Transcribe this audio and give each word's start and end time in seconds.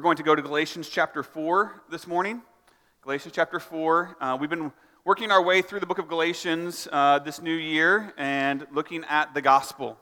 We're 0.00 0.04
going 0.04 0.16
to 0.16 0.22
go 0.22 0.34
to 0.34 0.40
Galatians 0.40 0.88
chapter 0.88 1.22
4 1.22 1.82
this 1.90 2.06
morning. 2.06 2.40
Galatians 3.02 3.34
chapter 3.34 3.60
4. 3.60 4.16
Uh, 4.18 4.38
we've 4.40 4.48
been 4.48 4.72
working 5.04 5.30
our 5.30 5.42
way 5.42 5.60
through 5.60 5.80
the 5.80 5.84
book 5.84 5.98
of 5.98 6.08
Galatians 6.08 6.88
uh, 6.90 7.18
this 7.18 7.42
new 7.42 7.54
year 7.54 8.14
and 8.16 8.66
looking 8.72 9.04
at 9.10 9.34
the 9.34 9.42
gospel. 9.42 9.98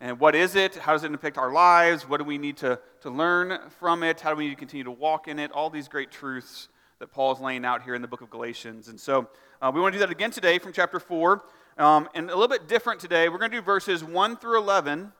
And 0.00 0.18
what 0.18 0.34
is 0.34 0.56
it? 0.56 0.76
How 0.76 0.92
does 0.92 1.04
it 1.04 1.08
impact 1.08 1.36
our 1.36 1.52
lives? 1.52 2.08
What 2.08 2.16
do 2.16 2.24
we 2.24 2.38
need 2.38 2.56
to, 2.58 2.80
to 3.02 3.10
learn 3.10 3.58
from 3.78 4.02
it? 4.02 4.22
How 4.22 4.30
do 4.30 4.36
we 4.36 4.44
need 4.44 4.54
to 4.54 4.56
continue 4.56 4.84
to 4.84 4.90
walk 4.90 5.28
in 5.28 5.38
it? 5.38 5.52
All 5.52 5.68
these 5.68 5.86
great 5.86 6.10
truths 6.10 6.68
that 6.98 7.12
Paul 7.12 7.32
is 7.32 7.38
laying 7.38 7.66
out 7.66 7.82
here 7.82 7.94
in 7.94 8.00
the 8.00 8.08
book 8.08 8.22
of 8.22 8.30
Galatians. 8.30 8.88
And 8.88 8.98
so 8.98 9.28
uh, 9.60 9.70
we 9.74 9.82
want 9.82 9.92
to 9.92 9.98
do 9.98 10.06
that 10.06 10.10
again 10.10 10.30
today 10.30 10.60
from 10.60 10.72
chapter 10.72 10.98
4. 10.98 11.44
Um, 11.76 12.08
and 12.14 12.30
a 12.30 12.34
little 12.34 12.48
bit 12.48 12.68
different 12.68 13.00
today. 13.00 13.28
We're 13.28 13.36
going 13.36 13.50
to 13.50 13.58
do 13.58 13.62
verses 13.62 14.02
1 14.02 14.38
through 14.38 14.56
11, 14.56 14.98
and 14.98 15.12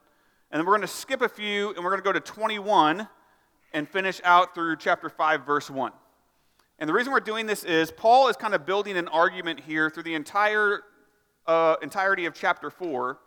then 0.51 0.65
we're 0.65 0.73
going 0.73 0.81
to 0.81 0.87
skip 0.87 1.21
a 1.21 1.29
few, 1.29 1.75
and 1.75 1.85
we're 1.85 1.91
going 1.91 2.01
to 2.01 2.05
go 2.05 2.15
to 2.15 2.21
21 2.21 3.07
and 3.75 3.89
finish 3.89 4.21
out 4.25 4.55
through 4.55 4.77
chapter 4.77 5.09
5, 5.09 5.45
verse 5.47 5.71
1. 5.71 5.93
And 6.79 6.89
the 6.89 6.93
reason 6.93 7.13
we're 7.13 7.21
doing 7.21 7.47
this 7.47 7.65
is 7.65 7.91
Paul 7.91 8.29
is 8.29 8.37
kind 8.37 8.55
of 8.55 8.67
building 8.67 8.97
an 8.97 9.09
argument 9.09 9.61
here 9.61 9.89
through 9.89 10.03
the 10.03 10.15
entire 10.15 10.83
uh, 11.47 11.77
entirety 11.83 12.27
of 12.27 12.35
chapter 12.35 12.71
4, 12.71 13.19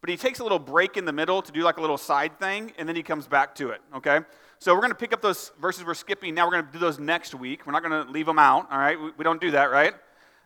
but 0.00 0.10
he 0.10 0.16
takes 0.16 0.38
a 0.38 0.42
little 0.42 0.58
break 0.58 0.96
in 0.96 1.04
the 1.04 1.12
middle 1.12 1.42
to 1.42 1.52
do 1.52 1.62
like 1.62 1.78
a 1.78 1.80
little 1.80 1.98
side 1.98 2.38
thing, 2.38 2.72
and 2.78 2.88
then 2.88 2.96
he 2.96 3.02
comes 3.02 3.26
back 3.26 3.54
to 3.56 3.70
it, 3.70 3.80
okay? 3.94 4.20
So 4.58 4.74
we're 4.74 4.80
going 4.80 4.90
to 4.90 4.96
pick 4.96 5.12
up 5.12 5.20
those 5.20 5.52
verses 5.60 5.84
we're 5.84 5.94
skipping. 5.94 6.34
Now 6.34 6.46
we're 6.46 6.52
going 6.52 6.66
to 6.66 6.72
do 6.72 6.78
those 6.78 6.98
next 6.98 7.34
week. 7.34 7.66
We're 7.66 7.72
not 7.72 7.82
going 7.82 8.06
to 8.06 8.10
leave 8.10 8.26
them 8.26 8.38
out, 8.38 8.70
all 8.70 8.78
right? 8.78 9.00
We, 9.00 9.12
we 9.18 9.24
don't 9.24 9.40
do 9.40 9.50
that, 9.52 9.70
right? 9.70 9.94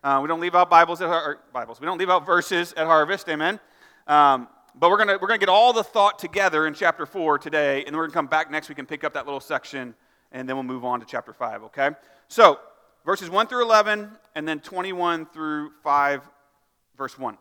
Uh, 0.02 0.20
we 0.22 0.28
don't 0.28 0.40
leave 0.40 0.54
out 0.54 0.70
Bibles 0.70 1.00
at 1.00 1.08
our, 1.08 1.38
Bibles. 1.52 1.80
We 1.80 1.86
don't 1.86 1.98
leave 1.98 2.10
out 2.10 2.24
verses 2.24 2.72
at 2.76 2.86
harvest, 2.86 3.28
amen? 3.28 3.58
Um, 4.06 4.48
but 4.78 4.90
we're 4.90 4.96
going 4.96 5.08
to 5.08 5.18
we're 5.20 5.28
gonna 5.28 5.38
get 5.38 5.48
all 5.48 5.72
the 5.72 5.82
thought 5.82 6.18
together 6.18 6.66
in 6.66 6.74
chapter 6.74 7.04
4 7.04 7.38
today, 7.38 7.84
and 7.84 7.96
we're 7.96 8.02
going 8.02 8.10
to 8.10 8.14
come 8.14 8.26
back 8.26 8.50
next 8.50 8.68
week 8.68 8.78
and 8.78 8.86
pick 8.86 9.02
up 9.02 9.14
that 9.14 9.26
little 9.26 9.40
section, 9.40 9.94
and 10.30 10.48
then 10.48 10.56
we'll 10.56 10.62
move 10.62 10.84
on 10.84 11.00
to 11.00 11.06
chapter 11.06 11.32
5, 11.32 11.64
okay? 11.64 11.90
So, 12.28 12.60
verses 13.04 13.28
1 13.28 13.48
through 13.48 13.62
11, 13.62 14.10
and 14.34 14.46
then 14.46 14.60
21 14.60 15.26
through 15.26 15.70
5, 15.82 16.22
verse 16.96 17.18
1. 17.18 17.38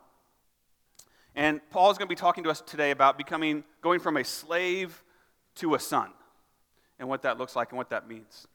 And 1.36 1.62
Paul 1.70 1.92
is 1.92 2.00
going 2.00 2.08
to 2.08 2.10
be 2.10 2.20
talking 2.20 2.44
to 2.46 2.50
us 2.50 2.62
today 2.62 2.90
about 2.90 3.18
becoming, 3.18 3.64
going 3.82 4.00
from 4.00 4.18
a 4.18 4.24
slave 4.24 5.04
to 5.56 5.76
a 5.76 5.80
son, 5.80 6.10
and 6.98 7.08
what 7.08 7.22
that 7.22 7.38
looks 7.38 7.56
like 7.56 7.70
and 7.70 7.78
what 7.78 7.92
that 7.92 8.08
means. 8.08 8.48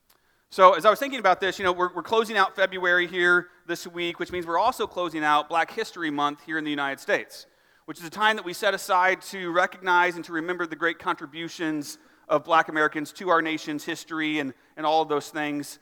So, 0.50 0.74
as 0.74 0.84
I 0.84 0.90
was 0.90 0.98
thinking 0.98 1.20
about 1.20 1.40
this, 1.40 1.58
you 1.58 1.64
know, 1.64 1.72
we're, 1.72 1.94
we're 1.94 2.02
closing 2.02 2.36
out 2.36 2.56
February 2.56 3.06
here 3.06 3.48
this 3.66 3.86
week, 3.86 4.18
which 4.18 4.32
means 4.32 4.44
we're 4.44 4.58
also 4.58 4.88
closing 4.88 5.22
out 5.22 5.48
Black 5.48 5.70
History 5.70 6.10
Month 6.10 6.40
here 6.44 6.58
in 6.58 6.64
the 6.64 6.70
United 6.70 6.98
States 6.98 7.46
which 7.86 7.98
is 7.98 8.04
a 8.04 8.10
time 8.10 8.36
that 8.36 8.44
we 8.44 8.52
set 8.52 8.74
aside 8.74 9.20
to 9.22 9.50
recognize 9.50 10.16
and 10.16 10.24
to 10.24 10.32
remember 10.32 10.66
the 10.66 10.76
great 10.76 10.98
contributions 10.98 11.98
of 12.28 12.44
black 12.44 12.68
Americans 12.68 13.12
to 13.12 13.28
our 13.28 13.42
nation's 13.42 13.84
history 13.84 14.38
and, 14.38 14.54
and 14.76 14.86
all 14.86 15.02
of 15.02 15.08
those 15.08 15.28
things. 15.30 15.78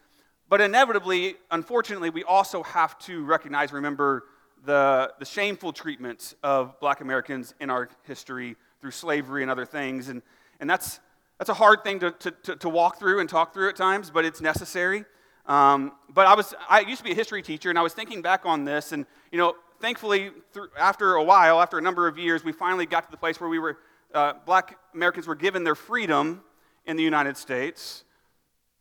But 0.48 0.60
inevitably, 0.60 1.36
unfortunately, 1.50 2.10
we 2.10 2.24
also 2.24 2.62
have 2.62 2.98
to 3.00 3.24
recognize, 3.24 3.72
remember 3.72 4.24
the, 4.64 5.12
the 5.18 5.24
shameful 5.24 5.72
treatment 5.72 6.34
of 6.42 6.78
black 6.80 7.00
Americans 7.00 7.54
in 7.60 7.70
our 7.70 7.88
history 8.04 8.56
through 8.80 8.90
slavery 8.90 9.42
and 9.42 9.50
other 9.50 9.66
things. 9.66 10.08
And, 10.08 10.22
and 10.58 10.68
that's, 10.68 11.00
that's 11.38 11.50
a 11.50 11.54
hard 11.54 11.84
thing 11.84 12.00
to, 12.00 12.10
to, 12.10 12.56
to 12.56 12.68
walk 12.68 12.98
through 12.98 13.20
and 13.20 13.28
talk 13.28 13.54
through 13.54 13.68
at 13.68 13.76
times, 13.76 14.10
but 14.10 14.24
it's 14.24 14.40
necessary. 14.40 15.04
Um, 15.46 15.92
but 16.08 16.26
I 16.26 16.34
was 16.34 16.54
I 16.68 16.80
used 16.80 16.98
to 16.98 17.04
be 17.04 17.12
a 17.12 17.14
history 17.14 17.42
teacher, 17.42 17.70
and 17.70 17.78
I 17.78 17.82
was 17.82 17.94
thinking 17.94 18.22
back 18.22 18.42
on 18.44 18.64
this, 18.64 18.92
and 18.92 19.06
you 19.32 19.38
know, 19.38 19.54
thankfully, 19.80 20.30
through, 20.52 20.68
after 20.78 21.14
a 21.14 21.24
while, 21.24 21.60
after 21.60 21.78
a 21.78 21.82
number 21.82 22.06
of 22.06 22.18
years, 22.18 22.44
we 22.44 22.52
finally 22.52 22.86
got 22.86 23.04
to 23.04 23.10
the 23.10 23.16
place 23.16 23.40
where 23.40 23.50
we 23.50 23.58
were, 23.58 23.78
uh, 24.14 24.34
black 24.44 24.78
Americans 24.94 25.26
were 25.26 25.34
given 25.34 25.64
their 25.64 25.74
freedom 25.74 26.42
in 26.86 26.96
the 26.96 27.02
United 27.02 27.36
States. 27.36 28.04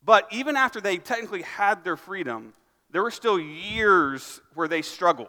But 0.03 0.27
even 0.31 0.55
after 0.55 0.81
they 0.81 0.97
technically 0.97 1.41
had 1.41 1.83
their 1.83 1.97
freedom, 1.97 2.53
there 2.91 3.03
were 3.03 3.11
still 3.11 3.39
years 3.39 4.41
where 4.53 4.67
they 4.67 4.81
struggled 4.81 5.27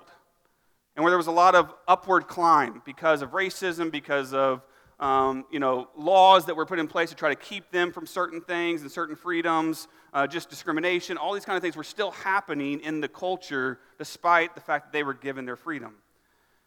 and 0.96 1.04
where 1.04 1.10
there 1.10 1.18
was 1.18 1.26
a 1.26 1.32
lot 1.32 1.54
of 1.54 1.72
upward 1.86 2.26
climb 2.26 2.82
because 2.84 3.22
of 3.22 3.30
racism, 3.30 3.90
because 3.90 4.32
of 4.34 4.62
um, 4.98 5.46
you 5.50 5.58
know, 5.58 5.88
laws 5.96 6.44
that 6.44 6.54
were 6.54 6.66
put 6.66 6.78
in 6.78 6.86
place 6.86 7.08
to 7.08 7.16
try 7.16 7.30
to 7.30 7.36
keep 7.36 7.70
them 7.70 7.90
from 7.90 8.06
certain 8.06 8.40
things 8.42 8.82
and 8.82 8.90
certain 8.90 9.16
freedoms, 9.16 9.88
uh, 10.12 10.26
just 10.26 10.50
discrimination, 10.50 11.16
all 11.16 11.32
these 11.34 11.44
kind 11.44 11.56
of 11.56 11.62
things 11.62 11.76
were 11.76 11.84
still 11.84 12.10
happening 12.10 12.80
in 12.80 13.00
the 13.00 13.08
culture 13.08 13.78
despite 13.98 14.54
the 14.54 14.60
fact 14.60 14.86
that 14.86 14.92
they 14.92 15.02
were 15.02 15.14
given 15.14 15.44
their 15.44 15.56
freedom. 15.56 15.94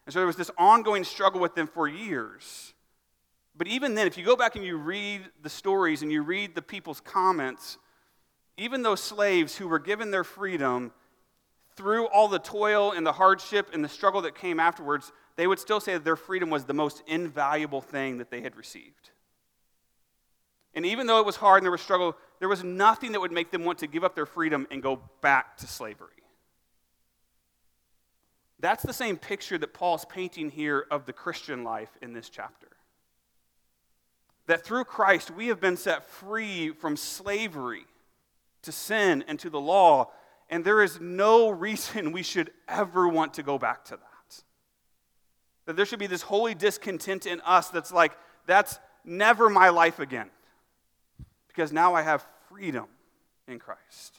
And 0.05 0.13
so 0.13 0.19
there 0.19 0.27
was 0.27 0.35
this 0.35 0.51
ongoing 0.57 1.03
struggle 1.03 1.41
with 1.41 1.55
them 1.55 1.67
for 1.67 1.87
years. 1.87 2.73
But 3.55 3.67
even 3.67 3.95
then, 3.95 4.07
if 4.07 4.17
you 4.17 4.25
go 4.25 4.35
back 4.35 4.55
and 4.55 4.65
you 4.65 4.77
read 4.77 5.21
the 5.41 5.49
stories 5.49 6.01
and 6.01 6.11
you 6.11 6.23
read 6.23 6.55
the 6.55 6.61
people's 6.61 6.99
comments, 6.99 7.77
even 8.57 8.81
those 8.81 9.01
slaves 9.01 9.55
who 9.55 9.67
were 9.67 9.79
given 9.79 10.11
their 10.11 10.23
freedom, 10.23 10.91
through 11.75 12.07
all 12.07 12.27
the 12.27 12.39
toil 12.39 12.91
and 12.91 13.05
the 13.05 13.11
hardship 13.11 13.69
and 13.73 13.83
the 13.83 13.89
struggle 13.89 14.21
that 14.21 14.35
came 14.35 14.59
afterwards, 14.59 15.11
they 15.35 15.47
would 15.47 15.59
still 15.59 15.79
say 15.79 15.93
that 15.93 16.03
their 16.03 16.15
freedom 16.15 16.49
was 16.49 16.65
the 16.65 16.73
most 16.73 17.01
invaluable 17.07 17.81
thing 17.81 18.19
that 18.19 18.29
they 18.29 18.41
had 18.41 18.55
received. 18.55 19.09
And 20.75 20.85
even 20.85 21.07
though 21.07 21.19
it 21.19 21.25
was 21.25 21.35
hard 21.35 21.59
and 21.59 21.65
there 21.65 21.71
was 21.71 21.81
struggle, 21.81 22.15
there 22.43 22.49
was 22.49 22.61
nothing 22.61 23.13
that 23.13 23.21
would 23.21 23.31
make 23.31 23.51
them 23.51 23.63
want 23.63 23.79
to 23.79 23.87
give 23.87 24.03
up 24.03 24.15
their 24.15 24.25
freedom 24.25 24.67
and 24.69 24.83
go 24.83 24.99
back 25.21 25.55
to 25.55 25.65
slavery. 25.65 26.09
That's 28.59 28.83
the 28.83 28.91
same 28.91 29.15
picture 29.15 29.57
that 29.57 29.73
Paul's 29.73 30.03
painting 30.03 30.49
here 30.49 30.85
of 30.91 31.05
the 31.05 31.13
Christian 31.13 31.63
life 31.63 31.87
in 32.01 32.11
this 32.11 32.27
chapter. 32.27 32.67
That 34.47 34.65
through 34.65 34.83
Christ 34.83 35.31
we 35.31 35.47
have 35.47 35.61
been 35.61 35.77
set 35.77 36.03
free 36.03 36.71
from 36.71 36.97
slavery 36.97 37.85
to 38.63 38.73
sin 38.73 39.23
and 39.25 39.39
to 39.39 39.49
the 39.49 39.61
law, 39.61 40.11
and 40.49 40.65
there 40.65 40.83
is 40.83 40.99
no 40.99 41.49
reason 41.67 42.11
we 42.11 42.23
should 42.23 42.51
ever 42.67 43.07
want 43.07 43.35
to 43.35 43.43
go 43.43 43.57
back 43.57 43.85
to 43.85 43.91
that. 43.91 44.43
That 45.65 45.77
there 45.77 45.85
should 45.85 45.99
be 45.99 46.07
this 46.07 46.23
holy 46.23 46.55
discontent 46.55 47.25
in 47.25 47.39
us 47.45 47.69
that's 47.69 47.93
like, 47.93 48.11
that's 48.47 48.79
never 49.05 49.49
my 49.49 49.69
life 49.69 49.99
again. 49.99 50.29
Because 51.53 51.71
now 51.71 51.93
I 51.93 52.01
have 52.01 52.25
freedom 52.49 52.85
in 53.47 53.59
Christ. 53.59 54.17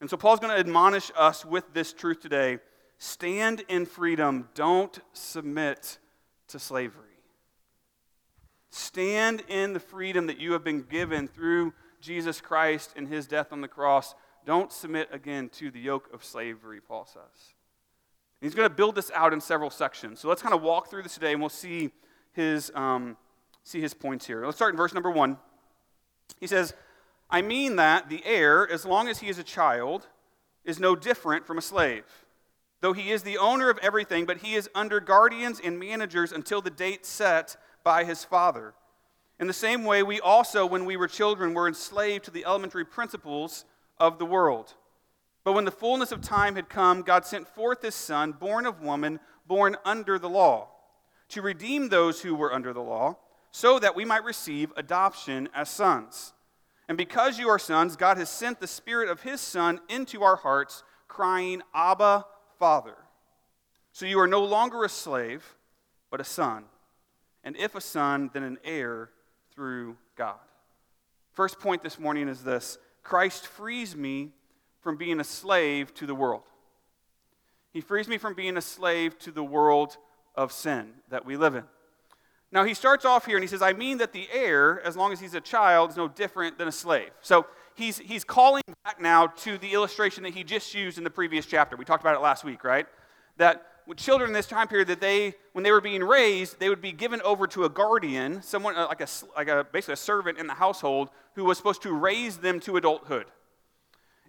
And 0.00 0.10
so 0.10 0.16
Paul's 0.16 0.40
going 0.40 0.52
to 0.52 0.58
admonish 0.58 1.12
us 1.16 1.44
with 1.44 1.72
this 1.72 1.92
truth 1.92 2.20
today 2.20 2.58
stand 2.98 3.64
in 3.68 3.84
freedom, 3.84 4.48
don't 4.54 4.98
submit 5.12 5.98
to 6.48 6.58
slavery. 6.58 7.06
Stand 8.70 9.42
in 9.48 9.72
the 9.72 9.80
freedom 9.80 10.26
that 10.26 10.38
you 10.38 10.52
have 10.52 10.64
been 10.64 10.82
given 10.82 11.28
through 11.28 11.74
Jesus 12.00 12.40
Christ 12.40 12.92
and 12.96 13.08
his 13.08 13.26
death 13.26 13.52
on 13.52 13.60
the 13.60 13.68
cross. 13.68 14.14
Don't 14.46 14.72
submit 14.72 15.08
again 15.12 15.48
to 15.50 15.70
the 15.70 15.80
yoke 15.80 16.12
of 16.12 16.24
slavery, 16.24 16.80
Paul 16.80 17.06
says. 17.06 17.54
He's 18.40 18.54
going 18.54 18.68
to 18.68 18.74
build 18.74 18.96
this 18.96 19.10
out 19.14 19.32
in 19.32 19.40
several 19.40 19.70
sections. 19.70 20.18
So 20.18 20.28
let's 20.28 20.42
kind 20.42 20.54
of 20.54 20.62
walk 20.62 20.88
through 20.90 21.04
this 21.04 21.14
today 21.14 21.32
and 21.32 21.40
we'll 21.40 21.48
see 21.48 21.90
his, 22.32 22.72
um, 22.74 23.16
see 23.62 23.80
his 23.80 23.94
points 23.94 24.26
here. 24.26 24.44
Let's 24.44 24.56
start 24.56 24.74
in 24.74 24.76
verse 24.76 24.94
number 24.94 25.10
one. 25.10 25.38
He 26.40 26.46
says, 26.46 26.74
I 27.30 27.42
mean 27.42 27.76
that 27.76 28.08
the 28.08 28.22
heir, 28.24 28.70
as 28.70 28.84
long 28.84 29.08
as 29.08 29.20
he 29.20 29.28
is 29.28 29.38
a 29.38 29.44
child, 29.44 30.06
is 30.64 30.78
no 30.78 30.94
different 30.94 31.46
from 31.46 31.58
a 31.58 31.62
slave. 31.62 32.04
Though 32.80 32.92
he 32.92 33.10
is 33.10 33.22
the 33.22 33.38
owner 33.38 33.70
of 33.70 33.78
everything, 33.78 34.26
but 34.26 34.38
he 34.38 34.54
is 34.54 34.68
under 34.74 35.00
guardians 35.00 35.60
and 35.62 35.78
managers 35.78 36.32
until 36.32 36.60
the 36.60 36.70
date 36.70 37.06
set 37.06 37.56
by 37.84 38.04
his 38.04 38.24
father. 38.24 38.74
In 39.38 39.46
the 39.46 39.52
same 39.52 39.84
way, 39.84 40.02
we 40.02 40.20
also, 40.20 40.66
when 40.66 40.84
we 40.84 40.96
were 40.96 41.08
children, 41.08 41.54
were 41.54 41.68
enslaved 41.68 42.24
to 42.24 42.30
the 42.30 42.44
elementary 42.44 42.84
principles 42.84 43.64
of 43.98 44.18
the 44.18 44.26
world. 44.26 44.74
But 45.44 45.54
when 45.54 45.64
the 45.64 45.70
fullness 45.70 46.12
of 46.12 46.20
time 46.20 46.56
had 46.56 46.68
come, 46.68 47.02
God 47.02 47.24
sent 47.24 47.48
forth 47.48 47.82
his 47.82 47.94
Son, 47.94 48.32
born 48.32 48.66
of 48.66 48.80
woman, 48.80 49.20
born 49.46 49.76
under 49.84 50.18
the 50.18 50.28
law, 50.28 50.68
to 51.30 51.42
redeem 51.42 51.88
those 51.88 52.20
who 52.20 52.34
were 52.34 52.52
under 52.52 52.72
the 52.72 52.82
law, 52.82 53.16
so 53.52 53.78
that 53.78 53.94
we 53.94 54.04
might 54.04 54.24
receive 54.24 54.72
adoption 54.76 55.48
as 55.54 55.68
sons. 55.68 56.32
And 56.88 56.98
because 56.98 57.38
you 57.38 57.48
are 57.48 57.58
sons, 57.58 57.96
God 57.96 58.16
has 58.16 58.28
sent 58.28 58.58
the 58.58 58.66
Spirit 58.66 59.08
of 59.08 59.22
his 59.22 59.40
Son 59.40 59.80
into 59.88 60.22
our 60.22 60.36
hearts, 60.36 60.82
crying, 61.06 61.62
Abba, 61.74 62.24
Father. 62.58 62.96
So 63.92 64.06
you 64.06 64.18
are 64.20 64.26
no 64.26 64.42
longer 64.42 64.84
a 64.84 64.88
slave, 64.88 65.56
but 66.10 66.20
a 66.20 66.24
son. 66.24 66.64
And 67.44 67.56
if 67.56 67.74
a 67.74 67.80
son, 67.80 68.30
then 68.32 68.42
an 68.42 68.58
heir 68.64 69.10
through 69.54 69.96
God. 70.16 70.38
First 71.32 71.60
point 71.60 71.82
this 71.82 71.98
morning 71.98 72.28
is 72.28 72.42
this 72.42 72.78
Christ 73.02 73.46
frees 73.46 73.94
me 73.94 74.30
from 74.80 74.96
being 74.96 75.20
a 75.20 75.24
slave 75.24 75.92
to 75.94 76.06
the 76.06 76.14
world. 76.14 76.42
He 77.72 77.80
frees 77.80 78.08
me 78.08 78.18
from 78.18 78.34
being 78.34 78.56
a 78.56 78.62
slave 78.62 79.18
to 79.20 79.30
the 79.30 79.44
world 79.44 79.96
of 80.34 80.52
sin 80.52 80.92
that 81.10 81.24
we 81.24 81.36
live 81.36 81.54
in. 81.54 81.64
Now, 82.52 82.64
he 82.64 82.74
starts 82.74 83.06
off 83.06 83.24
here 83.24 83.36
and 83.36 83.42
he 83.42 83.48
says, 83.48 83.62
I 83.62 83.72
mean 83.72 83.96
that 83.98 84.12
the 84.12 84.28
heir, 84.30 84.82
as 84.84 84.94
long 84.94 85.10
as 85.10 85.18
he's 85.18 85.32
a 85.32 85.40
child, 85.40 85.90
is 85.90 85.96
no 85.96 86.06
different 86.06 86.58
than 86.58 86.68
a 86.68 86.72
slave. 86.72 87.08
So 87.22 87.46
he's, 87.74 87.96
he's 87.98 88.24
calling 88.24 88.62
back 88.84 89.00
now 89.00 89.28
to 89.28 89.56
the 89.56 89.72
illustration 89.72 90.22
that 90.24 90.34
he 90.34 90.44
just 90.44 90.74
used 90.74 90.98
in 90.98 91.04
the 91.04 91.10
previous 91.10 91.46
chapter. 91.46 91.76
We 91.76 91.86
talked 91.86 92.02
about 92.02 92.14
it 92.14 92.20
last 92.20 92.44
week, 92.44 92.62
right? 92.62 92.86
That 93.38 93.66
with 93.86 93.96
children 93.96 94.28
in 94.28 94.34
this 94.34 94.46
time 94.46 94.68
period 94.68 94.88
that 94.88 95.00
they, 95.00 95.34
when 95.52 95.64
they 95.64 95.72
were 95.72 95.80
being 95.80 96.04
raised, 96.04 96.60
they 96.60 96.68
would 96.68 96.82
be 96.82 96.92
given 96.92 97.22
over 97.22 97.46
to 97.48 97.64
a 97.64 97.70
guardian, 97.70 98.42
someone 98.42 98.76
uh, 98.76 98.86
like 98.86 99.00
a, 99.00 99.08
like 99.34 99.48
a 99.48 99.66
basically 99.72 99.94
a 99.94 99.96
servant 99.96 100.38
in 100.38 100.46
the 100.46 100.54
household 100.54 101.08
who 101.34 101.44
was 101.44 101.56
supposed 101.56 101.80
to 101.82 101.92
raise 101.92 102.36
them 102.36 102.60
to 102.60 102.76
adulthood. 102.76 103.26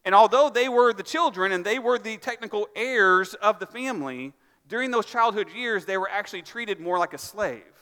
And 0.06 0.16
although 0.16 0.50
they 0.50 0.70
were 0.70 0.94
the 0.94 1.04
children 1.04 1.52
and 1.52 1.66
they 1.66 1.78
were 1.78 2.00
the 2.00 2.16
technical 2.16 2.70
heirs 2.74 3.34
of 3.36 3.60
the 3.60 3.68
family, 3.68 4.32
during 4.70 4.92
those 4.92 5.06
childhood 5.06 5.50
years, 5.54 5.84
they 5.84 5.98
were 5.98 6.10
actually 6.10 6.42
treated 6.42 6.80
more 6.80 6.98
like 6.98 7.14
a 7.14 7.18
slave 7.18 7.73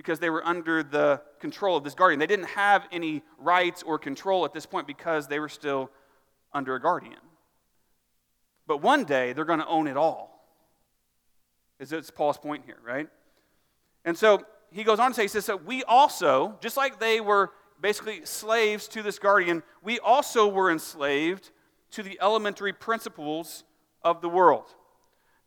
because 0.00 0.18
they 0.18 0.30
were 0.30 0.42
under 0.46 0.82
the 0.82 1.20
control 1.40 1.76
of 1.76 1.84
this 1.84 1.92
guardian. 1.92 2.18
They 2.18 2.26
didn't 2.26 2.46
have 2.46 2.88
any 2.90 3.20
rights 3.36 3.82
or 3.82 3.98
control 3.98 4.46
at 4.46 4.54
this 4.54 4.64
point 4.64 4.86
because 4.86 5.28
they 5.28 5.38
were 5.38 5.50
still 5.50 5.90
under 6.54 6.74
a 6.74 6.80
guardian. 6.80 7.18
But 8.66 8.80
one 8.80 9.04
day, 9.04 9.34
they're 9.34 9.44
going 9.44 9.58
to 9.58 9.66
own 9.66 9.86
it 9.86 9.98
all. 9.98 10.42
Is 11.78 11.92
it's 11.92 12.10
Paul's 12.10 12.38
point 12.38 12.62
here, 12.64 12.78
right? 12.82 13.10
And 14.06 14.16
so 14.16 14.42
he 14.70 14.84
goes 14.84 14.98
on 15.00 15.10
to 15.10 15.14
say, 15.14 15.22
he 15.22 15.28
says, 15.28 15.44
so 15.44 15.56
we 15.56 15.84
also, 15.84 16.56
just 16.62 16.78
like 16.78 16.98
they 16.98 17.20
were 17.20 17.50
basically 17.78 18.24
slaves 18.24 18.88
to 18.88 19.02
this 19.02 19.18
guardian, 19.18 19.62
we 19.82 19.98
also 19.98 20.48
were 20.48 20.70
enslaved 20.70 21.50
to 21.90 22.02
the 22.02 22.18
elementary 22.22 22.72
principles 22.72 23.64
of 24.02 24.22
the 24.22 24.30
world. 24.30 24.64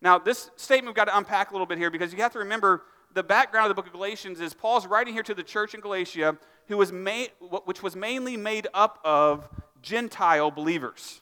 Now, 0.00 0.20
this 0.20 0.48
statement 0.54 0.90
we've 0.90 0.94
got 0.94 1.06
to 1.06 1.16
unpack 1.16 1.50
a 1.50 1.54
little 1.54 1.66
bit 1.66 1.78
here 1.78 1.90
because 1.90 2.12
you 2.12 2.20
have 2.20 2.34
to 2.34 2.38
remember 2.38 2.84
the 3.14 3.22
background 3.22 3.66
of 3.66 3.70
the 3.70 3.74
book 3.74 3.86
of 3.86 3.92
Galatians 3.92 4.40
is 4.40 4.52
Paul's 4.52 4.86
writing 4.86 5.14
here 5.14 5.22
to 5.22 5.34
the 5.34 5.42
church 5.42 5.74
in 5.74 5.80
Galatia, 5.80 6.36
who 6.66 6.76
was 6.76 6.92
made, 6.92 7.30
which 7.64 7.82
was 7.82 7.96
mainly 7.96 8.36
made 8.36 8.66
up 8.74 8.98
of 9.04 9.48
Gentile 9.80 10.50
believers. 10.50 11.20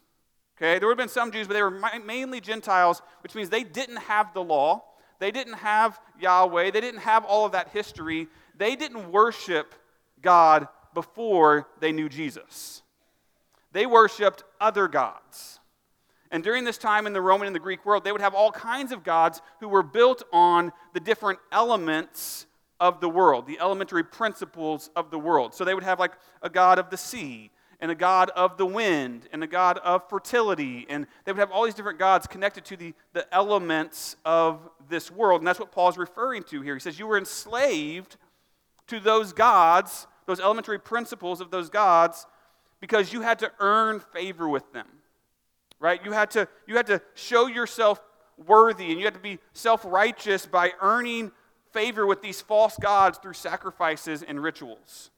Okay, 0.57 0.79
there 0.79 0.89
would 0.89 0.99
have 0.99 1.07
been 1.07 1.13
some 1.13 1.31
Jews, 1.31 1.47
but 1.47 1.55
they 1.55 1.63
were 1.63 1.71
mainly 2.05 2.41
Gentiles, 2.41 3.03
which 3.23 3.35
means 3.35 3.51
they 3.51 3.65
didn't 3.65 3.97
have 3.97 4.33
the 4.33 4.43
law, 4.43 4.85
they 5.19 5.31
didn't 5.31 5.55
have 5.55 6.01
Yahweh, 6.21 6.71
they 6.71 6.81
didn't 6.81 7.01
have 7.01 7.25
all 7.25 7.45
of 7.45 7.53
that 7.53 7.69
history, 7.69 8.29
they 8.57 8.77
didn't 8.77 9.11
worship 9.11 9.75
God 10.21 10.69
before 10.95 11.69
they 11.81 11.93
knew 11.93 12.09
Jesus. 12.09 12.83
They 13.73 13.87
worshiped 13.87 14.45
other 14.61 14.89
gods. 14.89 15.59
And 16.33 16.43
during 16.43 16.65
this 16.65 16.79
time 16.79 17.07
in 17.07 17.13
the 17.13 17.21
Roman 17.21 17.47
and 17.47 17.55
the 17.55 17.61
Greek 17.61 17.85
world, 17.85 18.05
they 18.05 18.11
would 18.11 18.23
have 18.23 18.35
all 18.35 18.51
kinds 18.51 18.91
of 18.91 19.05
gods 19.05 19.43
who 19.61 19.69
were 19.69 19.83
built 19.83 20.23
on 20.33 20.73
the 20.95 21.01
different 21.01 21.39
elements 21.53 22.47
of 22.81 23.01
the 23.01 23.09
world, 23.09 23.47
the 23.47 23.61
elementary 23.61 24.03
principles 24.03 24.91
of 24.97 25.11
the 25.11 25.19
world. 25.19 25.55
So 25.55 25.65
they 25.65 25.75
would 25.75 25.85
have 25.85 26.01
like 26.01 26.13
a 26.41 26.49
god 26.49 26.79
of 26.79 26.89
the 26.89 26.97
sea, 26.97 27.51
and 27.81 27.91
a 27.91 27.95
god 27.95 28.31
of 28.31 28.57
the 28.57 28.65
wind, 28.65 29.29
and 29.33 29.45
a 29.45 29.47
god 29.47 29.77
of 29.79 30.09
fertility. 30.09 30.87
And 30.89 31.07
they 31.25 31.33
would 31.33 31.39
have 31.39 31.51
all 31.51 31.65
these 31.65 31.75
different 31.75 31.99
gods 31.99 32.27
connected 32.27 32.65
to 32.67 32.77
the, 32.77 32.95
the 33.13 33.33
elements 33.35 34.17
of 34.25 34.71
this 34.89 35.11
world. 35.11 35.43
And 35.43 35.47
that's 35.47 35.61
what 35.61 35.71
Paul's 35.71 35.99
referring 35.99 36.45
to 36.45 36.63
here. 36.63 36.75
He 36.75 36.81
says, 36.81 36.99
You 36.99 37.07
were 37.07 37.19
enslaved 37.19 38.17
to 38.87 39.01
those 39.01 39.33
gods, 39.35 40.07
those 40.27 40.41
elementary 40.41 40.79
principles 40.79 41.43
of 41.43 41.51
those 41.51 41.69
gods, 41.69 42.27
because 42.81 43.13
you 43.13 43.21
had 43.21 43.39
to 43.41 43.53
earn 43.61 44.01
favor 44.01 44.49
with 44.49 44.73
them. 44.73 44.87
Right? 45.83 46.01
You 46.05 46.13
had 46.13 46.31
to, 46.31 46.47
you 46.69 46.77
had 46.77 46.87
to 46.87 47.03
show 47.15 47.49
yourself 47.49 48.01
worthy 48.47 48.93
and 48.93 49.01
you 49.01 49.05
had 49.05 49.15
to 49.15 49.21
be 49.21 49.41
self 49.53 49.85
righteous 49.85 50.47
by 50.47 50.71
earning 50.81 51.33
favor 51.73 52.07
with 52.07 52.23
these 52.23 52.41
false 52.41 52.77
gods 52.81 53.19
through 53.19 53.33
sacrifices 53.33 54.23
and 54.23 54.41
rituals. 54.41 55.11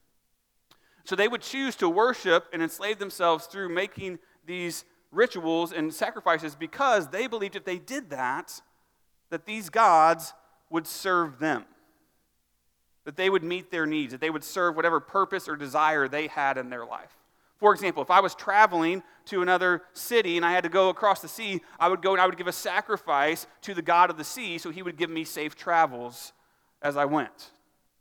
So 1.04 1.16
they 1.16 1.28
would 1.28 1.42
choose 1.42 1.76
to 1.76 1.88
worship 1.90 2.46
and 2.50 2.62
enslave 2.62 2.98
themselves 2.98 3.44
through 3.44 3.68
making 3.68 4.20
these 4.46 4.86
rituals 5.12 5.70
and 5.70 5.92
sacrifices 5.92 6.54
because 6.54 7.08
they 7.08 7.26
believed 7.26 7.56
if 7.56 7.66
they 7.66 7.78
did 7.78 8.08
that, 8.08 8.62
that 9.28 9.44
these 9.44 9.68
gods 9.68 10.32
would 10.70 10.86
serve 10.86 11.40
them, 11.40 11.66
that 13.04 13.16
they 13.16 13.28
would 13.28 13.44
meet 13.44 13.70
their 13.70 13.84
needs, 13.84 14.12
that 14.12 14.22
they 14.22 14.30
would 14.30 14.44
serve 14.44 14.76
whatever 14.76 14.98
purpose 14.98 15.46
or 15.46 15.56
desire 15.56 16.08
they 16.08 16.26
had 16.26 16.56
in 16.56 16.70
their 16.70 16.86
life. 16.86 17.18
For 17.56 17.72
example, 17.72 18.02
if 18.02 18.10
I 18.10 18.20
was 18.20 18.34
traveling 18.34 19.02
to 19.26 19.42
another 19.42 19.82
city 19.92 20.36
and 20.36 20.44
I 20.44 20.52
had 20.52 20.64
to 20.64 20.70
go 20.70 20.88
across 20.88 21.20
the 21.20 21.28
sea, 21.28 21.62
I 21.78 21.88
would 21.88 22.02
go 22.02 22.12
and 22.12 22.20
I 22.20 22.26
would 22.26 22.36
give 22.36 22.46
a 22.46 22.52
sacrifice 22.52 23.46
to 23.62 23.74
the 23.74 23.82
God 23.82 24.10
of 24.10 24.16
the 24.16 24.24
sea 24.24 24.58
so 24.58 24.70
he 24.70 24.82
would 24.82 24.96
give 24.96 25.10
me 25.10 25.24
safe 25.24 25.54
travels 25.54 26.32
as 26.82 26.96
I 26.96 27.04
went, 27.04 27.50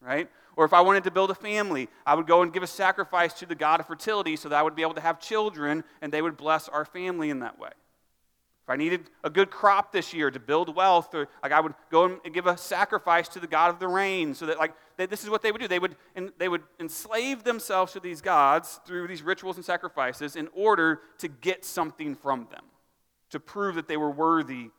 right? 0.02 0.30
Or 0.56 0.66
if 0.66 0.74
I 0.74 0.82
wanted 0.82 1.04
to 1.06 1.12
build 1.12 1.32
a 1.32 1.36
family, 1.36 1.88
I 2.06 2.16
would 2.16 2.28
go 2.28 2.42
and 2.42 2.54
give 2.54 2.64
a 2.64 2.68
sacrifice 2.68 3.34
to 3.36 3.46
the 3.46 3.56
God 3.56 3.80
of 3.80 3.88
fertility 3.88 4.36
so 4.36 4.50
that 4.50 4.56
I 4.56 4.62
would 4.62 4.76
be 4.76 4.82
able 4.82 4.94
to 4.96 5.02
have 5.02 5.20
children 5.20 5.84
and 6.02 6.12
they 6.12 6.22
would 6.22 6.38
bless 6.38 6.68
our 6.68 6.86
family 6.86 7.30
in 7.30 7.40
that 7.40 7.58
way. 7.58 7.72
If 8.64 8.70
I 8.70 8.78
needed 8.78 9.10
a 9.24 9.30
good 9.30 9.52
crop 9.52 9.92
this 9.92 10.14
year 10.14 10.32
to 10.32 10.40
build 10.40 10.74
wealth, 10.74 11.14
or 11.14 11.28
like 11.42 11.52
I 11.52 11.60
would 11.60 11.74
go 11.92 12.20
and 12.24 12.34
give 12.34 12.48
a 12.48 12.56
sacrifice 12.56 13.28
to 13.30 13.40
the 13.40 13.48
God 13.48 13.70
of 13.70 13.80
the 13.80 13.88
rain, 13.90 14.34
so 14.34 14.46
that 14.46 14.58
like 14.58 14.74
they, 14.96 15.06
this 15.06 15.24
is 15.24 15.30
what 15.30 15.42
they 15.42 15.52
would 15.52 15.60
do. 15.60 15.68
They 15.68 15.80
would 15.80 15.96
they 16.38 16.48
would 16.48 16.64
enslave 16.80 17.44
themselves 17.44 17.92
to 17.94 18.00
these 18.00 18.22
gods 18.22 18.80
through 18.86 19.08
these 19.08 19.22
rituals 19.22 19.58
and 19.58 19.66
sacrifices 19.66 20.38
in 20.38 20.48
order 20.54 21.02
to 21.18 21.28
get 21.28 21.66
something 21.66 22.16
from 22.16 22.48
them, 22.52 22.64
to 23.32 23.40
prove 23.40 23.76
that 23.76 23.90
they 23.90 23.98
were 23.98 24.12
worthy 24.12 24.70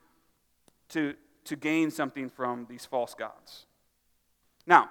to, 0.90 1.14
to 1.44 1.56
gain 1.56 1.90
something 1.90 2.30
from 2.30 2.66
these 2.69 2.87
false 2.87 3.14
gods. 3.14 3.66
Now, 4.66 4.90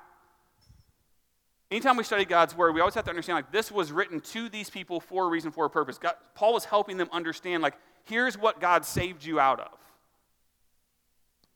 anytime 1.72 1.98
we 1.98 2.04
study 2.04 2.26
God's 2.26 2.56
word, 2.56 2.76
we 2.76 2.82
always 2.82 2.94
have 2.96 3.06
to 3.06 3.10
understand 3.10 3.38
like 3.38 3.52
this 3.52 3.72
was 3.72 3.92
written 3.92 4.20
to 4.20 4.50
these 4.50 4.70
people 4.70 5.00
for 5.00 5.26
a 5.26 5.30
reason, 5.30 5.52
for 5.52 5.66
a 5.66 5.70
purpose. 5.70 5.98
God, 5.98 6.16
Paul 6.36 6.54
was 6.54 6.66
helping 6.66 6.98
them 6.98 7.10
understand 7.12 7.64
like 7.64 7.76
here's 8.04 8.38
what 8.38 8.60
God 8.60 8.86
saved 8.86 9.24
you 9.24 9.40
out 9.40 9.60
of. 9.60 9.72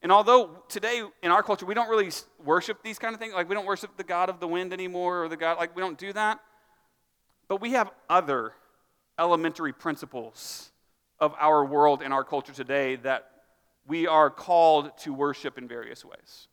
And 0.02 0.12
although 0.12 0.64
today 0.70 1.04
in 1.24 1.32
our 1.32 1.44
culture 1.44 1.66
we 1.66 1.74
don't 1.74 1.90
really 1.90 2.12
worship 2.44 2.84
these 2.84 3.00
kind 3.00 3.14
of 3.14 3.20
things, 3.20 3.34
like 3.34 3.50
we 3.50 3.56
don't 3.56 3.66
worship 3.66 3.98
the 3.98 4.04
God 4.04 4.30
of 4.30 4.40
the 4.40 4.48
wind 4.48 4.74
anymore 4.74 5.24
or 5.24 5.30
the 5.30 5.38
God, 5.38 5.58
like 5.58 5.76
we 5.76 5.82
don't 5.82 5.98
do 5.98 6.14
that, 6.14 6.40
but 7.48 7.62
we 7.62 7.72
have 7.72 7.92
other 8.10 8.54
elementary 9.20 9.74
principles 9.74 10.72
of 11.20 11.34
our 11.40 11.66
world 11.66 12.02
and 12.04 12.14
our 12.14 12.24
culture 12.24 12.54
today 12.54 12.96
that 12.98 13.32
we 13.88 14.06
are 14.06 14.30
called 14.30 14.96
to 15.00 15.14
worship 15.14 15.58
in 15.58 15.68
various 15.68 16.06
ways. 16.06 16.48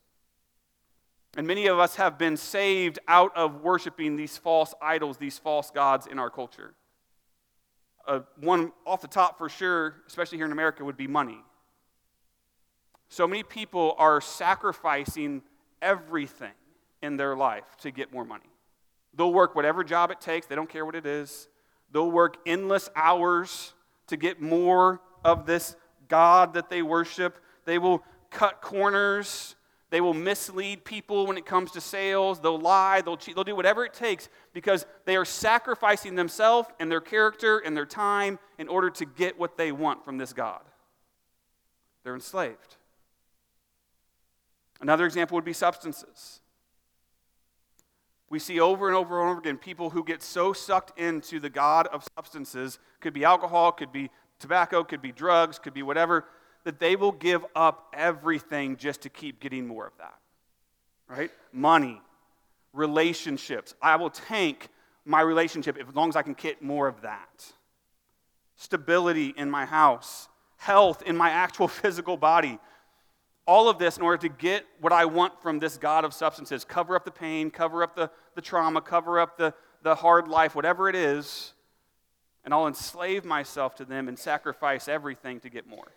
And 1.37 1.47
many 1.47 1.67
of 1.67 1.79
us 1.79 1.97
have 1.97 2.17
been 2.17 2.37
saved 2.37 2.99
out 3.09 3.37
of 3.37 3.63
worshiping 3.63 4.17
these 4.17 4.39
false 4.39 4.73
idols, 4.81 5.19
these 5.19 5.39
false 5.39 5.71
gods 5.71 6.07
in 6.07 6.19
our 6.19 6.31
culture 6.31 6.75
uh, 8.07 8.21
one 8.41 8.73
off 8.87 9.01
the 9.01 9.09
top 9.09 9.39
for 9.39 9.49
sure, 9.49 9.97
especially 10.07 10.39
here 10.39 10.47
in 10.47 10.53
America, 10.53 10.85
would 10.85 10.97
be 10.97 11.07
money. 11.07 11.39
So 13.09 13.27
many 13.27 13.43
people 13.43 13.95
are 13.99 14.21
sacrificing 14.21 15.43
everything 15.81 16.53
in 17.03 17.17
their 17.17 17.37
life 17.37 17.65
to 17.83 17.91
get 17.91 18.13
more 18.13 18.25
money. 18.25 18.51
They'll 19.17 19.33
work 19.33 19.55
whatever 19.55 19.85
job 19.85 20.11
it 20.11 20.21
takes, 20.21 20.47
they 20.47 20.55
don't 20.55 20.69
care 20.69 20.85
what 20.85 20.95
it 20.95 21.07
is. 21.07 21.49
They'll 21.93 22.11
work 22.11 22.39
endless 22.45 22.91
hours 22.97 23.73
to 24.09 24.17
get 24.17 24.43
more 24.43 25.01
of 25.25 25.47
this 25.47 25.77
God 26.09 26.55
that 26.55 26.69
they 26.69 26.83
worship. 26.83 27.39
They 27.67 27.79
will 27.79 28.03
cut 28.31 28.61
corners 28.61 29.55
they 29.95 30.01
will 30.01 30.13
mislead 30.13 30.85
people 30.85 31.25
when 31.29 31.39
it 31.39 31.47
comes 31.47 31.71
to 31.71 31.81
sales. 31.81 32.41
They'll 32.41 32.59
lie. 32.59 33.01
They'll 33.01 33.17
cheat. 33.17 33.37
They'll 33.37 33.45
do 33.45 33.55
whatever 33.55 33.85
it 33.85 33.95
takes 33.95 34.29
because 34.53 34.87
they 35.05 35.15
are 35.15 35.25
sacrificing 35.25 36.17
themselves 36.17 36.69
and 36.81 36.91
their 36.91 37.01
character 37.01 37.59
and 37.61 37.77
their 37.77 37.87
time 37.87 38.41
in 38.59 38.67
order 38.67 38.91
to 38.91 39.05
get 39.05 39.39
what 39.39 39.57
they 39.57 39.71
want 39.71 40.05
from 40.05 40.19
this 40.19 40.33
God. 40.33 40.63
They're 42.03 42.17
enslaved. 42.17 42.75
Another 44.81 45.07
example 45.07 45.37
would 45.37 45.45
be 45.45 45.53
substances. 45.53 46.41
We 48.29 48.41
see 48.41 48.59
over 48.59 48.89
and 48.89 48.97
over 48.97 49.21
and 49.21 49.31
over 49.31 49.39
again 49.39 49.59
people 49.59 49.91
who 49.91 50.03
get 50.03 50.25
so 50.25 50.53
sucked 50.53 50.99
into 50.99 51.39
the 51.39 51.51
God 51.51 51.87
of 51.87 52.05
substances, 52.17 52.81
could 52.99 53.13
be 53.13 53.25
alcohol, 53.25 53.71
could 53.71 53.93
be 53.93 54.11
tobacco, 54.41 54.83
could 54.83 55.03
be 55.03 55.13
drugs, 55.13 55.61
could 55.61 55.73
be 55.73 55.85
whatever, 55.85 56.25
that 56.65 56.81
they 56.81 56.97
will 56.97 57.13
give 57.13 57.45
up 57.55 57.95
everything 57.95 58.77
just 58.77 59.03
to 59.03 59.09
keep 59.09 59.41
getting 59.41 59.67
more 59.67 59.87
of 59.87 59.93
that. 59.99 60.19
Right? 61.09 61.31
Money, 61.53 62.01
relationships. 62.73 63.75
I 63.81 63.97
will 63.97 64.11
tank 64.11 64.69
my 65.05 65.21
relationship 65.21 65.77
as 65.79 65.95
long 65.95 66.09
as 66.09 66.17
I 66.17 66.23
can 66.23 66.35
get 66.35 66.63
more 66.63 66.89
of 66.89 67.03
that. 67.03 67.53
Stability 68.57 69.35
in 69.37 69.51
my 69.51 69.67
house, 69.67 70.29
health 70.57 71.03
in 71.03 71.17
my 71.17 71.31
actual 71.31 71.69
physical 71.83 72.17
body. 72.17 72.59
All 73.47 73.69
of 73.69 73.79
this 73.79 73.99
in 73.99 74.03
order 74.03 74.17
to 74.27 74.31
get 74.31 74.65
what 74.81 74.93
I 74.93 75.05
want 75.05 75.43
from 75.43 75.59
this 75.59 75.77
God 75.77 76.07
of 76.07 76.15
substances. 76.15 76.65
Cover 76.65 76.97
up 76.97 77.05
the 77.05 77.11
pain, 77.11 77.51
cover 77.51 77.83
up 77.83 77.95
the, 77.95 78.11
the 78.35 78.41
trauma, 78.41 78.81
cover 78.81 79.21
up 79.21 79.37
the, 79.37 79.53
the 79.83 79.95
hard 79.95 80.29
life, 80.29 80.55
whatever 80.55 80.89
it 80.89 80.97
is. 80.97 81.53
And 82.43 82.55
I'll 82.55 82.67
enslave 82.67 83.27
myself 83.27 83.75
to 83.77 83.85
them 83.85 84.09
and 84.09 84.19
sacrifice 84.19 84.89
everything 84.89 85.41
to 85.41 85.51
get 85.51 85.67
more. 85.67 85.93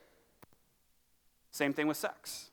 Same 1.57 1.73
thing 1.73 1.87
with 1.87 1.97
sex. 1.97 2.51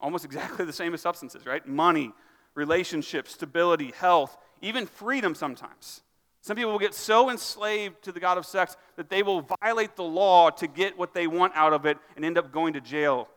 Almost 0.00 0.24
exactly 0.30 0.64
the 0.64 0.72
same 0.72 0.92
as 0.92 1.00
substances, 1.00 1.46
right? 1.46 1.64
Money, 1.66 2.12
relationships, 2.54 3.32
stability, 3.32 3.92
health, 3.92 4.36
even 4.60 4.86
freedom 4.86 5.34
sometimes. 5.34 6.02
Some 6.40 6.56
people 6.56 6.72
will 6.72 6.80
get 6.80 6.94
so 6.94 7.30
enslaved 7.30 8.02
to 8.02 8.12
the 8.12 8.20
God 8.20 8.36
of 8.36 8.44
sex 8.44 8.76
that 8.96 9.08
they 9.08 9.22
will 9.22 9.46
violate 9.62 9.96
the 9.96 10.02
law 10.02 10.50
to 10.50 10.66
get 10.66 10.98
what 10.98 11.14
they 11.14 11.26
want 11.26 11.52
out 11.54 11.72
of 11.72 11.86
it 11.86 11.96
and 12.16 12.24
end 12.24 12.36
up 12.36 12.52
going 12.52 12.74
to 12.74 12.80
jail 12.80 13.28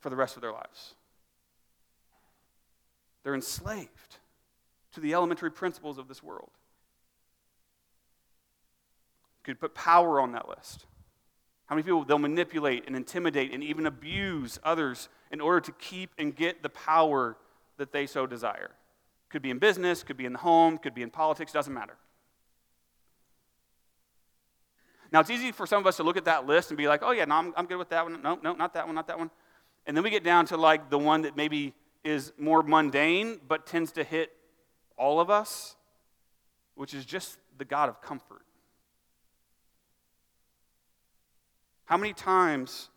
for 0.00 0.08
the 0.08 0.16
rest 0.16 0.36
of 0.36 0.40
their 0.42 0.52
lives. 0.52 0.94
They're 3.22 3.34
enslaved 3.34 4.18
to 4.92 5.00
the 5.00 5.14
elementary 5.14 5.50
principles 5.50 5.98
of 5.98 6.06
this 6.06 6.22
world. 6.22 6.50
You 9.40 9.52
could 9.52 9.60
put 9.60 9.74
power 9.74 10.20
on 10.20 10.32
that 10.32 10.48
list. 10.48 10.86
How 11.74 11.76
many 11.76 11.86
people 11.86 12.04
they'll 12.04 12.20
manipulate 12.20 12.84
and 12.86 12.94
intimidate 12.94 13.52
and 13.52 13.60
even 13.64 13.86
abuse 13.86 14.60
others 14.62 15.08
in 15.32 15.40
order 15.40 15.60
to 15.62 15.72
keep 15.72 16.12
and 16.18 16.32
get 16.32 16.62
the 16.62 16.68
power 16.68 17.36
that 17.78 17.90
they 17.90 18.06
so 18.06 18.28
desire? 18.28 18.70
Could 19.28 19.42
be 19.42 19.50
in 19.50 19.58
business, 19.58 20.04
could 20.04 20.16
be 20.16 20.24
in 20.24 20.34
the 20.34 20.38
home, 20.38 20.78
could 20.78 20.94
be 20.94 21.02
in 21.02 21.10
politics, 21.10 21.50
doesn't 21.50 21.74
matter. 21.74 21.96
Now, 25.10 25.18
it's 25.18 25.30
easy 25.30 25.50
for 25.50 25.66
some 25.66 25.80
of 25.80 25.86
us 25.88 25.96
to 25.96 26.04
look 26.04 26.16
at 26.16 26.26
that 26.26 26.46
list 26.46 26.70
and 26.70 26.78
be 26.78 26.86
like, 26.86 27.02
oh, 27.02 27.10
yeah, 27.10 27.24
no, 27.24 27.34
I'm, 27.34 27.52
I'm 27.56 27.66
good 27.66 27.78
with 27.78 27.88
that 27.88 28.04
one. 28.04 28.22
No, 28.22 28.38
no, 28.40 28.52
not 28.52 28.74
that 28.74 28.86
one, 28.86 28.94
not 28.94 29.08
that 29.08 29.18
one. 29.18 29.32
And 29.84 29.96
then 29.96 30.04
we 30.04 30.10
get 30.10 30.22
down 30.22 30.46
to 30.46 30.56
like 30.56 30.90
the 30.90 30.98
one 31.00 31.22
that 31.22 31.36
maybe 31.36 31.74
is 32.04 32.32
more 32.38 32.62
mundane 32.62 33.40
but 33.48 33.66
tends 33.66 33.90
to 33.92 34.04
hit 34.04 34.30
all 34.96 35.18
of 35.18 35.28
us, 35.28 35.74
which 36.76 36.94
is 36.94 37.04
just 37.04 37.36
the 37.58 37.64
God 37.64 37.88
of 37.88 38.00
comfort. 38.00 38.43
How 41.84 41.96
many 41.96 42.12
times 42.12 42.88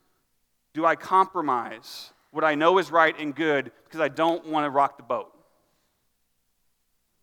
do 0.73 0.85
I 0.85 0.95
compromise 0.95 2.11
what 2.31 2.43
I 2.43 2.55
know 2.55 2.77
is 2.77 2.91
right 2.91 3.15
and 3.19 3.35
good 3.35 3.71
because 3.85 3.99
I 3.99 4.07
don't 4.07 4.47
want 4.47 4.65
to 4.65 4.69
rock 4.69 4.97
the 4.97 5.03
boat? 5.03 5.33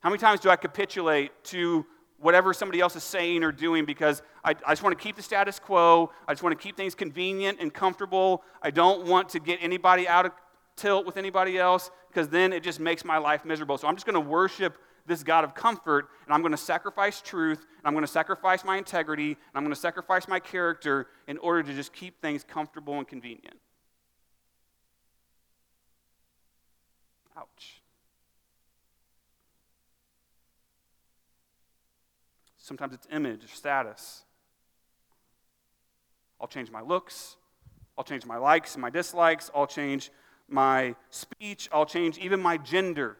How 0.00 0.10
many 0.10 0.18
times 0.18 0.40
do 0.40 0.50
I 0.50 0.56
capitulate 0.56 1.32
to 1.44 1.86
whatever 2.18 2.54
somebody 2.54 2.80
else 2.80 2.96
is 2.96 3.04
saying 3.04 3.42
or 3.42 3.52
doing 3.52 3.84
because 3.84 4.22
I, 4.44 4.54
I, 4.66 4.72
just 4.72 4.82
want 4.82 4.96
to 4.96 5.02
keep 5.02 5.16
the 5.16 5.22
status 5.22 5.58
quo. 5.58 6.10
I 6.26 6.32
just 6.32 6.42
want 6.42 6.58
to 6.58 6.62
keep 6.62 6.76
things 6.76 6.94
convenient 6.94 7.58
and 7.60 7.72
comfortable. 7.72 8.42
I 8.62 8.70
don't 8.70 9.06
want 9.06 9.28
to 9.30 9.40
get 9.40 9.58
anybody 9.60 10.08
out 10.08 10.26
of 10.26 10.32
tilt 10.76 11.06
with 11.06 11.16
anybody 11.16 11.58
else 11.58 11.90
because 12.08 12.28
then 12.28 12.52
it 12.52 12.62
just 12.62 12.80
makes 12.80 13.04
my 13.04 13.18
life 13.18 13.44
miserable. 13.44 13.76
So 13.76 13.88
I'm 13.88 13.94
just 13.94 14.06
going 14.06 14.14
to 14.14 14.20
worship 14.20 14.78
this 15.06 15.22
God 15.22 15.44
of 15.44 15.54
comfort 15.54 16.08
and 16.24 16.34
I'm 16.34 16.40
going 16.40 16.52
to 16.52 16.56
sacrifice 16.56 17.20
truth 17.20 17.58
and 17.58 17.86
I'm 17.86 17.92
going 17.92 18.04
to 18.04 18.10
sacrifice 18.10 18.64
my 18.64 18.76
integrity 18.76 19.32
and 19.32 19.54
I'm 19.54 19.62
going 19.62 19.74
to 19.74 19.80
sacrifice 19.80 20.26
my 20.28 20.40
character 20.40 21.08
in 21.26 21.38
order 21.38 21.62
to 21.62 21.74
just 21.74 21.92
keep 21.92 22.20
things 22.20 22.44
comfortable 22.44 22.98
and 22.98 23.06
convenient. 23.06 23.56
Ouch. 27.36 27.82
Sometimes 32.56 32.94
it's 32.94 33.06
image 33.10 33.44
or 33.44 33.48
status. 33.48 34.22
I'll 36.40 36.48
change 36.48 36.70
my 36.70 36.80
looks. 36.80 37.36
I'll 37.96 38.04
change 38.04 38.26
my 38.26 38.36
likes 38.36 38.74
and 38.74 38.82
my 38.82 38.90
dislikes. 38.90 39.50
I'll 39.54 39.66
change 39.66 40.10
my 40.48 40.94
speech. 41.10 41.68
I'll 41.72 41.86
change 41.86 42.18
even 42.18 42.40
my 42.40 42.56
gender. 42.56 43.18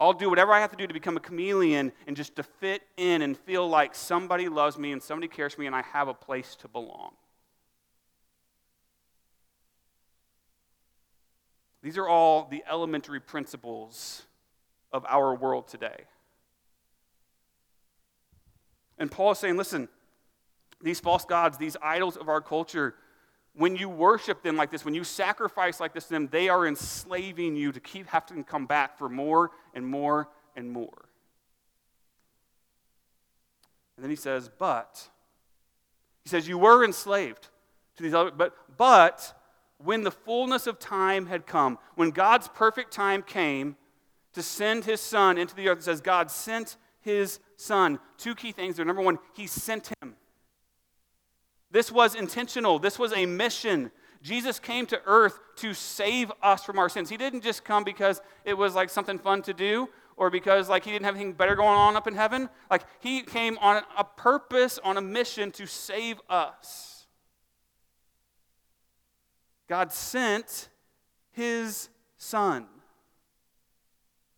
I'll 0.00 0.14
do 0.14 0.30
whatever 0.30 0.52
I 0.52 0.60
have 0.60 0.70
to 0.70 0.76
do 0.76 0.86
to 0.86 0.94
become 0.94 1.18
a 1.18 1.20
chameleon 1.20 1.92
and 2.06 2.16
just 2.16 2.34
to 2.36 2.42
fit 2.42 2.82
in 2.96 3.20
and 3.20 3.36
feel 3.36 3.68
like 3.68 3.94
somebody 3.94 4.48
loves 4.48 4.78
me 4.78 4.92
and 4.92 5.02
somebody 5.02 5.28
cares 5.28 5.54
for 5.54 5.60
me 5.60 5.66
and 5.66 5.76
I 5.76 5.82
have 5.82 6.08
a 6.08 6.14
place 6.14 6.56
to 6.56 6.68
belong. 6.68 7.12
These 11.82 11.98
are 11.98 12.08
all 12.08 12.48
the 12.50 12.64
elementary 12.70 13.20
principles 13.20 14.22
of 14.90 15.04
our 15.06 15.34
world 15.34 15.68
today. 15.68 16.04
And 18.98 19.10
Paul 19.10 19.32
is 19.32 19.38
saying, 19.38 19.56
listen, 19.56 19.88
these 20.82 21.00
false 21.00 21.24
gods, 21.24 21.58
these 21.58 21.76
idols 21.82 22.16
of 22.16 22.28
our 22.28 22.40
culture, 22.40 22.94
when 23.54 23.76
you 23.76 23.88
worship 23.88 24.42
them 24.42 24.56
like 24.56 24.70
this, 24.70 24.84
when 24.84 24.94
you 24.94 25.04
sacrifice 25.04 25.80
like 25.80 25.92
this 25.92 26.04
to 26.04 26.10
them, 26.10 26.28
they 26.30 26.48
are 26.48 26.66
enslaving 26.66 27.56
you 27.56 27.72
to 27.72 27.80
keep 27.80 28.06
having 28.06 28.38
to 28.38 28.42
come 28.44 28.66
back 28.66 28.96
for 28.96 29.08
more 29.08 29.50
and 29.74 29.86
more 29.86 30.28
and 30.56 30.70
more. 30.70 31.08
And 33.96 34.04
then 34.04 34.10
he 34.10 34.16
says, 34.16 34.50
but, 34.58 35.08
he 36.24 36.30
says, 36.30 36.48
you 36.48 36.58
were 36.58 36.84
enslaved 36.84 37.48
to 37.96 38.02
these 38.02 38.14
other, 38.14 38.30
but, 38.30 38.54
but 38.76 39.34
when 39.78 40.04
the 40.04 40.10
fullness 40.10 40.66
of 40.66 40.78
time 40.78 41.26
had 41.26 41.46
come, 41.46 41.78
when 41.96 42.10
God's 42.10 42.48
perfect 42.48 42.92
time 42.92 43.22
came 43.22 43.76
to 44.32 44.42
send 44.42 44.84
his 44.84 45.00
son 45.00 45.36
into 45.36 45.54
the 45.54 45.68
earth, 45.68 45.78
it 45.78 45.84
says, 45.84 46.00
God 46.00 46.30
sent 46.30 46.76
his 47.00 47.40
son. 47.56 47.98
Two 48.16 48.34
key 48.34 48.52
things 48.52 48.76
there. 48.76 48.84
Number 48.84 49.02
one, 49.02 49.18
he 49.34 49.46
sent 49.46 49.90
him. 50.00 50.14
This 51.70 51.92
was 51.92 52.14
intentional, 52.14 52.78
this 52.78 52.98
was 52.98 53.12
a 53.12 53.26
mission. 53.26 53.90
Jesus 54.22 54.58
came 54.58 54.84
to 54.86 55.00
earth 55.06 55.38
to 55.56 55.72
save 55.72 56.30
us 56.42 56.64
from 56.64 56.78
our 56.78 56.88
sins. 56.88 57.08
He 57.08 57.16
didn't 57.16 57.42
just 57.42 57.64
come 57.64 57.84
because 57.84 58.20
it 58.44 58.54
was 58.54 58.74
like 58.74 58.90
something 58.90 59.18
fun 59.18 59.40
to 59.42 59.54
do 59.54 59.88
or 60.16 60.28
because 60.28 60.68
like 60.68 60.84
he 60.84 60.90
didn't 60.90 61.06
have 61.06 61.14
anything 61.14 61.32
better 61.32 61.56
going 61.56 61.68
on 61.68 61.96
up 61.96 62.06
in 62.06 62.14
heaven. 62.14 62.50
Like 62.70 62.82
he 63.00 63.22
came 63.22 63.56
on 63.58 63.82
a 63.96 64.04
purpose, 64.04 64.78
on 64.84 64.98
a 64.98 65.00
mission 65.00 65.50
to 65.52 65.66
save 65.66 66.20
us. 66.28 67.06
God 69.66 69.92
sent 69.92 70.68
his 71.30 71.88
son, 72.18 72.66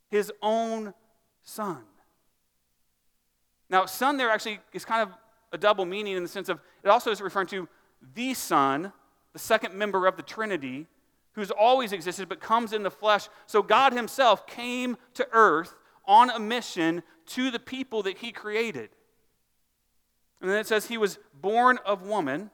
his 0.08 0.30
own 0.40 0.94
son. 1.42 1.82
Now, 3.68 3.86
son 3.86 4.18
there 4.18 4.30
actually 4.30 4.60
is 4.72 4.84
kind 4.84 5.02
of 5.02 5.08
a 5.52 5.58
double 5.58 5.84
meaning 5.84 6.16
in 6.16 6.22
the 6.22 6.28
sense 6.28 6.48
of 6.48 6.60
it 6.82 6.88
also 6.88 7.10
is 7.10 7.20
referring 7.20 7.46
to 7.48 7.68
the 8.14 8.34
Son, 8.34 8.92
the 9.32 9.38
second 9.38 9.74
member 9.74 10.06
of 10.06 10.16
the 10.16 10.22
Trinity, 10.22 10.86
who's 11.34 11.50
always 11.50 11.92
existed 11.92 12.28
but 12.28 12.40
comes 12.40 12.72
in 12.72 12.82
the 12.82 12.90
flesh. 12.90 13.28
So 13.46 13.62
God 13.62 13.92
Himself 13.92 14.46
came 14.46 14.96
to 15.14 15.26
earth 15.32 15.74
on 16.04 16.30
a 16.30 16.38
mission 16.38 17.02
to 17.26 17.50
the 17.50 17.58
people 17.58 18.02
that 18.02 18.18
He 18.18 18.32
created. 18.32 18.90
And 20.40 20.50
then 20.50 20.58
it 20.58 20.66
says 20.66 20.86
He 20.86 20.98
was 20.98 21.18
born 21.40 21.78
of 21.86 22.02
woman. 22.02 22.50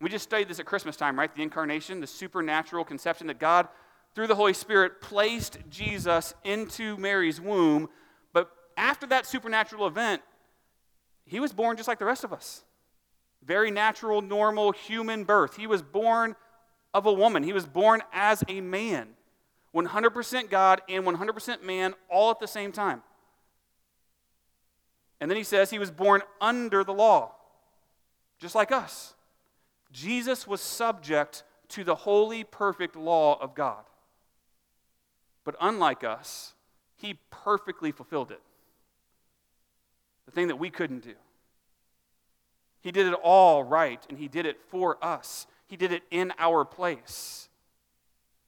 We 0.00 0.10
just 0.10 0.24
studied 0.24 0.48
this 0.48 0.58
at 0.58 0.66
Christmas 0.66 0.96
time, 0.96 1.18
right? 1.18 1.34
The 1.34 1.42
incarnation, 1.42 2.00
the 2.00 2.06
supernatural 2.06 2.84
conception 2.84 3.28
that 3.28 3.38
God, 3.38 3.68
through 4.14 4.26
the 4.26 4.34
Holy 4.34 4.52
Spirit, 4.52 5.00
placed 5.00 5.58
Jesus 5.70 6.34
into 6.44 6.96
Mary's 6.96 7.40
womb 7.40 7.88
But 8.32 8.50
after 8.76 9.06
that 9.06 9.26
supernatural 9.26 9.86
event, 9.86 10.20
he 11.26 11.40
was 11.40 11.52
born 11.52 11.76
just 11.76 11.88
like 11.88 11.98
the 11.98 12.04
rest 12.04 12.24
of 12.24 12.32
us. 12.32 12.64
Very 13.42 13.70
natural, 13.70 14.22
normal 14.22 14.72
human 14.72 15.24
birth. 15.24 15.56
He 15.56 15.66
was 15.66 15.82
born 15.82 16.36
of 16.92 17.06
a 17.06 17.12
woman, 17.12 17.42
he 17.42 17.52
was 17.52 17.66
born 17.66 18.02
as 18.12 18.44
a 18.48 18.60
man. 18.60 19.08
100% 19.74 20.50
God 20.50 20.82
and 20.88 21.04
100% 21.04 21.62
man 21.64 21.94
all 22.08 22.30
at 22.30 22.38
the 22.38 22.46
same 22.46 22.70
time. 22.70 23.02
And 25.20 25.28
then 25.28 25.36
he 25.36 25.42
says 25.42 25.70
he 25.70 25.80
was 25.80 25.90
born 25.90 26.22
under 26.40 26.84
the 26.84 26.94
law, 26.94 27.34
just 28.38 28.54
like 28.54 28.70
us. 28.70 29.14
Jesus 29.90 30.46
was 30.46 30.60
subject 30.60 31.42
to 31.70 31.82
the 31.82 31.94
holy, 31.94 32.44
perfect 32.44 32.94
law 32.94 33.36
of 33.40 33.56
God. 33.56 33.84
But 35.42 35.56
unlike 35.60 36.04
us, 36.04 36.54
he 36.96 37.18
perfectly 37.30 37.90
fulfilled 37.90 38.30
it 38.30 38.40
the 40.26 40.32
thing 40.32 40.48
that 40.48 40.56
we 40.56 40.70
couldn't 40.70 41.02
do. 41.02 41.14
He 42.80 42.92
did 42.92 43.06
it 43.06 43.14
all 43.22 43.62
right, 43.64 44.04
and 44.08 44.18
He 44.18 44.28
did 44.28 44.46
it 44.46 44.60
for 44.68 45.02
us. 45.02 45.46
He 45.66 45.76
did 45.76 45.92
it 45.92 46.02
in 46.10 46.32
our 46.38 46.64
place. 46.64 47.48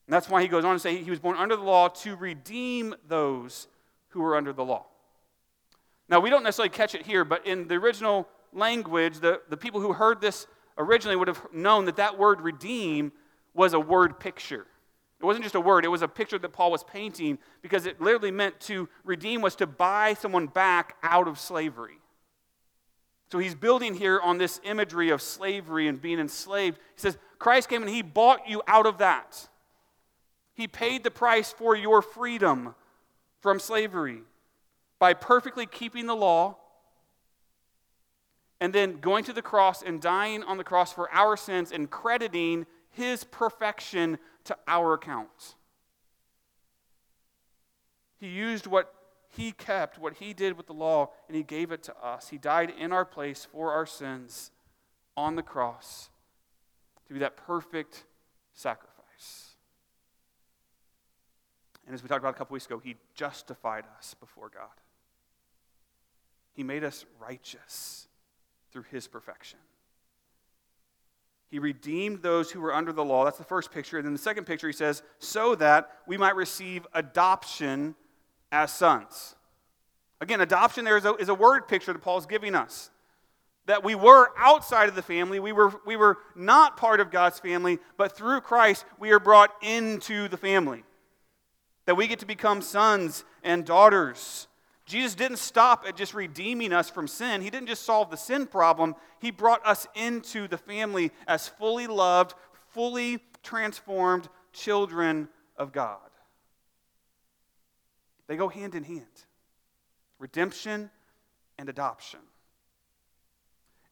And 0.06 0.12
that's 0.12 0.28
why 0.28 0.42
He 0.42 0.48
goes 0.48 0.64
on 0.64 0.74
to 0.74 0.78
say 0.78 1.02
He 1.02 1.10
was 1.10 1.20
born 1.20 1.36
under 1.36 1.56
the 1.56 1.62
law 1.62 1.88
to 1.88 2.16
redeem 2.16 2.94
those 3.08 3.66
who 4.08 4.20
were 4.20 4.36
under 4.36 4.52
the 4.52 4.64
law. 4.64 4.86
Now, 6.08 6.20
we 6.20 6.30
don't 6.30 6.42
necessarily 6.42 6.70
catch 6.70 6.94
it 6.94 7.04
here, 7.04 7.24
but 7.24 7.46
in 7.46 7.66
the 7.66 7.74
original 7.74 8.28
language, 8.52 9.18
the, 9.18 9.40
the 9.48 9.56
people 9.56 9.80
who 9.80 9.92
heard 9.92 10.20
this 10.20 10.46
originally 10.78 11.16
would 11.16 11.28
have 11.28 11.44
known 11.52 11.86
that 11.86 11.96
that 11.96 12.18
word 12.18 12.40
redeem 12.40 13.12
was 13.54 13.72
a 13.72 13.80
word 13.80 14.20
picture. 14.20 14.66
It 15.20 15.24
wasn't 15.24 15.44
just 15.44 15.54
a 15.54 15.60
word, 15.60 15.84
it 15.84 15.88
was 15.88 16.02
a 16.02 16.08
picture 16.08 16.38
that 16.38 16.52
Paul 16.52 16.70
was 16.70 16.84
painting 16.84 17.38
because 17.62 17.86
it 17.86 18.00
literally 18.00 18.30
meant 18.30 18.60
to 18.60 18.88
redeem 19.02 19.40
was 19.40 19.56
to 19.56 19.66
buy 19.66 20.14
someone 20.14 20.46
back 20.46 20.96
out 21.02 21.26
of 21.26 21.38
slavery. 21.38 21.98
So 23.32 23.38
he's 23.38 23.54
building 23.54 23.94
here 23.94 24.20
on 24.20 24.38
this 24.38 24.60
imagery 24.62 25.10
of 25.10 25.20
slavery 25.20 25.88
and 25.88 26.00
being 26.00 26.20
enslaved. 26.20 26.78
He 26.94 27.00
says, 27.00 27.18
Christ 27.38 27.68
came 27.68 27.82
and 27.82 27.90
he 27.90 28.02
bought 28.02 28.48
you 28.48 28.62
out 28.66 28.86
of 28.86 28.98
that. 28.98 29.48
He 30.54 30.68
paid 30.68 31.02
the 31.02 31.10
price 31.10 31.52
for 31.52 31.74
your 31.74 32.02
freedom 32.02 32.74
from 33.40 33.58
slavery 33.58 34.22
by 34.98 35.12
perfectly 35.12 35.66
keeping 35.66 36.06
the 36.06 36.14
law 36.14 36.56
and 38.60 38.72
then 38.72 39.00
going 39.00 39.24
to 39.24 39.32
the 39.32 39.42
cross 39.42 39.82
and 39.82 40.00
dying 40.00 40.42
on 40.42 40.56
the 40.56 40.64
cross 40.64 40.92
for 40.92 41.12
our 41.12 41.36
sins 41.36 41.72
and 41.72 41.90
crediting 41.90 42.64
his 42.96 43.24
perfection 43.24 44.18
to 44.44 44.56
our 44.66 44.94
account. 44.94 45.54
He 48.18 48.28
used 48.28 48.66
what 48.66 48.92
he 49.28 49.52
kept, 49.52 49.98
what 49.98 50.14
he 50.14 50.32
did 50.32 50.56
with 50.56 50.66
the 50.66 50.72
law, 50.72 51.10
and 51.28 51.36
he 51.36 51.42
gave 51.42 51.70
it 51.70 51.82
to 51.84 51.96
us. 51.96 52.28
He 52.28 52.38
died 52.38 52.72
in 52.78 52.92
our 52.92 53.04
place 53.04 53.46
for 53.50 53.72
our 53.72 53.86
sins 53.86 54.50
on 55.16 55.36
the 55.36 55.42
cross 55.42 56.10
to 57.06 57.12
be 57.12 57.20
that 57.20 57.36
perfect 57.36 58.04
sacrifice. 58.54 58.96
And 61.86 61.94
as 61.94 62.02
we 62.02 62.08
talked 62.08 62.20
about 62.20 62.34
a 62.34 62.38
couple 62.38 62.54
weeks 62.54 62.66
ago, 62.66 62.80
He 62.82 62.96
justified 63.14 63.84
us 63.96 64.14
before 64.18 64.50
God. 64.52 64.68
He 66.52 66.64
made 66.64 66.82
us 66.82 67.04
righteous 67.20 68.08
through 68.72 68.84
His 68.90 69.06
perfection. 69.06 69.60
He 71.48 71.58
redeemed 71.58 72.22
those 72.22 72.50
who 72.50 72.60
were 72.60 72.74
under 72.74 72.92
the 72.92 73.04
law. 73.04 73.24
That's 73.24 73.38
the 73.38 73.44
first 73.44 73.70
picture. 73.70 73.98
And 73.98 74.06
then 74.06 74.12
the 74.12 74.18
second 74.18 74.44
picture, 74.44 74.66
he 74.66 74.72
says, 74.72 75.02
so 75.18 75.54
that 75.56 75.90
we 76.06 76.16
might 76.16 76.34
receive 76.34 76.86
adoption 76.92 77.94
as 78.50 78.72
sons. 78.72 79.36
Again, 80.20 80.40
adoption 80.40 80.84
there 80.84 80.96
is 80.96 81.04
a, 81.04 81.14
is 81.14 81.28
a 81.28 81.34
word 81.34 81.68
picture 81.68 81.92
that 81.92 82.02
Paul's 82.02 82.26
giving 82.26 82.54
us. 82.54 82.90
That 83.66 83.84
we 83.84 83.94
were 83.94 84.30
outside 84.38 84.88
of 84.88 84.94
the 84.94 85.02
family, 85.02 85.40
we 85.40 85.52
were, 85.52 85.72
we 85.84 85.96
were 85.96 86.18
not 86.34 86.76
part 86.76 87.00
of 87.00 87.10
God's 87.10 87.40
family, 87.40 87.78
but 87.96 88.16
through 88.16 88.40
Christ, 88.40 88.84
we 88.98 89.10
are 89.10 89.18
brought 89.18 89.50
into 89.60 90.28
the 90.28 90.36
family 90.36 90.84
that 91.86 91.94
we 91.94 92.06
get 92.08 92.18
to 92.18 92.26
become 92.26 92.60
sons 92.60 93.24
and 93.42 93.64
daughters. 93.64 94.48
Jesus 94.86 95.16
didn't 95.16 95.38
stop 95.38 95.84
at 95.86 95.96
just 95.96 96.14
redeeming 96.14 96.72
us 96.72 96.88
from 96.88 97.08
sin. 97.08 97.42
He 97.42 97.50
didn't 97.50 97.66
just 97.66 97.82
solve 97.82 98.08
the 98.08 98.16
sin 98.16 98.46
problem. 98.46 98.94
He 99.20 99.32
brought 99.32 99.66
us 99.66 99.88
into 99.96 100.46
the 100.46 100.58
family 100.58 101.10
as 101.26 101.48
fully 101.48 101.88
loved, 101.88 102.34
fully 102.70 103.18
transformed 103.42 104.28
children 104.52 105.28
of 105.56 105.72
God. 105.72 105.98
They 108.28 108.36
go 108.36 108.48
hand 108.48 108.74
in 108.74 108.84
hand 108.84 109.06
redemption 110.18 110.90
and 111.58 111.68
adoption. 111.68 112.20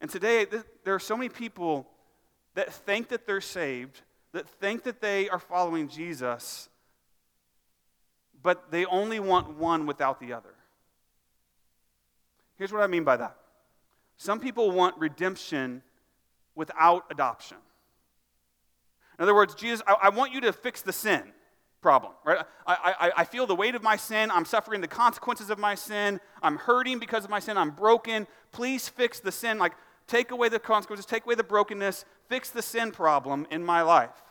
And 0.00 0.10
today, 0.10 0.46
there 0.84 0.94
are 0.94 0.98
so 1.00 1.16
many 1.16 1.28
people 1.28 1.86
that 2.54 2.72
think 2.72 3.08
that 3.08 3.26
they're 3.26 3.42
saved, 3.42 4.00
that 4.32 4.48
think 4.48 4.84
that 4.84 5.02
they 5.02 5.28
are 5.28 5.38
following 5.38 5.88
Jesus, 5.88 6.68
but 8.42 8.70
they 8.70 8.86
only 8.86 9.20
want 9.20 9.58
one 9.58 9.86
without 9.86 10.18
the 10.18 10.32
other. 10.32 10.54
Here's 12.56 12.72
what 12.72 12.82
I 12.82 12.86
mean 12.86 13.04
by 13.04 13.16
that 13.16 13.36
some 14.16 14.40
people 14.40 14.70
want 14.70 14.96
redemption 14.98 15.82
without 16.54 17.04
adoption. 17.10 17.58
In 19.18 19.22
other 19.22 19.34
words, 19.34 19.54
Jesus, 19.54 19.82
I, 19.86 19.94
I 20.02 20.08
want 20.08 20.32
you 20.32 20.40
to 20.42 20.52
fix 20.52 20.82
the 20.82 20.92
sin 20.92 21.22
problem, 21.80 22.12
right? 22.24 22.38
I, 22.66 22.94
I, 22.98 23.12
I 23.18 23.24
feel 23.24 23.46
the 23.46 23.54
weight 23.54 23.74
of 23.74 23.82
my 23.82 23.96
sin. 23.96 24.30
I'm 24.30 24.44
suffering 24.44 24.80
the 24.80 24.88
consequences 24.88 25.50
of 25.50 25.58
my 25.58 25.74
sin. 25.74 26.20
I'm 26.42 26.56
hurting 26.56 26.98
because 26.98 27.24
of 27.24 27.30
my 27.30 27.40
sin. 27.40 27.58
I'm 27.58 27.70
broken. 27.70 28.26
Please 28.52 28.88
fix 28.88 29.20
the 29.20 29.30
sin. 29.30 29.58
Like, 29.58 29.72
take 30.06 30.30
away 30.30 30.48
the 30.48 30.58
consequences, 30.58 31.06
take 31.06 31.24
away 31.26 31.34
the 31.34 31.44
brokenness, 31.44 32.04
fix 32.28 32.50
the 32.50 32.62
sin 32.62 32.90
problem 32.90 33.46
in 33.50 33.62
my 33.62 33.82
life. 33.82 34.22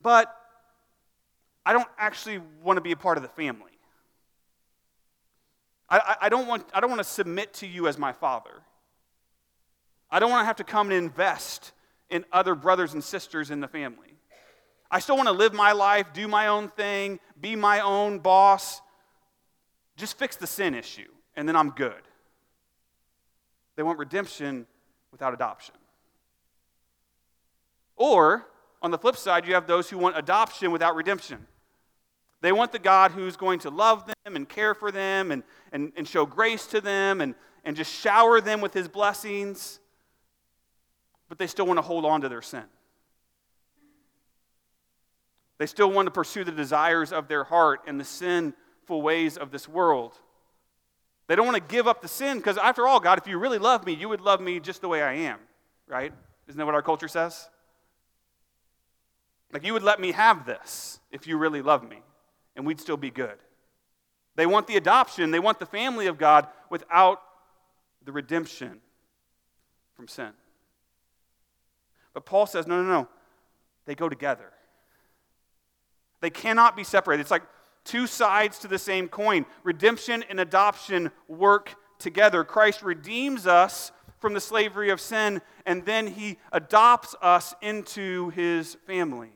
But 0.00 0.34
I 1.66 1.72
don't 1.72 1.88
actually 1.98 2.40
want 2.62 2.76
to 2.76 2.80
be 2.80 2.92
a 2.92 2.96
part 2.96 3.18
of 3.18 3.22
the 3.22 3.28
family. 3.28 3.71
I, 5.92 6.16
I, 6.22 6.28
don't 6.30 6.48
want, 6.48 6.64
I 6.72 6.80
don't 6.80 6.88
want 6.88 7.00
to 7.00 7.08
submit 7.08 7.52
to 7.54 7.66
you 7.66 7.86
as 7.86 7.98
my 7.98 8.12
father. 8.12 8.62
I 10.10 10.20
don't 10.20 10.30
want 10.30 10.40
to 10.40 10.46
have 10.46 10.56
to 10.56 10.64
come 10.64 10.90
and 10.90 10.96
invest 10.96 11.72
in 12.08 12.24
other 12.32 12.54
brothers 12.54 12.94
and 12.94 13.04
sisters 13.04 13.50
in 13.50 13.60
the 13.60 13.68
family. 13.68 14.16
I 14.90 15.00
still 15.00 15.16
want 15.16 15.28
to 15.28 15.34
live 15.34 15.52
my 15.52 15.72
life, 15.72 16.06
do 16.14 16.28
my 16.28 16.46
own 16.46 16.68
thing, 16.68 17.20
be 17.38 17.56
my 17.56 17.80
own 17.80 18.20
boss. 18.20 18.80
Just 19.96 20.18
fix 20.18 20.36
the 20.36 20.46
sin 20.46 20.74
issue, 20.74 21.10
and 21.36 21.46
then 21.46 21.56
I'm 21.56 21.70
good. 21.70 22.02
They 23.76 23.82
want 23.82 23.98
redemption 23.98 24.66
without 25.10 25.34
adoption. 25.34 25.74
Or, 27.96 28.46
on 28.80 28.90
the 28.90 28.98
flip 28.98 29.16
side, 29.16 29.46
you 29.46 29.54
have 29.54 29.66
those 29.66 29.90
who 29.90 29.98
want 29.98 30.16
adoption 30.16 30.72
without 30.72 30.96
redemption. 30.96 31.46
They 32.42 32.50
want 32.50 32.72
the 32.72 32.80
God 32.80 33.12
who's 33.12 33.36
going 33.36 33.60
to 33.60 33.70
love 33.70 34.04
them 34.04 34.34
and 34.36 34.48
care 34.48 34.74
for 34.74 34.90
them 34.90 35.30
and, 35.30 35.44
and, 35.70 35.92
and 35.96 36.06
show 36.06 36.26
grace 36.26 36.66
to 36.66 36.80
them 36.80 37.20
and, 37.20 37.36
and 37.64 37.76
just 37.76 37.92
shower 37.92 38.40
them 38.40 38.60
with 38.60 38.74
his 38.74 38.88
blessings, 38.88 39.78
but 41.28 41.38
they 41.38 41.46
still 41.46 41.66
want 41.66 41.78
to 41.78 41.82
hold 41.82 42.04
on 42.04 42.20
to 42.22 42.28
their 42.28 42.42
sin. 42.42 42.64
They 45.58 45.66
still 45.66 45.92
want 45.92 46.06
to 46.06 46.10
pursue 46.10 46.42
the 46.42 46.50
desires 46.50 47.12
of 47.12 47.28
their 47.28 47.44
heart 47.44 47.82
and 47.86 48.00
the 48.00 48.04
sinful 48.04 49.00
ways 49.02 49.36
of 49.36 49.52
this 49.52 49.68
world. 49.68 50.12
They 51.28 51.36
don't 51.36 51.46
want 51.46 51.56
to 51.56 51.72
give 51.72 51.86
up 51.86 52.02
the 52.02 52.08
sin 52.08 52.38
because, 52.38 52.58
after 52.58 52.88
all, 52.88 52.98
God, 52.98 53.18
if 53.18 53.28
you 53.28 53.38
really 53.38 53.58
love 53.58 53.86
me, 53.86 53.92
you 53.92 54.08
would 54.08 54.20
love 54.20 54.40
me 54.40 54.58
just 54.58 54.80
the 54.80 54.88
way 54.88 55.00
I 55.00 55.12
am, 55.12 55.38
right? 55.86 56.12
Isn't 56.48 56.58
that 56.58 56.66
what 56.66 56.74
our 56.74 56.82
culture 56.82 57.06
says? 57.06 57.48
Like, 59.52 59.64
you 59.64 59.72
would 59.74 59.84
let 59.84 60.00
me 60.00 60.10
have 60.10 60.44
this 60.44 60.98
if 61.12 61.28
you 61.28 61.38
really 61.38 61.62
love 61.62 61.88
me 61.88 62.02
and 62.56 62.66
we'd 62.66 62.80
still 62.80 62.96
be 62.96 63.10
good. 63.10 63.36
They 64.34 64.46
want 64.46 64.66
the 64.66 64.76
adoption, 64.76 65.30
they 65.30 65.40
want 65.40 65.58
the 65.58 65.66
family 65.66 66.06
of 66.06 66.18
God 66.18 66.48
without 66.70 67.20
the 68.04 68.12
redemption 68.12 68.80
from 69.94 70.08
sin. 70.08 70.30
But 72.14 72.26
Paul 72.26 72.46
says, 72.46 72.66
no, 72.66 72.82
no, 72.82 72.88
no. 72.88 73.08
They 73.86 73.94
go 73.94 74.08
together. 74.08 74.52
They 76.20 76.30
cannot 76.30 76.76
be 76.76 76.84
separated. 76.84 77.22
It's 77.22 77.30
like 77.30 77.42
two 77.84 78.06
sides 78.06 78.58
to 78.60 78.68
the 78.68 78.78
same 78.78 79.08
coin. 79.08 79.44
Redemption 79.64 80.24
and 80.28 80.38
adoption 80.38 81.10
work 81.26 81.74
together. 81.98 82.44
Christ 82.44 82.82
redeems 82.82 83.46
us 83.46 83.92
from 84.18 84.34
the 84.34 84.40
slavery 84.40 84.90
of 84.90 85.00
sin, 85.00 85.42
and 85.66 85.84
then 85.84 86.06
he 86.06 86.38
adopts 86.52 87.14
us 87.20 87.54
into 87.60 88.30
his 88.30 88.76
family. 88.86 89.32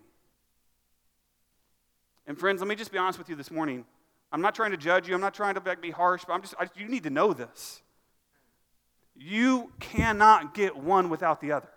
And 2.27 2.39
friends, 2.39 2.61
let 2.61 2.69
me 2.69 2.75
just 2.75 2.93
be 2.93 2.99
honest 2.99 3.19
with 3.19 3.29
you 3.29 3.37
this 3.37 3.51
morning. 3.51 3.85
I'm 4.33 4.41
not 4.41 4.55
trying 4.55 4.73
to 4.73 4.77
judge 4.77 5.09
you. 5.09 5.15
I'm 5.15 5.21
not 5.21 5.35
trying 5.35 5.55
to 5.55 5.77
be 5.81 5.91
harsh, 5.91 6.25
but 6.27 6.35
I'm 6.35 6.43
just, 6.43 6.55
I, 6.59 6.69
you 6.77 6.89
need 6.89 7.05
to 7.05 7.11
know 7.11 7.33
this. 7.33 7.83
You 9.15 9.73
cannot 9.81 10.55
get 10.55 10.77
one 10.77 11.09
without 11.09 11.41
the 11.41 11.53
other. 11.53 11.69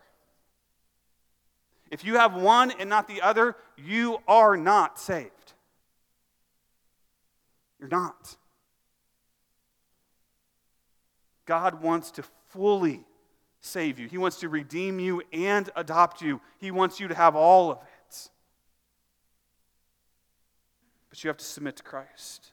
If 1.91 2.03
you 2.03 2.15
have 2.15 2.35
one 2.35 2.71
and 2.79 2.89
not 2.89 3.07
the 3.07 3.21
other, 3.21 3.55
you 3.77 4.19
are 4.27 4.57
not 4.57 4.99
saved. 4.99 5.53
You're 7.79 7.89
not. 7.89 8.35
God 11.45 11.81
wants 11.81 12.11
to 12.11 12.23
fully 12.49 13.03
save 13.61 13.99
you, 13.99 14.07
He 14.07 14.17
wants 14.17 14.39
to 14.39 14.49
redeem 14.49 14.99
you 14.99 15.21
and 15.33 15.69
adopt 15.75 16.21
you. 16.21 16.41
He 16.59 16.71
wants 16.71 16.99
you 16.99 17.07
to 17.07 17.15
have 17.15 17.35
all 17.35 17.71
of 17.71 17.77
it. 17.77 17.83
But 21.19 21.25
you 21.25 21.27
have 21.27 21.37
to 21.37 21.43
submit 21.43 21.75
to 21.75 21.83
Christ. 21.83 22.51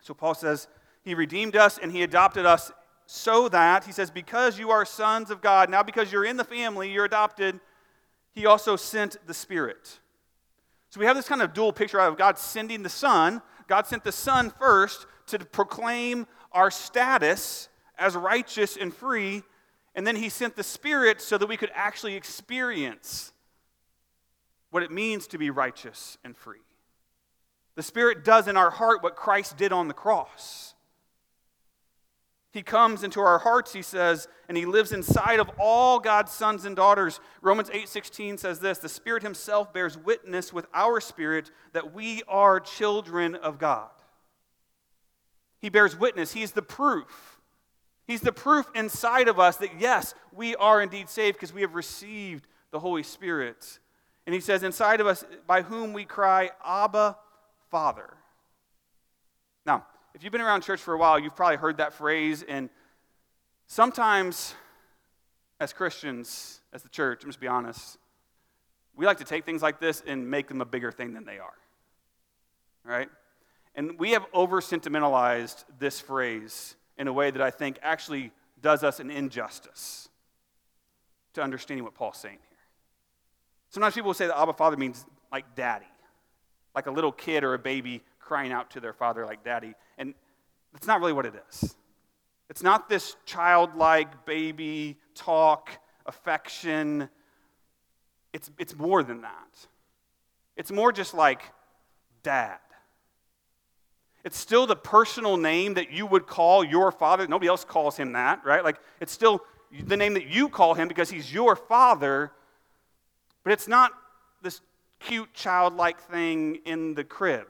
So 0.00 0.14
Paul 0.14 0.32
says, 0.32 0.66
He 1.04 1.14
redeemed 1.14 1.56
us 1.56 1.76
and 1.76 1.92
He 1.92 2.02
adopted 2.02 2.46
us 2.46 2.72
so 3.04 3.50
that, 3.50 3.84
He 3.84 3.92
says, 3.92 4.10
because 4.10 4.58
you 4.58 4.70
are 4.70 4.86
sons 4.86 5.30
of 5.30 5.42
God, 5.42 5.68
now 5.68 5.82
because 5.82 6.10
you're 6.10 6.24
in 6.24 6.38
the 6.38 6.44
family, 6.44 6.90
you're 6.90 7.04
adopted, 7.04 7.60
He 8.32 8.46
also 8.46 8.76
sent 8.76 9.18
the 9.26 9.34
Spirit. 9.34 10.00
So 10.88 11.00
we 11.00 11.04
have 11.04 11.16
this 11.16 11.28
kind 11.28 11.42
of 11.42 11.52
dual 11.52 11.70
picture 11.70 12.00
of 12.00 12.16
God 12.16 12.38
sending 12.38 12.82
the 12.82 12.88
Son. 12.88 13.42
God 13.68 13.86
sent 13.86 14.02
the 14.02 14.10
Son 14.10 14.50
first 14.58 15.06
to 15.26 15.38
proclaim 15.38 16.26
our 16.50 16.70
status 16.70 17.68
as 17.98 18.16
righteous 18.16 18.78
and 18.78 18.94
free, 18.94 19.42
and 19.94 20.06
then 20.06 20.16
He 20.16 20.30
sent 20.30 20.56
the 20.56 20.64
Spirit 20.64 21.20
so 21.20 21.36
that 21.36 21.46
we 21.46 21.58
could 21.58 21.70
actually 21.74 22.14
experience 22.14 23.29
what 24.70 24.82
it 24.82 24.90
means 24.90 25.26
to 25.28 25.38
be 25.38 25.50
righteous 25.50 26.18
and 26.24 26.36
free. 26.36 26.60
The 27.76 27.82
Spirit 27.82 28.24
does 28.24 28.48
in 28.48 28.56
our 28.56 28.70
heart 28.70 29.02
what 29.02 29.16
Christ 29.16 29.56
did 29.56 29.72
on 29.72 29.88
the 29.88 29.94
cross. 29.94 30.74
He 32.52 32.62
comes 32.62 33.04
into 33.04 33.20
our 33.20 33.38
hearts, 33.38 33.72
he 33.72 33.82
says, 33.82 34.26
and 34.48 34.56
he 34.56 34.66
lives 34.66 34.90
inside 34.90 35.38
of 35.38 35.48
all 35.58 36.00
God's 36.00 36.32
sons 36.32 36.64
and 36.64 36.74
daughters. 36.74 37.20
Romans 37.42 37.70
8:16 37.70 38.38
says 38.38 38.58
this, 38.58 38.78
the 38.78 38.88
Spirit 38.88 39.22
himself 39.22 39.72
bears 39.72 39.96
witness 39.96 40.52
with 40.52 40.66
our 40.74 41.00
spirit 41.00 41.52
that 41.72 41.94
we 41.94 42.22
are 42.26 42.58
children 42.58 43.36
of 43.36 43.58
God. 43.58 43.90
He 45.60 45.68
bears 45.68 45.96
witness, 45.96 46.32
he's 46.32 46.52
the 46.52 46.62
proof. 46.62 47.40
He's 48.04 48.20
the 48.20 48.32
proof 48.32 48.66
inside 48.74 49.28
of 49.28 49.38
us 49.38 49.56
that 49.58 49.78
yes, 49.78 50.14
we 50.32 50.56
are 50.56 50.82
indeed 50.82 51.08
saved 51.08 51.36
because 51.36 51.52
we 51.52 51.60
have 51.60 51.76
received 51.76 52.48
the 52.72 52.80
Holy 52.80 53.04
Spirit 53.04 53.78
and 54.30 54.34
he 54.36 54.40
says, 54.40 54.62
Inside 54.62 55.00
of 55.00 55.08
us, 55.08 55.24
by 55.48 55.62
whom 55.62 55.92
we 55.92 56.04
cry, 56.04 56.50
Abba, 56.64 57.16
Father. 57.68 58.08
Now, 59.66 59.84
if 60.14 60.22
you've 60.22 60.30
been 60.30 60.40
around 60.40 60.60
church 60.60 60.80
for 60.80 60.94
a 60.94 60.98
while, 60.98 61.18
you've 61.18 61.34
probably 61.34 61.56
heard 61.56 61.78
that 61.78 61.92
phrase. 61.94 62.44
And 62.44 62.70
sometimes, 63.66 64.54
as 65.58 65.72
Christians, 65.72 66.60
as 66.72 66.84
the 66.84 66.88
church, 66.88 67.24
I'm 67.24 67.30
just 67.30 67.40
be 67.40 67.48
honest, 67.48 67.98
we 68.94 69.04
like 69.04 69.18
to 69.18 69.24
take 69.24 69.44
things 69.44 69.62
like 69.62 69.80
this 69.80 70.00
and 70.06 70.30
make 70.30 70.46
them 70.46 70.60
a 70.60 70.64
bigger 70.64 70.92
thing 70.92 71.12
than 71.12 71.24
they 71.24 71.40
are. 71.40 71.58
Right? 72.84 73.08
And 73.74 73.98
we 73.98 74.12
have 74.12 74.24
over 74.32 74.60
sentimentalized 74.60 75.64
this 75.80 75.98
phrase 75.98 76.76
in 76.96 77.08
a 77.08 77.12
way 77.12 77.32
that 77.32 77.42
I 77.42 77.50
think 77.50 77.80
actually 77.82 78.30
does 78.62 78.84
us 78.84 79.00
an 79.00 79.10
injustice 79.10 80.08
to 81.32 81.42
understanding 81.42 81.82
what 81.82 81.94
Paul's 81.94 82.18
saying. 82.18 82.38
Sometimes 83.70 83.94
people 83.94 84.08
will 84.08 84.14
say 84.14 84.26
that 84.26 84.38
Abba 84.38 84.52
Father 84.52 84.76
means 84.76 85.06
like 85.32 85.54
daddy, 85.54 85.86
like 86.74 86.86
a 86.86 86.90
little 86.90 87.12
kid 87.12 87.44
or 87.44 87.54
a 87.54 87.58
baby 87.58 88.02
crying 88.18 88.52
out 88.52 88.70
to 88.70 88.80
their 88.80 88.92
father 88.92 89.24
like 89.24 89.44
daddy. 89.44 89.74
And 89.96 90.14
that's 90.72 90.86
not 90.86 91.00
really 91.00 91.12
what 91.12 91.26
it 91.26 91.34
is. 91.48 91.76
It's 92.48 92.62
not 92.62 92.88
this 92.88 93.16
childlike 93.26 94.26
baby 94.26 94.98
talk, 95.14 95.70
affection. 96.04 97.08
It's, 98.32 98.50
it's 98.58 98.76
more 98.76 99.02
than 99.02 99.22
that. 99.22 99.66
It's 100.56 100.72
more 100.72 100.92
just 100.92 101.14
like 101.14 101.42
dad. 102.22 102.58
It's 104.24 104.36
still 104.36 104.66
the 104.66 104.76
personal 104.76 105.36
name 105.36 105.74
that 105.74 105.92
you 105.92 106.06
would 106.06 106.26
call 106.26 106.64
your 106.64 106.92
father. 106.92 107.26
Nobody 107.26 107.48
else 107.48 107.64
calls 107.64 107.96
him 107.96 108.12
that, 108.12 108.44
right? 108.44 108.62
Like, 108.62 108.78
it's 109.00 109.12
still 109.12 109.42
the 109.86 109.96
name 109.96 110.14
that 110.14 110.26
you 110.26 110.48
call 110.48 110.74
him 110.74 110.88
because 110.88 111.08
he's 111.08 111.32
your 111.32 111.56
father, 111.56 112.32
but 113.44 113.52
it's 113.52 113.68
not 113.68 113.92
this 114.42 114.60
cute 114.98 115.32
childlike 115.34 116.00
thing 116.00 116.58
in 116.64 116.94
the 116.94 117.04
crib. 117.04 117.46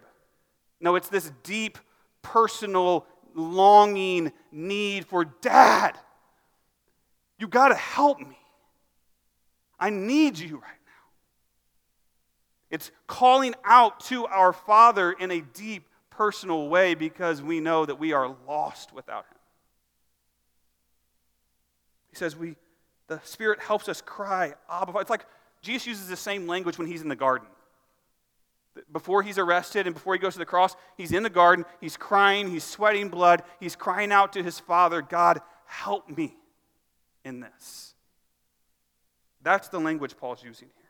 No, 0.81 0.97
it's 0.97 1.09
this 1.09 1.31
deep 1.43 1.79
personal 2.23 3.07
longing 3.35 4.33
need 4.51 5.07
for 5.07 5.25
dad. 5.25 5.99
You 7.39 7.49
got 7.49 7.69
to 7.69 7.75
help 7.75 8.21
me. 8.21 8.39
I 9.79 9.91
need 9.91 10.39
you 10.39 10.57
right 10.57 10.63
now. 10.63 11.09
It's 12.71 12.91
calling 13.07 13.55
out 13.65 14.01
to 14.07 14.27
our 14.27 14.53
Father 14.53 15.13
in 15.13 15.31
a 15.31 15.41
deep 15.41 15.89
personal 16.11 16.69
way 16.69 16.95
because 16.95 17.41
we 17.41 17.61
know 17.61 17.87
that 17.87 17.99
we 17.99 18.13
are 18.13 18.37
lost 18.47 18.93
without 18.93 19.25
him. 19.25 19.39
He 22.11 22.17
says 22.17 22.37
we 22.37 22.57
the 23.07 23.21
Spirit 23.25 23.59
helps 23.59 23.89
us 23.89 24.01
cry, 24.01 24.55
Abba. 24.71 24.97
It's 24.99 25.11
like 25.11 25.27
Jesus 25.63 25.87
uses 25.87 26.09
the 26.09 26.17
same 26.17 26.47
language 26.47 26.79
when 26.79 26.87
he's 26.87 27.03
in 27.03 27.09
the 27.09 27.17
garden. 27.17 27.49
Before 28.93 29.23
he's 29.23 29.37
arrested 29.37 29.87
and 29.87 29.95
before 29.95 30.15
he 30.15 30.21
goes 30.21 30.35
to 30.35 30.39
the 30.39 30.47
cross, 30.47 30.77
he's 30.97 31.13
in 31.13 31.23
the 31.23 31.31
garden, 31.31 31.65
he's 31.81 31.97
crying, 31.97 32.49
he's 32.49 32.65
sweating 32.65 33.09
blood, 33.09 33.43
he's 33.59 33.77
crying 33.77 34.13
out 34.13 34.33
to 34.35 34.43
his 34.43 34.61
Father, 34.61 35.03
God, 35.03 35.41
help 35.67 36.09
me 36.09 36.37
in 37.25 37.41
this. 37.41 37.95
That's 39.43 39.69
the 39.69 39.81
language 39.81 40.17
Paul's 40.17 40.43
using 40.43 40.69
here. 40.77 40.87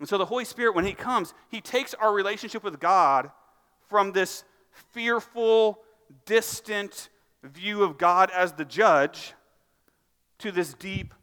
And 0.00 0.08
so 0.08 0.18
the 0.18 0.26
Holy 0.26 0.44
Spirit, 0.44 0.74
when 0.74 0.86
he 0.86 0.94
comes, 0.94 1.34
he 1.48 1.60
takes 1.60 1.94
our 1.94 2.12
relationship 2.12 2.64
with 2.64 2.80
God 2.80 3.30
from 3.88 4.12
this 4.12 4.44
fearful, 4.92 5.78
distant 6.24 7.10
view 7.42 7.82
of 7.82 7.98
God 7.98 8.30
as 8.30 8.52
the 8.52 8.64
judge 8.64 9.34
to 10.38 10.50
this 10.50 10.74
deep, 10.74 11.14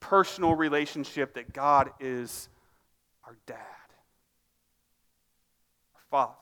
personal 0.00 0.54
relationship 0.54 1.34
that 1.34 1.52
God 1.52 1.90
is 2.00 2.48
our 3.24 3.36
dad 3.46 3.56
our 5.94 6.00
Father. 6.10 6.34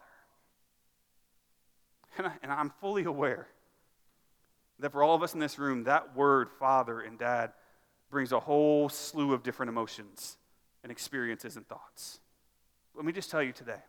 And, 2.16 2.26
I, 2.26 2.32
and 2.42 2.50
I'm 2.52 2.70
fully 2.80 3.04
aware 3.04 3.46
that 4.80 4.92
for 4.92 5.02
all 5.02 5.14
of 5.14 5.22
us 5.22 5.34
in 5.34 5.40
this 5.40 5.58
room, 5.58 5.84
that 5.84 6.16
word, 6.16 6.48
Father 6.58 7.00
and 7.00 7.18
Dad, 7.18 7.52
brings 8.10 8.32
a 8.32 8.40
whole 8.40 8.88
slew 8.88 9.32
of 9.34 9.42
different 9.42 9.68
emotions 9.68 10.36
and 10.82 10.90
experiences 10.90 11.56
and 11.56 11.68
thoughts. 11.68 12.20
Let 12.94 13.04
me 13.04 13.12
just 13.12 13.30
tell 13.30 13.42
you 13.42 13.52
today 13.52 13.82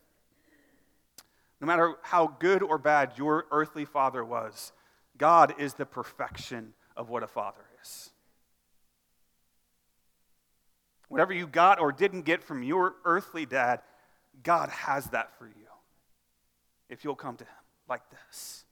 no 1.62 1.67
matter 1.67 1.95
how 2.03 2.27
good 2.39 2.63
or 2.63 2.77
bad 2.77 3.13
your 3.17 3.45
earthly 3.51 3.84
father 3.84 4.23
was, 4.23 4.71
God 5.17 5.55
is 5.60 5.73
the 5.73 5.86
perfection 5.86 6.73
of 6.95 7.10
what 7.10 7.23
a 7.23 7.27
father 7.27 7.65
is. 7.82 8.12
Whatever 11.10 11.34
you 11.34 11.48
got 11.48 11.80
or 11.80 11.91
didn't 11.91 12.22
get 12.22 12.43
from 12.43 12.63
your 12.63 12.95
earthly 13.04 13.45
dad, 13.45 13.82
God 14.43 14.69
has 14.69 15.08
that 15.08 15.38
for 15.38 15.48
you 15.48 15.54
if 16.88 17.04
you'll 17.04 17.15
come 17.15 17.36
to 17.36 17.43
Him 17.43 17.54
like 17.89 18.04
this. 18.10 18.63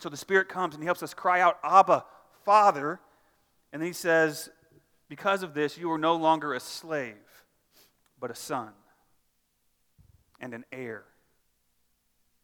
So 0.00 0.08
the 0.08 0.16
Spirit 0.16 0.48
comes 0.48 0.74
and 0.74 0.82
He 0.82 0.86
helps 0.86 1.02
us 1.02 1.14
cry 1.14 1.40
out, 1.40 1.58
Abba, 1.62 2.04
Father. 2.44 3.00
And 3.72 3.82
He 3.82 3.92
says, 3.92 4.50
Because 5.08 5.42
of 5.42 5.54
this, 5.54 5.78
you 5.78 5.90
are 5.92 5.98
no 5.98 6.16
longer 6.16 6.52
a 6.52 6.60
slave, 6.60 7.14
but 8.18 8.30
a 8.30 8.34
son 8.34 8.70
and 10.40 10.52
an 10.52 10.64
heir 10.72 11.04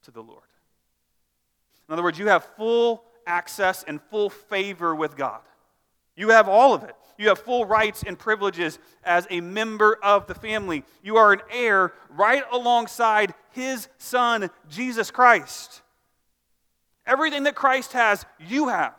to 0.03 0.11
the 0.11 0.23
Lord. 0.23 0.43
In 1.89 1.93
other 1.93 2.03
words, 2.03 2.19
you 2.19 2.29
have 2.29 2.45
full 2.57 3.05
access 3.27 3.83
and 3.83 4.01
full 4.11 4.31
favor 4.31 4.95
with 4.95 5.17
God. 5.17 5.41
You 6.17 6.31
have 6.31 6.49
all 6.49 6.75
of 6.75 6.83
it. 6.83 6.97
You 7.19 7.29
have 7.29 7.39
full 7.39 7.65
rights 7.65 8.03
and 8.07 8.19
privileges 8.19 8.79
as 9.05 9.27
a 9.31 9.41
member 9.41 9.99
of 10.03 10.27
the 10.27 10.35
family. 10.35 10.85
You 11.03 11.17
are 11.17 11.33
an 11.33 11.41
heir 11.51 11.93
right 12.11 12.45
alongside 12.51 13.35
his 13.53 13.89
son, 13.99 14.51
Jesus 14.69 15.11
Christ. 15.11 15.83
Everything 17.07 17.45
that 17.45 17.55
Christ 17.55 17.93
has, 17.93 18.27
you 18.39 18.69
have. 18.69 18.97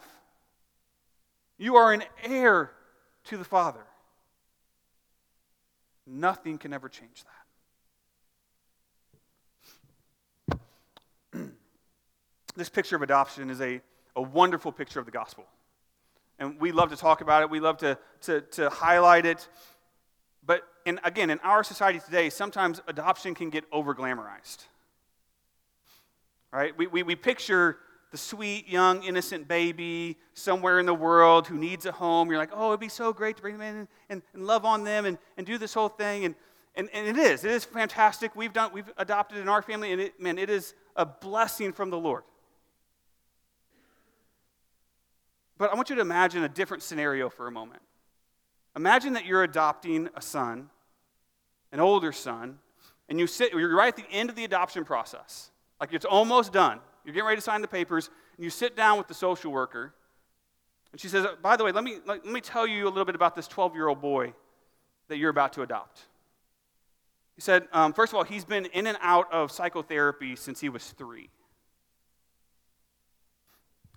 You 1.57 1.75
are 1.75 1.91
an 1.91 2.03
heir 2.23 2.71
to 3.25 3.37
the 3.37 3.43
Father. 3.43 3.83
Nothing 6.05 6.57
can 6.57 6.73
ever 6.73 6.87
change 6.87 7.23
that. 10.49 10.59
this 12.55 12.69
picture 12.69 12.95
of 12.95 13.01
adoption 13.01 13.49
is 13.49 13.59
a, 13.59 13.81
a 14.15 14.21
wonderful 14.21 14.71
picture 14.71 14.99
of 14.99 15.05
the 15.05 15.11
gospel. 15.11 15.45
And 16.39 16.59
we 16.59 16.71
love 16.71 16.89
to 16.89 16.95
talk 16.95 17.21
about 17.21 17.41
it, 17.41 17.49
we 17.49 17.59
love 17.59 17.77
to, 17.77 17.97
to, 18.21 18.41
to 18.41 18.69
highlight 18.69 19.25
it. 19.25 19.47
But 20.45 20.63
in, 20.85 20.99
again, 21.03 21.29
in 21.29 21.39
our 21.39 21.63
society 21.63 21.99
today, 21.99 22.29
sometimes 22.29 22.81
adoption 22.87 23.33
can 23.33 23.49
get 23.49 23.65
over 23.71 23.93
glamorized. 23.95 24.65
Right? 26.51 26.77
We, 26.77 26.87
we, 26.87 27.03
we 27.03 27.15
picture 27.15 27.77
the 28.11 28.17
sweet, 28.17 28.69
young, 28.69 29.03
innocent 29.03 29.47
baby 29.47 30.17
somewhere 30.33 30.79
in 30.79 30.85
the 30.85 30.93
world 30.93 31.47
who 31.47 31.57
needs 31.57 31.85
a 31.85 31.91
home. 31.91 32.29
You're 32.29 32.37
like, 32.37 32.51
oh, 32.53 32.69
it'd 32.69 32.79
be 32.79 32.87
so 32.87 33.11
great 33.11 33.35
to 33.35 33.41
bring 33.41 33.57
them 33.57 33.67
in 33.67 33.87
and, 34.09 34.21
and 34.33 34.45
love 34.45 34.63
on 34.63 34.83
them 34.83 35.05
and, 35.05 35.17
and 35.35 35.45
do 35.45 35.57
this 35.57 35.73
whole 35.73 35.89
thing. 35.89 36.23
And, 36.23 36.35
and, 36.75 36.89
and 36.93 37.07
it 37.07 37.17
is. 37.17 37.43
It 37.43 37.51
is 37.51 37.65
fantastic. 37.65 38.35
We've, 38.35 38.53
done, 38.53 38.71
we've 38.71 38.91
adopted 38.97 39.39
in 39.39 39.49
our 39.49 39.61
family, 39.61 39.91
and 39.91 39.99
it, 39.99 40.21
man, 40.21 40.37
it 40.37 40.49
is 40.49 40.73
a 40.95 41.05
blessing 41.05 41.73
from 41.73 41.89
the 41.89 41.97
Lord. 41.97 42.23
But 45.57 45.71
I 45.71 45.75
want 45.75 45.89
you 45.89 45.95
to 45.95 46.01
imagine 46.01 46.43
a 46.43 46.49
different 46.49 46.83
scenario 46.83 47.29
for 47.29 47.47
a 47.47 47.51
moment. 47.51 47.81
Imagine 48.75 49.13
that 49.13 49.25
you're 49.25 49.43
adopting 49.43 50.09
a 50.15 50.21
son, 50.21 50.69
an 51.71 51.79
older 51.79 52.11
son, 52.11 52.59
and 53.09 53.19
you 53.19 53.25
sit, 53.25 53.51
you're 53.51 53.75
right 53.75 53.87
at 53.87 53.95
the 53.95 54.05
end 54.11 54.29
of 54.29 54.35
the 54.35 54.43
adoption 54.43 54.85
process. 54.85 55.51
Like 55.79 55.93
it's 55.93 56.05
almost 56.05 56.53
done. 56.53 56.79
You're 57.03 57.13
getting 57.13 57.27
ready 57.27 57.37
to 57.37 57.41
sign 57.41 57.61
the 57.61 57.67
papers, 57.67 58.09
and 58.35 58.43
you 58.43 58.49
sit 58.49 58.75
down 58.75 58.97
with 58.97 59.07
the 59.07 59.13
social 59.13 59.51
worker, 59.51 59.93
and 60.91 61.01
she 61.01 61.07
says, 61.07 61.25
By 61.41 61.55
the 61.55 61.63
way, 61.63 61.71
let 61.71 61.83
me, 61.83 61.97
let, 62.05 62.25
let 62.25 62.33
me 62.33 62.41
tell 62.41 62.67
you 62.67 62.85
a 62.85 62.89
little 62.89 63.05
bit 63.05 63.15
about 63.15 63.35
this 63.35 63.47
12 63.47 63.75
year 63.75 63.87
old 63.87 64.01
boy 64.01 64.33
that 65.07 65.17
you're 65.17 65.29
about 65.29 65.53
to 65.53 65.61
adopt. 65.61 66.01
He 67.35 67.41
said, 67.41 67.67
um, 67.71 67.93
First 67.93 68.13
of 68.13 68.17
all, 68.17 68.23
he's 68.23 68.45
been 68.45 68.65
in 68.67 68.87
and 68.87 68.97
out 69.01 69.31
of 69.31 69.51
psychotherapy 69.51 70.35
since 70.35 70.59
he 70.59 70.69
was 70.69 70.91
three. 70.91 71.29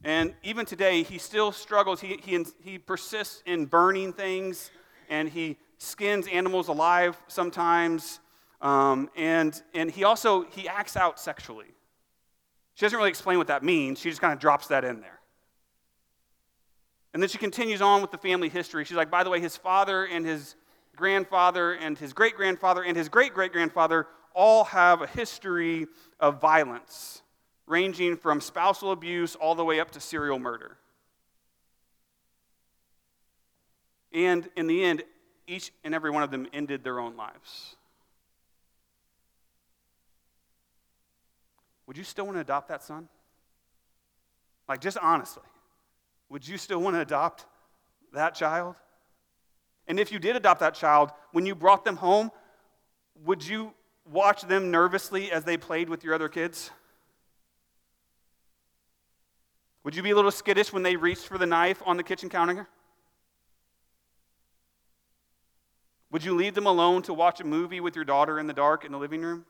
And 0.03 0.35
even 0.43 0.65
today, 0.65 1.03
he 1.03 1.19
still 1.19 1.53
struggles. 1.53 2.01
He, 2.01 2.19
he, 2.23 2.45
he 2.63 2.79
persists 2.79 3.43
in 3.45 3.67
burning 3.67 4.13
things, 4.13 4.71
and 5.09 5.29
he 5.29 5.59
skins 5.79 6.27
animals 6.27 6.69
alive 6.69 7.21
sometimes. 7.29 8.21
Um, 8.63 9.11
and, 9.17 9.61
and 9.75 9.91
he 9.91 10.05
also, 10.05 10.45
he 10.45 10.69
acts 10.69 10.97
out 10.97 11.21
sexually. 11.21 11.67
She 12.75 12.87
doesn't 12.87 12.97
really 12.97 13.11
explain 13.11 13.39
what 13.39 13.49
that 13.49 13.63
means. 13.63 13.99
She 13.99 14.09
just 14.09 14.23
kind 14.23 14.33
of 14.33 14.39
drops 14.39 14.69
that 14.69 14.85
in 14.85 15.01
there. 15.01 15.21
And 17.13 17.23
then 17.23 17.29
she 17.29 17.39
continues 17.39 17.83
on 17.83 18.01
with 18.01 18.11
the 18.11 18.19
family 18.19 18.49
history. 18.49 18.85
She's 18.85 18.97
like, 18.97 19.11
by 19.11 19.25
the 19.25 19.31
way, 19.31 19.41
his 19.41 19.57
father 19.57 20.05
and 20.05 20.25
his 20.25 20.55
grandfather 20.97 21.73
and 21.73 21.99
his 21.99 22.13
great 22.13 22.37
grandfather 22.37 22.83
and 22.83 22.97
his 22.97 23.09
great 23.09 23.35
great 23.35 23.53
grandfather 23.53 24.07
all 24.35 24.65
have 24.65 25.03
a 25.03 25.07
history 25.07 25.87
of 26.21 26.41
violence 26.41 27.23
ranging 27.71 28.17
from 28.17 28.41
spousal 28.41 28.91
abuse 28.91 29.37
all 29.37 29.55
the 29.55 29.65
way 29.65 29.81
up 29.81 29.93
to 29.93 30.01
serial 30.01 30.39
murder. 30.39 30.77
And 34.13 34.49
in 34.57 34.67
the 34.67 34.83
end, 34.85 35.05
each 35.47 35.73
and 35.85 35.95
every 35.95 36.11
one 36.11 36.23
of 36.23 36.31
them 36.31 36.49
ended 36.53 36.83
their 36.83 36.99
own 36.99 37.17
lives. 37.17 37.77
Would 41.87 41.97
you 41.97 42.05
still 42.05 42.25
want 42.25 42.37
to 42.37 42.41
adopt 42.41 42.69
that 42.69 42.83
son? 42.83 43.09
Like, 44.69 44.81
just 44.81 44.99
honestly, 44.99 45.43
would 46.29 46.47
you 46.47 46.59
still 46.59 46.81
want 46.81 46.95
to 46.95 47.01
adopt 47.01 47.47
that 48.13 48.35
child? 48.35 48.77
And 49.89 49.99
if 49.99 50.13
you 50.13 50.19
did 50.19 50.37
adopt 50.37 50.61
that 50.61 50.75
child, 50.75 51.11
when 51.33 51.47
you 51.47 51.55
brought 51.55 51.85
them 51.85 51.97
home, 51.97 52.31
would 53.25 53.47
you 53.47 53.75
watch 54.09 54.43
them 54.43 54.71
nervously 54.71 55.33
as 55.33 55.45
they 55.45 55.57
played 55.57 55.89
with 55.89 56.05
your 56.05 56.15
other 56.15 56.29
kids? 56.29 56.71
Would 59.83 59.97
you 59.97 60.03
be 60.03 60.11
a 60.11 60.16
little 60.16 60.31
skittish 60.31 60.73
when 60.73 60.83
they 60.83 60.97
reached 60.97 61.27
for 61.27 61.38
the 61.38 61.47
knife 61.47 61.83
on 61.87 61.97
the 61.97 62.03
kitchen 62.03 62.29
counter? 62.29 62.69
Would 66.11 66.25
you 66.25 66.35
leave 66.35 66.55
them 66.55 66.66
alone 66.66 67.03
to 67.03 67.14
watch 67.14 67.40
a 67.40 67.45
movie 67.45 67.81
with 67.81 67.95
your 67.95 68.05
daughter 68.05 68.38
in 68.38 68.47
the 68.47 68.53
dark 68.53 68.85
in 68.85 68.93
the 68.93 68.99
living 68.99 69.23
room? 69.23 69.47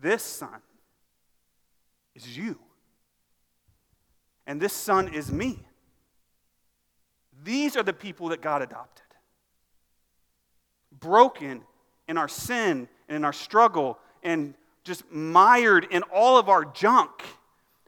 This 0.00 0.22
son 0.22 0.60
is 2.14 2.36
you. 2.36 2.58
And 4.46 4.60
this 4.60 4.72
son 4.72 5.14
is 5.14 5.30
me. 5.30 5.60
These 7.44 7.76
are 7.76 7.82
the 7.82 7.92
people 7.92 8.28
that 8.30 8.42
God 8.42 8.62
adopted. 8.62 9.04
Broken 10.98 11.62
in 12.08 12.18
our 12.18 12.28
sin 12.28 12.88
and 13.08 13.16
in 13.16 13.24
our 13.24 13.32
struggle 13.32 13.98
and 14.24 14.54
just 14.84 15.10
mired 15.10 15.86
in 15.90 16.02
all 16.04 16.38
of 16.38 16.48
our 16.48 16.64
junk. 16.64 17.10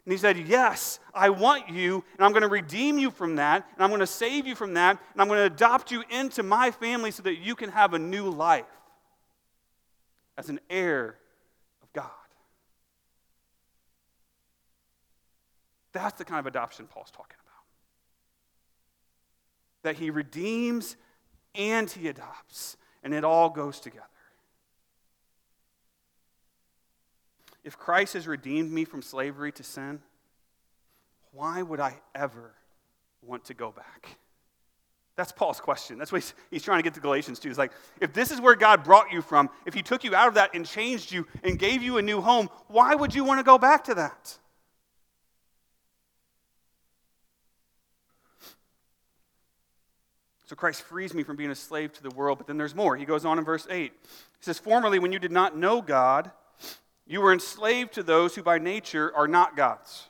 And 0.05 0.13
he 0.13 0.19
said, 0.19 0.39
Yes, 0.39 1.01
I 1.15 1.31
want 1.31 1.71
you, 1.71 2.05
and 2.17 2.25
I'm 2.25 2.33
going 2.33 2.43
to 2.43 2.49
redeem 2.49 2.99
you 2.99 3.11
from 3.11 3.37
that, 3.37 3.67
and 3.75 3.83
I'm 3.83 3.91
going 3.91 4.01
to 4.01 4.07
save 4.07 4.47
you 4.47 4.55
from 4.55 4.75
that, 4.75 4.99
and 5.13 5.23
I'm 5.23 5.29
going 5.29 5.41
to 5.41 5.47
adopt 5.47 5.91
you 5.91 6.05
into 6.11 6.43
my 6.43 6.71
family 6.71 7.11
so 7.11 7.23
that 7.23 7.37
you 7.37 7.55
can 7.55 7.71
have 7.71 7.95
a 7.95 7.99
new 7.99 8.29
life 8.29 8.65
as 10.37 10.49
an 10.49 10.61
heir 10.69 11.17
of 11.83 11.93
God. 11.93 12.11
That's 15.93 16.19
the 16.19 16.25
kind 16.25 16.41
of 16.41 16.47
adoption 16.47 16.87
Paul's 16.87 17.11
talking 17.11 17.39
about. 17.41 17.55
That 19.85 19.97
he 20.01 20.11
redeems 20.11 20.97
and 21.55 21.89
he 21.89 22.09
adopts, 22.09 22.77
and 23.03 23.15
it 23.15 23.25
all 23.25 23.49
goes 23.49 23.81
together. 23.81 24.05
If 27.65 27.79
Christ 27.79 28.13
has 28.13 28.29
redeemed 28.29 28.71
me 28.71 28.85
from 28.85 29.01
slavery 29.01 29.51
to 29.53 29.63
sin, 29.63 30.01
why 31.33 31.63
would 31.63 31.81
I 31.81 31.97
ever 32.15 32.55
want 33.23 33.47
to 33.47 33.55
go 33.55 33.73
back? 33.73 34.19
That's 35.17 35.33
Paul's 35.33 35.61
question. 35.61 35.97
That's 35.97 36.13
what 36.13 36.23
he's, 36.23 36.35
he's 36.51 36.63
trying 36.63 36.81
to 36.81 36.83
get 36.83 36.95
to 36.95 37.01
Galatians 37.01 37.39
to. 37.41 37.49
He's 37.49 37.59
like, 37.59 37.73
if 38.01 38.13
this 38.13 38.31
is 38.31 38.41
where 38.41 38.57
God 38.57 38.83
brought 38.83 39.13
you 39.13 39.23
from, 39.23 39.49
if 39.65 39.73
he 39.73 39.83
took 39.83 40.05
you 40.05 40.15
out 40.15 40.29
of 40.29 40.35
that 40.35 40.51
and 40.55 40.67
changed 40.67 41.13
you 41.13 41.27
and 41.43 41.59
gave 41.59 41.83
you 41.83 41.99
a 41.99 42.03
new 42.03 42.21
home, 42.21 42.51
why 42.67 42.95
would 42.95 43.15
you 43.15 43.25
want 43.25 43.39
to 43.39 43.45
go 43.45 43.57
back 43.57 43.85
to 43.85 43.95
that? 43.95 44.39
So 50.47 50.57
Christ 50.57 50.83
frees 50.83 51.15
me 51.15 51.23
from 51.23 51.37
being 51.37 51.51
a 51.51 51.55
slave 51.55 51.93
to 51.95 52.03
the 52.03 52.11
world, 52.11 52.39
but 52.39 52.47
then 52.47 52.59
there's 52.59 52.75
more. 52.75 52.97
He 52.97 53.07
goes 53.07 53.25
on 53.25 53.39
in 53.39 53.45
verse 53.45 53.67
8. 53.71 53.93
He 53.93 54.09
says, 54.41 54.59
Formerly, 54.59 54.99
when 54.99 55.11
you 55.11 55.19
did 55.19 55.33
not 55.33 55.57
know 55.57 55.81
God, 55.81 56.31
you 57.07 57.21
were 57.21 57.33
enslaved 57.33 57.93
to 57.95 58.03
those 58.03 58.35
who 58.35 58.43
by 58.43 58.59
nature 58.59 59.13
are 59.15 59.29
not 59.29 59.57
God's. 59.57 60.09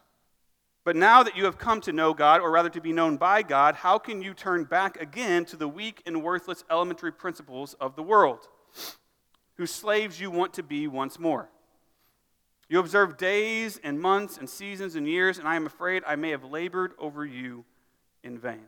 But 0.85 0.97
now 0.97 1.23
that 1.23 1.37
you 1.37 1.47
have 1.47 1.59
come 1.59 1.81
to 1.83 1.93
know 1.93 2.13
God, 2.13 2.41
or 2.41 2.51
rather 2.51 2.69
to 2.69 2.81
be 2.81 2.93
known 2.93 3.17
by 3.17 3.43
God, 3.43 3.75
how 3.75 3.99
can 3.99 4.23
you 4.23 4.35
turn 4.35 4.65
back 4.65 5.01
again 5.01 5.47
to 5.47 5.57
the 5.57 5.67
weak 5.67 6.03
and 6.05 6.23
worthless 6.23 6.63
elementary 6.71 7.13
principles 7.13 7.75
of 7.81 7.97
the 7.97 8.03
world, 8.03 8.47
whose 9.57 9.71
slaves 9.71 10.21
you 10.21 10.31
want 10.31 10.53
to 10.55 10.63
be 10.63 10.87
once 10.87 11.19
more? 11.19 11.49
You 12.69 12.79
observe 12.81 13.17
days 13.17 13.81
and 13.83 13.99
months 13.99 14.37
and 14.37 14.49
seasons 14.49 14.95
and 14.95 15.09
years, 15.09 15.39
and 15.39 15.49
I 15.49 15.57
am 15.57 15.67
afraid 15.67 16.03
I 16.07 16.17
may 16.17 16.31
have 16.31 16.45
labored 16.45 16.93
over 16.99 17.25
you 17.25 17.65
in 18.23 18.39
vain. 18.39 18.67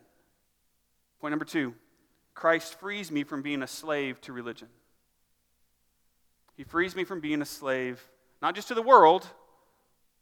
Point 1.21 1.33
number 1.33 1.45
two 1.45 1.75
Christ 2.35 2.79
frees 2.79 3.11
me 3.11 3.25
from 3.25 3.43
being 3.43 3.63
a 3.63 3.67
slave 3.67 4.21
to 4.23 4.33
religion. 4.33 4.69
He 6.57 6.65
frees 6.65 6.97
me 6.97 7.05
from 7.05 7.21
being 7.21 7.43
a 7.43 7.47
slave 7.47 8.03
not 8.43 8.55
just 8.55 8.69
to 8.69 8.75
the 8.75 8.83
world, 8.83 9.27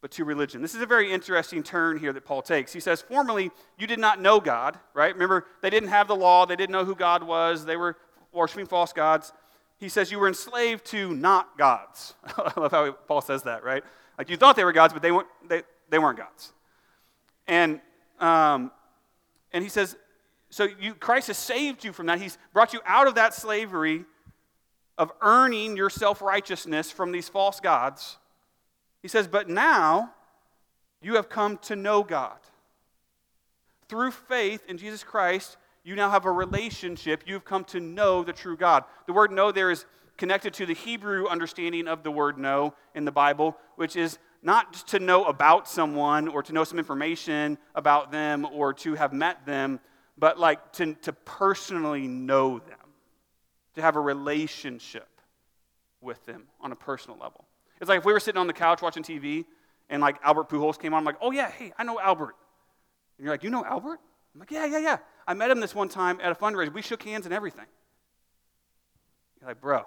but 0.05 0.11
to 0.11 0.25
religion. 0.25 0.61
This 0.61 0.75
is 0.75 0.83
a 0.83 0.87
very 0.87 1.11
interesting 1.11 1.63
turn 1.63 1.99
here 1.99 2.13
that 2.13 2.27
Paul 2.27 2.43
takes. 2.43 2.73
He 2.73 2.81
says, 2.81 3.01
Formerly, 3.01 3.51
you 3.79 3.87
did 3.87 3.99
not 3.99 4.21
know 4.21 4.39
God, 4.39 4.79
right? 4.93 5.15
Remember, 5.15 5.47
they 5.63 5.71
didn't 5.71 5.89
have 5.89 6.09
the 6.09 6.15
law, 6.15 6.45
they 6.45 6.57
didn't 6.57 6.73
know 6.73 6.85
who 6.85 6.95
God 6.95 7.23
was, 7.23 7.65
they 7.65 7.77
were 7.77 7.97
worshiping 8.31 8.67
false 8.67 8.93
gods. 8.93 9.33
He 9.79 9.89
says, 9.89 10.13
You 10.13 10.19
were 10.19 10.29
enslaved 10.29 10.85
to 10.87 11.15
not 11.15 11.57
gods. 11.57 12.15
I 12.37 12.61
love 12.61 12.71
how 12.71 12.93
Paul 12.93 13.23
says 13.23 13.45
that, 13.45 13.65
right? 13.65 13.83
Like 14.19 14.29
you 14.29 14.37
thought 14.37 14.57
they 14.57 14.65
were 14.65 14.73
gods, 14.73 14.93
but 14.93 15.03
they 15.03 15.11
weren't, 15.11 15.29
they, 15.49 15.63
they 15.89 15.99
weren't 15.99 16.19
gods. 16.19 16.53
And, 17.47 17.81
um, 18.21 18.71
and 19.53 19.63
he 19.63 19.71
says, 19.71 19.97
So 20.51 20.69
you, 20.81 20.95
Christ 20.95 21.29
has 21.29 21.39
saved 21.39 21.83
you 21.83 21.93
from 21.93 22.07
that. 22.07 22.21
He's 22.21 22.37
brought 22.53 22.75
you 22.75 22.81
out 22.85 23.07
of 23.07 23.15
that 23.15 23.33
slavery 23.33 24.05
of 24.97 25.13
earning 25.21 25.77
your 25.77 25.91
self 25.91 26.23
righteousness 26.23 26.91
from 26.91 27.13
these 27.13 27.29
false 27.29 27.61
gods. 27.61 28.19
He 29.03 29.09
says, 29.09 29.29
But 29.29 29.49
now 29.49 30.13
you 31.03 31.17
have 31.17 31.29
come 31.29 31.59
to 31.59 31.77
know 31.77 32.03
God. 32.03 32.39
Through 33.89 34.13
faith 34.13 34.63
in 34.69 34.79
Jesus 34.79 35.05
Christ, 35.05 35.57
you 35.83 35.95
now 35.95 36.11
have 36.11 36.25
a 36.25 36.33
relationship. 36.33 37.25
You've 37.27 37.45
come 37.45 37.65
to 37.65 37.81
know 37.81 38.25
the 38.25 38.33
true 38.33 38.57
God. 38.57 38.85
The 39.07 39.13
word 39.13 39.31
know 39.31 39.53
there 39.53 39.71
is 39.71 39.85
connected 40.17 40.55
to 40.55 40.67
the 40.67 40.75
Hebrew 40.75 41.27
understanding 41.27 41.89
of 41.89 42.03
the 42.03 42.11
word 42.11 42.39
know 42.39 42.73
in 42.95 43.05
the 43.05 43.13
Bible, 43.13 43.57
which 43.77 43.97
is 43.97 44.19
not 44.43 44.73
to 44.89 44.99
know 44.99 45.25
about 45.25 45.69
someone 45.69 46.29
or 46.29 46.43
to 46.43 46.53
know 46.53 46.65
some 46.65 46.79
information 46.79 47.59
about 47.75 48.13
them 48.13 48.47
or 48.53 48.73
to 48.75 48.95
have 48.95 49.13
met 49.13 49.45
them, 49.45 49.81
but 50.17 50.39
like 50.39 50.73
to, 50.75 50.95
to 50.95 51.13
personally 51.13 52.07
know 52.07 52.61
them 52.61 52.84
to 53.75 53.83
have 53.83 53.97
a 53.97 54.01
relationship 54.01 55.09
with 56.01 56.25
them 56.27 56.45
on 56.61 56.73
a 56.73 56.77
personal 56.77 57.19
level. 57.19 57.45
It's 57.81 57.89
like 57.89 57.99
if 57.99 58.05
we 58.05 58.13
were 58.13 58.21
sitting 58.21 58.39
on 58.39 58.47
the 58.47 58.53
couch 58.53 58.83
watching 58.83 59.03
TV 59.03 59.45
and 59.89 60.01
like 60.01 60.17
Albert 60.23 60.49
Pujols 60.49 60.79
came 60.79 60.95
on, 60.95 60.99
I'm 60.99 61.05
like, 61.05 61.19
oh 61.21 61.31
yeah, 61.31 61.51
hey, 61.51 61.73
I 61.77 61.85
know 61.85 61.99
Albert. 61.99 62.37
And 63.19 63.25
you're 63.25 63.33
like, 63.33 63.43
you 63.43 63.51
know 63.51 63.65
Albert? 63.65 64.01
I'm 64.35 64.41
like, 64.41 64.51
yeah, 64.51 64.67
yeah, 64.67 64.79
yeah. 64.79 64.99
I 65.27 65.35
met 65.35 65.51
him 65.51 65.61
this 65.61 65.75
one 65.75 65.89
time 65.89 66.19
at 66.23 66.31
a 66.31 66.35
fundraiser. 66.35 66.73
We 66.73 66.83
shook 66.83 67.03
hands 67.03 67.25
and 67.25 67.35
everything. 67.35 67.67
You're 69.41 69.51
like, 69.51 69.61
bro, 69.61 69.85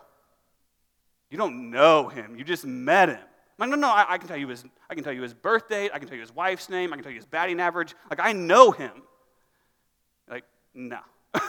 you 1.30 1.38
don't 1.38 1.72
know 1.72 2.08
him. 2.08 2.36
You 2.38 2.44
just 2.44 2.66
met 2.66 3.10
him. 3.10 3.20
I'm 3.60 3.70
like, 3.70 3.80
no, 3.80 3.88
no, 3.88 3.94
I, 3.94 4.06
I, 4.14 4.18
can 4.18 4.28
tell 4.28 4.38
you 4.38 4.48
his, 4.48 4.64
I 4.90 4.96
can 4.96 5.04
tell 5.04 5.14
you 5.14 5.24
his 5.24 5.34
birth 5.34 5.68
date. 5.68 5.92
I 5.94 6.00
can 6.00 6.08
tell 6.08 6.16
you 6.16 6.22
his 6.22 6.34
wife's 6.34 6.70
name. 6.70 6.94
I 6.94 6.96
can 6.96 7.04
tell 7.04 7.12
you 7.12 7.18
his 7.18 7.26
batting 7.26 7.60
average. 7.60 7.96
Like, 8.10 8.20
I 8.22 8.34
know 8.34 8.72
him. 8.72 8.92
You're 10.28 10.38
like, 10.38 10.44
no. 10.74 11.00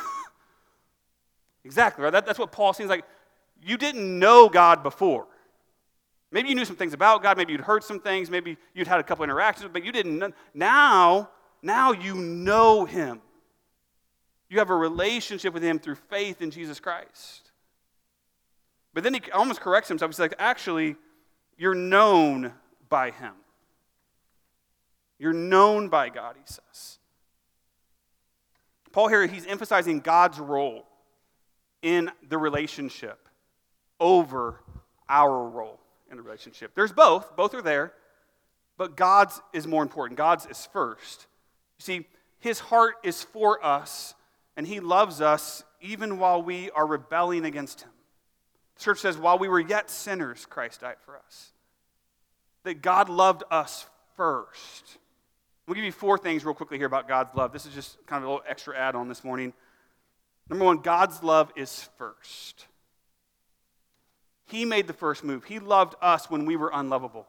Exactly, 1.68 2.02
right? 2.02 2.10
That, 2.10 2.24
that's 2.24 2.38
what 2.38 2.50
Paul 2.50 2.72
seems 2.72 2.88
like. 2.88 3.04
You 3.62 3.76
didn't 3.76 4.18
know 4.18 4.48
God 4.48 4.82
before. 4.82 5.26
Maybe 6.32 6.48
you 6.48 6.54
knew 6.54 6.64
some 6.64 6.76
things 6.76 6.94
about 6.94 7.22
God. 7.22 7.36
Maybe 7.36 7.52
you'd 7.52 7.60
heard 7.60 7.84
some 7.84 8.00
things. 8.00 8.30
Maybe 8.30 8.56
you'd 8.72 8.86
had 8.86 9.00
a 9.00 9.02
couple 9.02 9.22
interactions, 9.22 9.68
but 9.70 9.84
you 9.84 9.92
didn't 9.92 10.18
know. 10.18 10.32
Now, 10.54 11.28
now 11.60 11.92
you 11.92 12.14
know 12.14 12.86
Him. 12.86 13.20
You 14.48 14.60
have 14.60 14.70
a 14.70 14.74
relationship 14.74 15.52
with 15.52 15.62
Him 15.62 15.78
through 15.78 15.96
faith 15.96 16.40
in 16.40 16.50
Jesus 16.50 16.80
Christ. 16.80 17.50
But 18.94 19.04
then 19.04 19.12
he 19.12 19.20
almost 19.30 19.60
corrects 19.60 19.88
himself. 19.88 20.10
He's 20.10 20.18
like, 20.18 20.36
actually, 20.38 20.96
you're 21.58 21.74
known 21.74 22.54
by 22.88 23.10
Him. 23.10 23.34
You're 25.18 25.34
known 25.34 25.90
by 25.90 26.08
God, 26.08 26.36
he 26.38 26.46
says. 26.46 26.98
Paul 28.90 29.08
here, 29.08 29.26
he's 29.26 29.44
emphasizing 29.44 30.00
God's 30.00 30.38
role 30.38 30.87
in 31.82 32.10
the 32.28 32.38
relationship 32.38 33.28
over 34.00 34.60
our 35.08 35.48
role 35.48 35.80
in 36.10 36.16
the 36.16 36.22
relationship. 36.22 36.72
There's 36.74 36.92
both, 36.92 37.36
both 37.36 37.54
are 37.54 37.62
there, 37.62 37.92
but 38.76 38.96
God's 38.96 39.40
is 39.52 39.66
more 39.66 39.82
important. 39.82 40.16
God's 40.16 40.46
is 40.46 40.66
first. 40.72 41.26
You 41.78 41.82
see, 41.82 42.06
His 42.40 42.60
heart 42.60 42.94
is 43.02 43.22
for 43.22 43.64
us, 43.64 44.14
and 44.56 44.66
He 44.66 44.80
loves 44.80 45.20
us 45.20 45.64
even 45.80 46.18
while 46.18 46.42
we 46.42 46.70
are 46.70 46.86
rebelling 46.86 47.44
against 47.44 47.82
Him. 47.82 47.90
The 48.76 48.84
church 48.84 49.00
says, 49.00 49.18
while 49.18 49.38
we 49.38 49.48
were 49.48 49.60
yet 49.60 49.90
sinners, 49.90 50.46
Christ 50.46 50.80
died 50.80 50.96
for 51.04 51.16
us. 51.16 51.52
That 52.64 52.82
God 52.82 53.08
loved 53.08 53.42
us 53.50 53.86
first. 54.16 54.98
We'll 55.66 55.74
give 55.74 55.84
you 55.84 55.92
four 55.92 56.16
things 56.16 56.44
real 56.44 56.54
quickly 56.54 56.78
here 56.78 56.86
about 56.86 57.08
God's 57.08 57.34
love. 57.34 57.52
This 57.52 57.66
is 57.66 57.74
just 57.74 57.98
kind 58.06 58.22
of 58.22 58.28
a 58.28 58.32
little 58.32 58.46
extra 58.48 58.76
add 58.76 58.94
on 58.94 59.08
this 59.08 59.22
morning. 59.22 59.52
Number 60.48 60.64
one, 60.64 60.78
God's 60.78 61.22
love 61.22 61.52
is 61.56 61.88
first. 61.98 62.66
He 64.46 64.64
made 64.64 64.86
the 64.86 64.94
first 64.94 65.24
move. 65.24 65.44
He 65.44 65.58
loved 65.58 65.94
us 66.00 66.30
when 66.30 66.46
we 66.46 66.56
were 66.56 66.70
unlovable. 66.72 67.26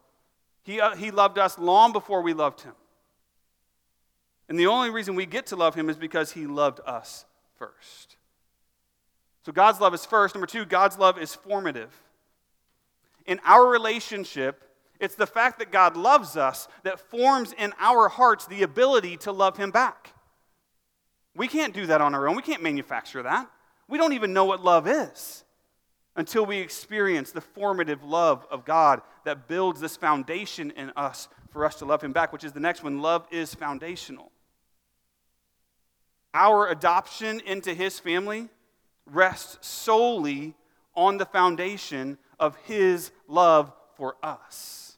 He, 0.64 0.80
uh, 0.80 0.96
he 0.96 1.12
loved 1.12 1.38
us 1.38 1.60
long 1.60 1.92
before 1.92 2.22
we 2.22 2.34
loved 2.34 2.62
him. 2.62 2.74
And 4.48 4.58
the 4.58 4.68
only 4.68 4.90
reason 4.90 5.16
we 5.16 5.26
get 5.26 5.48
to 5.48 5.56
love 5.56 5.76
him 5.76 5.90
is 5.90 5.98
because 5.98 6.32
he 6.32 6.48
loved 6.48 6.80
us 6.86 7.26
first. 7.58 8.16
So 9.46 9.52
God's 9.52 9.80
love 9.80 9.94
is 9.94 10.06
first. 10.06 10.34
Number 10.34 10.48
two, 10.48 10.66
God's 10.66 10.98
love 10.98 11.20
is 11.20 11.36
formative. 11.36 11.92
In 13.26 13.40
our 13.44 13.68
relationship, 13.68 14.64
it's 15.00 15.16
the 15.16 15.28
fact 15.28 15.60
that 15.60 15.72
God 15.72 15.96
loves 15.96 16.36
us 16.36 16.68
that 16.84 17.00
forms 17.00 17.54
in 17.54 17.74
our 17.80 18.10
hearts 18.10 18.48
the 18.48 18.64
ability 18.64 19.18
to 19.18 19.32
love 19.32 19.58
him 19.58 19.72
back. 19.72 20.14
We 21.36 21.48
can't 21.48 21.74
do 21.74 21.86
that 21.88 22.02
on 22.02 22.16
our 22.16 22.28
own. 22.28 22.36
We 22.36 22.42
can't 22.42 22.64
manufacture 22.64 23.24
that. 23.24 23.50
We 23.88 23.98
don't 23.98 24.14
even 24.14 24.34
know 24.34 24.46
what 24.46 24.64
love 24.64 24.88
is 24.88 25.44
until 26.16 26.46
we 26.46 26.58
experience 26.58 27.32
the 27.32 27.42
formative 27.42 28.04
love 28.04 28.46
of 28.52 28.66
God 28.66 29.02
that 29.26 29.48
builds 29.48 29.80
this 29.80 29.96
foundation 29.96 30.72
in 30.72 30.92
us 30.96 31.28
for 31.52 31.66
us 31.66 31.76
to 31.76 31.86
love 31.86 32.04
Him 32.04 32.12
back, 32.12 32.34
which 32.34 32.44
is 32.44 32.52
the 32.52 32.60
next 32.60 32.84
one. 32.84 33.02
Love 33.02 33.26
is 33.32 33.54
foundational. 33.56 34.32
Our 36.34 36.68
adoption 36.68 37.40
into 37.46 37.74
his 37.74 38.00
family 38.00 38.50
rests 39.06 39.68
solely 39.68 40.56
on 40.96 41.18
the 41.18 41.26
foundation 41.26 42.18
of 42.40 42.56
his 42.66 43.12
love 43.28 43.72
for 43.96 44.16
us. 44.22 44.98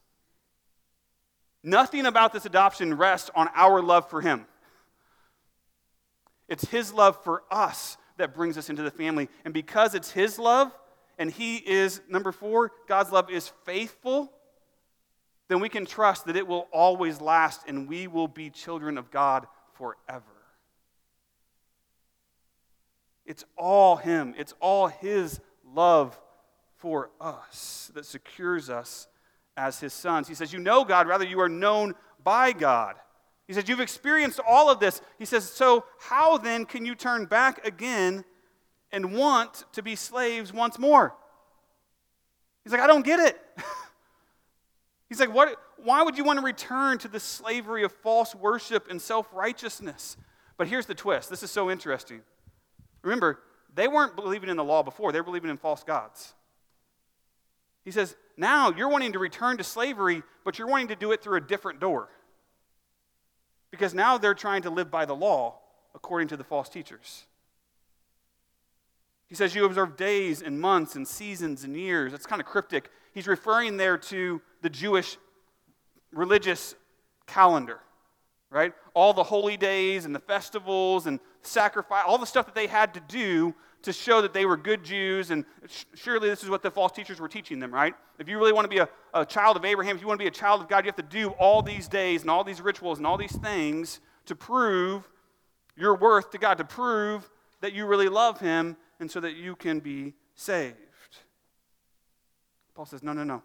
Nothing 1.63 2.05
about 2.05 2.33
this 2.33 2.45
adoption 2.45 2.97
rests 2.97 3.29
on 3.35 3.47
our 3.55 3.81
love 3.81 4.09
for 4.09 4.21
him. 4.21 4.45
It's 6.51 6.65
his 6.65 6.93
love 6.93 7.23
for 7.23 7.43
us 7.49 7.95
that 8.17 8.35
brings 8.35 8.57
us 8.57 8.69
into 8.69 8.83
the 8.83 8.91
family. 8.91 9.29
And 9.45 9.53
because 9.53 9.95
it's 9.95 10.11
his 10.11 10.37
love, 10.37 10.77
and 11.17 11.31
he 11.31 11.55
is, 11.55 12.01
number 12.09 12.33
four, 12.33 12.73
God's 12.89 13.09
love 13.09 13.29
is 13.29 13.53
faithful, 13.63 14.29
then 15.47 15.61
we 15.61 15.69
can 15.69 15.85
trust 15.85 16.25
that 16.25 16.35
it 16.35 16.45
will 16.45 16.67
always 16.73 17.21
last 17.21 17.61
and 17.67 17.87
we 17.87 18.07
will 18.07 18.27
be 18.27 18.49
children 18.49 18.97
of 18.97 19.09
God 19.11 19.47
forever. 19.75 20.25
It's 23.25 23.45
all 23.57 23.95
him, 23.95 24.35
it's 24.37 24.53
all 24.59 24.87
his 24.87 25.39
love 25.73 26.19
for 26.79 27.11
us 27.21 27.91
that 27.93 28.05
secures 28.05 28.69
us 28.69 29.07
as 29.55 29.79
his 29.79 29.93
sons. 29.93 30.27
He 30.27 30.35
says, 30.35 30.51
You 30.51 30.59
know 30.59 30.83
God, 30.83 31.07
rather, 31.07 31.25
you 31.25 31.39
are 31.39 31.47
known 31.47 31.95
by 32.25 32.51
God. 32.51 32.97
He 33.51 33.55
says, 33.55 33.67
You've 33.67 33.81
experienced 33.81 34.39
all 34.47 34.71
of 34.71 34.79
this. 34.79 35.01
He 35.19 35.25
says, 35.25 35.43
So 35.43 35.83
how 35.99 36.37
then 36.37 36.63
can 36.63 36.85
you 36.85 36.95
turn 36.95 37.25
back 37.25 37.67
again 37.67 38.23
and 38.93 39.13
want 39.13 39.65
to 39.73 39.83
be 39.83 39.97
slaves 39.97 40.53
once 40.53 40.79
more? 40.79 41.13
He's 42.63 42.71
like, 42.71 42.79
I 42.79 42.87
don't 42.87 43.03
get 43.03 43.19
it. 43.19 43.37
He's 45.09 45.19
like, 45.19 45.33
what, 45.33 45.57
why 45.83 46.01
would 46.01 46.17
you 46.17 46.23
want 46.23 46.39
to 46.39 46.45
return 46.45 46.97
to 46.99 47.09
the 47.09 47.19
slavery 47.19 47.83
of 47.83 47.91
false 47.91 48.33
worship 48.33 48.89
and 48.89 49.01
self 49.01 49.27
righteousness? 49.33 50.15
But 50.55 50.69
here's 50.69 50.85
the 50.85 50.95
twist 50.95 51.29
this 51.29 51.43
is 51.43 51.51
so 51.51 51.69
interesting. 51.69 52.21
Remember, 53.01 53.39
they 53.75 53.89
weren't 53.89 54.15
believing 54.15 54.47
in 54.47 54.55
the 54.55 54.63
law 54.63 54.81
before, 54.81 55.11
they 55.11 55.19
were 55.19 55.25
believing 55.25 55.49
in 55.49 55.57
false 55.57 55.83
gods. 55.83 56.35
He 57.83 57.91
says, 57.91 58.15
now 58.37 58.71
you're 58.71 58.87
wanting 58.87 59.11
to 59.11 59.19
return 59.19 59.57
to 59.57 59.63
slavery, 59.65 60.23
but 60.45 60.57
you're 60.57 60.69
wanting 60.69 60.87
to 60.87 60.95
do 60.95 61.11
it 61.11 61.21
through 61.21 61.35
a 61.35 61.41
different 61.41 61.81
door. 61.81 62.07
Because 63.71 63.93
now 63.93 64.17
they're 64.17 64.33
trying 64.33 64.61
to 64.63 64.69
live 64.69 64.91
by 64.91 65.05
the 65.05 65.15
law 65.15 65.59
according 65.95 66.27
to 66.29 66.37
the 66.37 66.43
false 66.43 66.69
teachers. 66.69 67.25
He 69.27 69.35
says, 69.35 69.55
You 69.55 69.65
observe 69.65 69.95
days 69.95 70.41
and 70.41 70.59
months 70.59 70.95
and 70.95 71.07
seasons 71.07 71.63
and 71.63 71.75
years. 71.75 72.13
It's 72.13 72.25
kind 72.25 72.41
of 72.41 72.45
cryptic. 72.45 72.89
He's 73.13 73.27
referring 73.27 73.77
there 73.77 73.97
to 73.97 74.41
the 74.61 74.69
Jewish 74.69 75.17
religious 76.11 76.75
calendar, 77.27 77.79
right? 78.49 78.73
All 78.93 79.13
the 79.13 79.23
holy 79.23 79.55
days 79.55 80.03
and 80.03 80.13
the 80.13 80.19
festivals 80.19 81.07
and 81.07 81.19
sacrifice, 81.41 82.03
all 82.05 82.17
the 82.17 82.25
stuff 82.25 82.45
that 82.45 82.55
they 82.55 82.67
had 82.67 82.93
to 82.93 82.99
do 82.99 83.55
to 83.83 83.93
show 83.93 84.21
that 84.21 84.33
they 84.33 84.45
were 84.45 84.57
good 84.57 84.83
Jews. 84.83 85.31
And 85.31 85.45
surely 85.95 86.29
this 86.29 86.43
is 86.43 86.49
what 86.49 86.61
the 86.61 86.71
false 86.71 86.91
teachers 86.91 87.19
were 87.19 87.27
teaching 87.27 87.59
them, 87.59 87.73
right? 87.73 87.93
If 88.19 88.27
you 88.27 88.37
really 88.37 88.53
want 88.53 88.65
to 88.65 88.69
be 88.69 88.77
a, 88.77 88.89
a 89.13 89.25
child 89.25 89.57
of 89.57 89.65
Abraham, 89.65 89.95
if 89.95 90.01
you 90.01 90.07
want 90.07 90.19
to 90.19 90.23
be 90.23 90.27
a 90.27 90.31
child 90.31 90.61
of 90.61 90.67
God, 90.67 90.85
you 90.85 90.89
have 90.89 90.95
to 90.97 91.01
do 91.03 91.29
all 91.31 91.61
these 91.61 91.87
days 91.87 92.21
and 92.21 92.29
all 92.29 92.43
these 92.43 92.61
rituals 92.61 92.97
and 92.97 93.07
all 93.07 93.17
these 93.17 93.35
things 93.35 93.99
to 94.25 94.35
prove 94.35 95.07
your 95.75 95.95
worth 95.95 96.31
to 96.31 96.37
God, 96.37 96.57
to 96.57 96.63
prove 96.63 97.29
that 97.61 97.73
you 97.73 97.85
really 97.85 98.09
love 98.09 98.39
Him, 98.39 98.77
and 98.99 99.09
so 99.09 99.19
that 99.19 99.35
you 99.35 99.55
can 99.55 99.79
be 99.79 100.13
saved. 100.35 100.75
Paul 102.75 102.85
says, 102.85 103.03
no, 103.03 103.13
no, 103.13 103.23
no. 103.23 103.41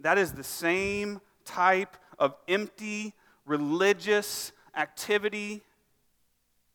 That 0.00 0.18
is 0.18 0.32
the 0.32 0.44
same 0.44 1.20
type 1.44 1.96
of 2.18 2.34
empty 2.48 3.14
religious 3.44 4.52
activity 4.76 5.62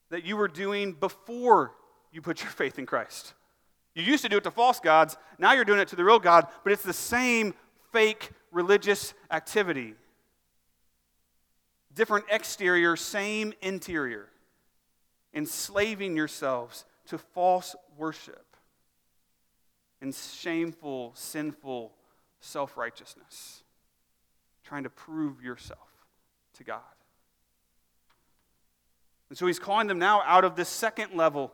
that 0.09 0.25
you 0.25 0.37
were 0.37 0.47
doing 0.47 0.93
before 0.93 1.71
you 2.15 2.21
put 2.21 2.41
your 2.41 2.49
faith 2.49 2.79
in 2.79 2.85
Christ. 2.85 3.33
You 3.93 4.03
used 4.03 4.23
to 4.23 4.29
do 4.29 4.37
it 4.37 4.43
to 4.45 4.51
false 4.51 4.79
gods, 4.79 5.17
now 5.37 5.51
you're 5.51 5.65
doing 5.65 5.79
it 5.79 5.89
to 5.89 5.97
the 5.97 6.03
real 6.03 6.19
God, 6.19 6.47
but 6.63 6.71
it's 6.71 6.83
the 6.83 6.93
same 6.93 7.53
fake 7.91 8.31
religious 8.51 9.13
activity. 9.29 9.95
Different 11.93 12.25
exterior, 12.31 12.95
same 12.95 13.53
interior. 13.61 14.29
Enslaving 15.33 16.15
yourselves 16.15 16.85
to 17.07 17.17
false 17.17 17.75
worship 17.97 18.45
and 20.01 20.15
shameful, 20.15 21.11
sinful 21.15 21.91
self 22.39 22.77
righteousness, 22.77 23.63
trying 24.63 24.83
to 24.83 24.89
prove 24.89 25.41
yourself 25.41 25.89
to 26.53 26.63
God. 26.63 26.79
And 29.29 29.37
so 29.37 29.47
he's 29.47 29.59
calling 29.59 29.87
them 29.87 29.99
now 29.99 30.21
out 30.25 30.45
of 30.45 30.55
this 30.55 30.69
second 30.69 31.13
level 31.13 31.51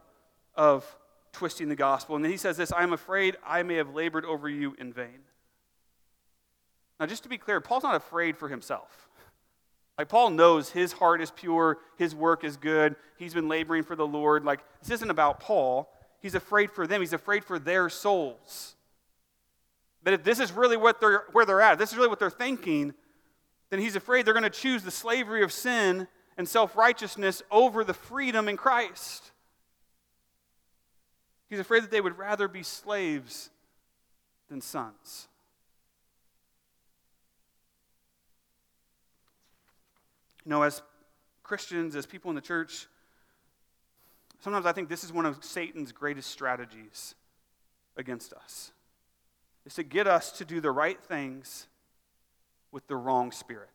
of 0.56 0.86
twisting 1.32 1.70
the 1.70 1.76
gospel. 1.76 2.16
And 2.16 2.24
then 2.24 2.32
he 2.32 2.38
says 2.38 2.58
this 2.58 2.72
I 2.72 2.84
am 2.84 2.94
afraid 2.94 3.38
I 3.46 3.64
may 3.64 3.76
have 3.76 3.94
labored 3.94 4.26
over 4.26 4.50
you 4.50 4.76
in 4.80 4.94
vain. 4.94 5.20
Now, 7.00 7.08
just 7.08 7.24
to 7.24 7.30
be 7.30 7.38
clear, 7.38 7.60
Paul's 7.60 7.84
not 7.84 7.96
afraid 7.96 8.38
for 8.38 8.48
himself. 8.48 9.10
Like, 9.98 10.08
Paul 10.08 10.32
knows 10.32 10.70
his 10.70 10.94
heart 10.94 11.22
is 11.22 11.32
pure, 11.32 11.80
his 11.98 12.16
work 12.16 12.44
is 12.44 12.58
good, 12.58 12.96
he's 13.18 13.34
been 13.34 13.48
laboring 13.48 13.84
for 13.84 13.96
the 13.96 14.06
Lord. 14.06 14.46
Like, 14.46 14.62
this 14.82 14.92
isn't 14.92 15.10
about 15.10 15.40
Paul. 15.40 15.92
He's 16.22 16.36
afraid 16.36 16.72
for 16.72 16.86
them, 16.86 17.02
he's 17.02 17.14
afraid 17.14 17.44
for 17.44 17.60
their 17.60 17.90
souls. 17.90 18.76
That 20.04 20.14
if 20.14 20.24
this 20.24 20.40
is 20.40 20.52
really 20.52 20.78
what 20.78 21.02
they're, 21.02 21.26
where 21.32 21.46
they're 21.46 21.62
at, 21.62 21.78
this 21.78 21.92
is 21.92 21.98
really 21.98 22.10
what 22.10 22.20
they're 22.20 22.30
thinking, 22.30 22.94
then 23.70 23.80
he's 23.80 23.96
afraid 23.96 24.26
they're 24.26 24.34
going 24.34 24.44
to 24.44 24.50
choose 24.50 24.84
the 24.84 24.92
slavery 24.92 25.44
of 25.44 25.52
sin 25.52 26.08
and 26.38 26.48
self 26.48 26.76
righteousness 26.76 27.42
over 27.52 27.84
the 27.84 27.94
freedom 27.94 28.48
in 28.48 28.58
Christ. 28.58 29.31
He's 31.52 31.60
afraid 31.60 31.84
that 31.84 31.92
they 31.92 32.00
would 32.00 32.18
rather 32.18 32.48
be 32.48 32.64
slaves 32.64 33.50
than 34.48 34.62
sons. 34.62 35.28
You 40.46 40.50
know, 40.52 40.64
as 40.64 40.82
Christians, 41.44 41.98
as 41.98 42.06
people 42.06 42.32
in 42.32 42.36
the 42.36 42.42
church, 42.42 42.88
sometimes 44.40 44.66
I 44.66 44.72
think 44.72 44.88
this 44.88 45.04
is 45.04 45.12
one 45.12 45.26
of 45.26 45.44
Satan's 45.44 45.92
greatest 45.92 46.32
strategies 46.32 47.16
against 47.98 48.32
us. 48.32 48.72
Is 49.66 49.74
to 49.74 49.84
get 49.84 50.08
us 50.08 50.32
to 50.38 50.46
do 50.46 50.62
the 50.62 50.72
right 50.72 51.04
things 51.04 51.68
with 52.72 52.88
the 52.88 52.96
wrong 52.96 53.34
spirit. 53.34 53.68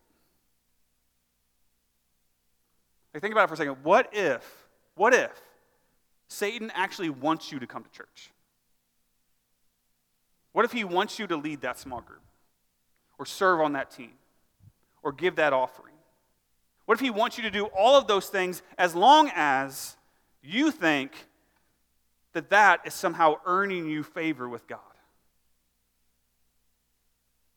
Like 3.12 3.21
think 3.21 3.33
about 3.33 3.45
it 3.45 3.49
for 3.49 3.55
a 3.55 3.59
second. 3.59 3.77
What 3.83 4.09
if, 4.15 4.67
what 4.95 5.12
if 5.12 5.43
Satan 6.29 6.73
actually 6.75 7.11
wants 7.11 7.53
you 7.53 7.59
to 7.59 7.67
come 7.67 7.85
to 7.85 7.91
church? 7.91 8.31
What 10.53 10.65
if 10.65 10.73
he 10.73 10.85
wants 10.85 11.19
you 11.19 11.27
to 11.27 11.37
lead 11.37 11.61
that 11.61 11.79
small 11.79 12.01
group? 12.01 12.23
Or 13.19 13.27
serve 13.27 13.61
on 13.61 13.75
that 13.75 13.91
team? 13.91 14.12
Or 15.03 15.12
give 15.12 15.37
that 15.37 15.53
offering? 15.53 15.95
What 16.87 16.95
if 16.95 17.01
he 17.01 17.11
wants 17.11 17.37
you 17.37 17.43
to 17.43 17.51
do 17.51 17.67
all 17.67 17.97
of 17.97 18.07
those 18.07 18.29
things 18.29 18.62
as 18.79 18.95
long 18.95 19.31
as 19.35 19.97
you 20.43 20.71
think 20.71 21.12
that 22.33 22.51
that 22.51 22.81
is 22.87 22.95
somehow 22.95 23.35
earning 23.45 23.89
you 23.89 24.03
favor 24.03 24.49
with 24.49 24.67
God? 24.67 24.81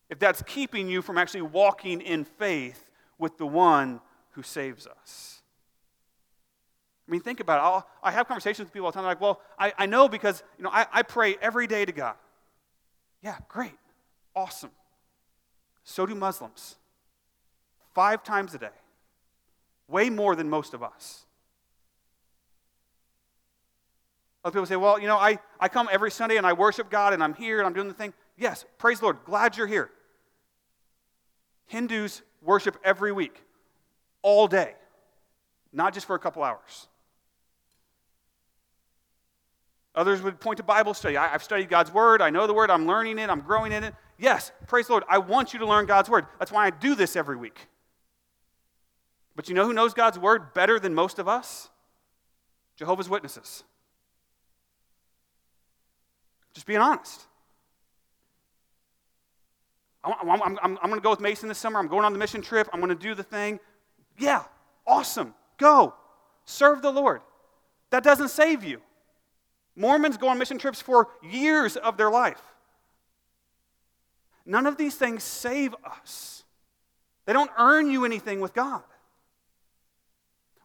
If 0.10 0.18
that's 0.18 0.42
keeping 0.44 0.90
you 0.90 1.02
from 1.02 1.18
actually 1.18 1.44
walking 1.44 2.02
in 2.02 2.26
faith 2.26 2.90
with 3.18 3.38
the 3.38 3.46
one 3.46 4.02
who 4.32 4.42
saves 4.42 4.88
us. 4.88 5.39
I 7.10 7.12
mean, 7.12 7.22
think 7.22 7.40
about 7.40 7.58
it. 7.58 7.64
I'll, 7.64 7.88
i 8.04 8.12
have 8.12 8.28
conversations 8.28 8.68
with 8.68 8.72
people 8.72 8.86
all 8.86 8.92
the 8.92 8.96
time. 8.96 9.04
They're 9.04 9.14
like, 9.14 9.22
well, 9.22 9.42
I, 9.58 9.74
I 9.80 9.86
know 9.88 10.08
because, 10.08 10.44
you 10.60 10.64
know, 10.64 10.70
I, 10.70 10.86
I 10.94 11.02
pray 11.02 11.38
every 11.42 11.66
day 11.66 11.84
to 11.84 11.92
God. 11.92 12.14
Yeah, 13.24 13.36
great. 13.48 13.74
Awesome. 14.36 14.70
So 15.84 16.06
do 16.06 16.14
Muslims. 16.14 16.76
Five 17.96 18.24
times 18.24 18.54
a 18.54 18.60
day. 18.60 18.70
Way 19.88 20.12
more 20.12 20.36
than 20.36 20.52
most 20.52 20.76
of 20.76 20.84
us. 20.84 21.26
Other 24.46 24.54
people 24.54 24.68
say, 24.68 24.76
well, 24.76 25.00
you 25.00 25.08
know, 25.08 25.18
I, 25.18 25.40
I 25.60 25.68
come 25.68 25.90
every 25.92 26.12
Sunday 26.12 26.38
and 26.38 26.46
I 26.46 26.54
worship 26.54 26.92
God 26.92 27.14
and 27.14 27.24
I'm 27.24 27.34
here 27.34 27.58
and 27.58 27.66
I'm 27.66 27.74
doing 27.74 27.88
the 27.88 27.96
thing. 27.96 28.14
Yes, 28.38 28.66
praise 28.78 29.00
the 29.00 29.06
Lord. 29.06 29.18
Glad 29.26 29.58
you're 29.58 29.66
here. 29.66 29.90
Hindus 31.66 32.22
worship 32.44 32.78
every 32.84 33.12
week, 33.12 33.42
all 34.22 34.48
day, 34.48 34.76
not 35.74 35.96
just 35.96 36.06
for 36.06 36.16
a 36.16 36.20
couple 36.20 36.44
hours. 36.44 36.88
Others 39.96 40.22
would 40.22 40.40
point 40.40 40.58
to 40.58 40.64
Bible 40.64 40.94
study. 40.94 41.18
I, 41.18 41.28
have 41.28 41.44
studied 41.44 41.70
God's 41.70 41.92
Word. 41.92 42.22
I 42.22 42.30
know 42.30 42.48
the 42.48 42.54
Word. 42.54 42.70
I'm 42.70 42.86
learning 42.86 43.20
it. 43.20 43.30
I'm 43.30 43.42
growing 43.42 43.72
in 43.72 43.84
it. 43.84 43.96
Yes, 44.18 44.52
praise 44.68 44.88
the 44.88 44.94
Lord. 44.94 45.04
I 45.10 45.18
want 45.18 45.54
you 45.54 45.60
to 45.60 45.66
learn 45.66 45.86
God's 45.86 46.10
Word. 46.10 46.26
That's 46.38 46.52
why 46.52 46.66
I 46.66 46.70
do 46.70 46.96
this 46.96 47.16
every 47.16 47.36
week. 47.36 47.68
But 49.36 49.50
you 49.50 49.56
know 49.56 49.66
who 49.66 49.74
knows 49.74 49.94
God's 49.94 50.20
Word 50.20 50.54
better 50.54 50.80
than 50.80 50.94
most 50.94 51.18
of 51.18 51.28
us? 51.28 51.70
Jehovah's 52.76 53.10
Witnesses. 53.10 53.64
Just 56.54 56.66
being 56.66 56.80
honest. 56.80 57.22
I'm, 60.04 60.30
I'm, 60.30 60.42
I'm, 60.42 60.58
I'm 60.64 60.90
going 60.90 60.96
to 60.96 61.02
go 61.02 61.10
with 61.10 61.20
Mason 61.20 61.50
this 61.50 61.58
summer. 61.58 61.80
I'm 61.80 61.88
going 61.88 62.06
on 62.06 62.14
the 62.14 62.20
mission 62.20 62.42
trip. 62.42 62.70
I'm 62.72 62.80
going 62.80 62.96
to 62.96 63.02
do 63.02 63.16
the 63.16 63.24
thing. 63.24 63.60
Yeah, 64.18 64.44
awesome. 64.88 65.34
Go. 65.58 65.94
serve 66.46 66.82
the 66.82 66.92
Lord. 66.92 67.22
That 67.90 68.04
doesn't 68.04 68.30
save 68.30 68.64
you. 68.64 68.82
Mormons 69.80 70.18
go 70.18 70.28
on 70.28 70.38
mission 70.38 70.58
trips 70.58 70.82
for 70.82 71.08
years 71.24 71.78
of 71.78 71.96
their 71.96 72.12
life. 72.12 72.42
None 74.46 74.66
of 74.66 74.76
these 74.76 74.96
things 74.96 75.24
save 75.24 75.74
us, 75.86 76.44
they 77.26 77.34
don't 77.34 77.52
earn 77.58 77.90
you 77.90 78.04
anything 78.04 78.42
with 78.42 78.54
God. 78.54 78.84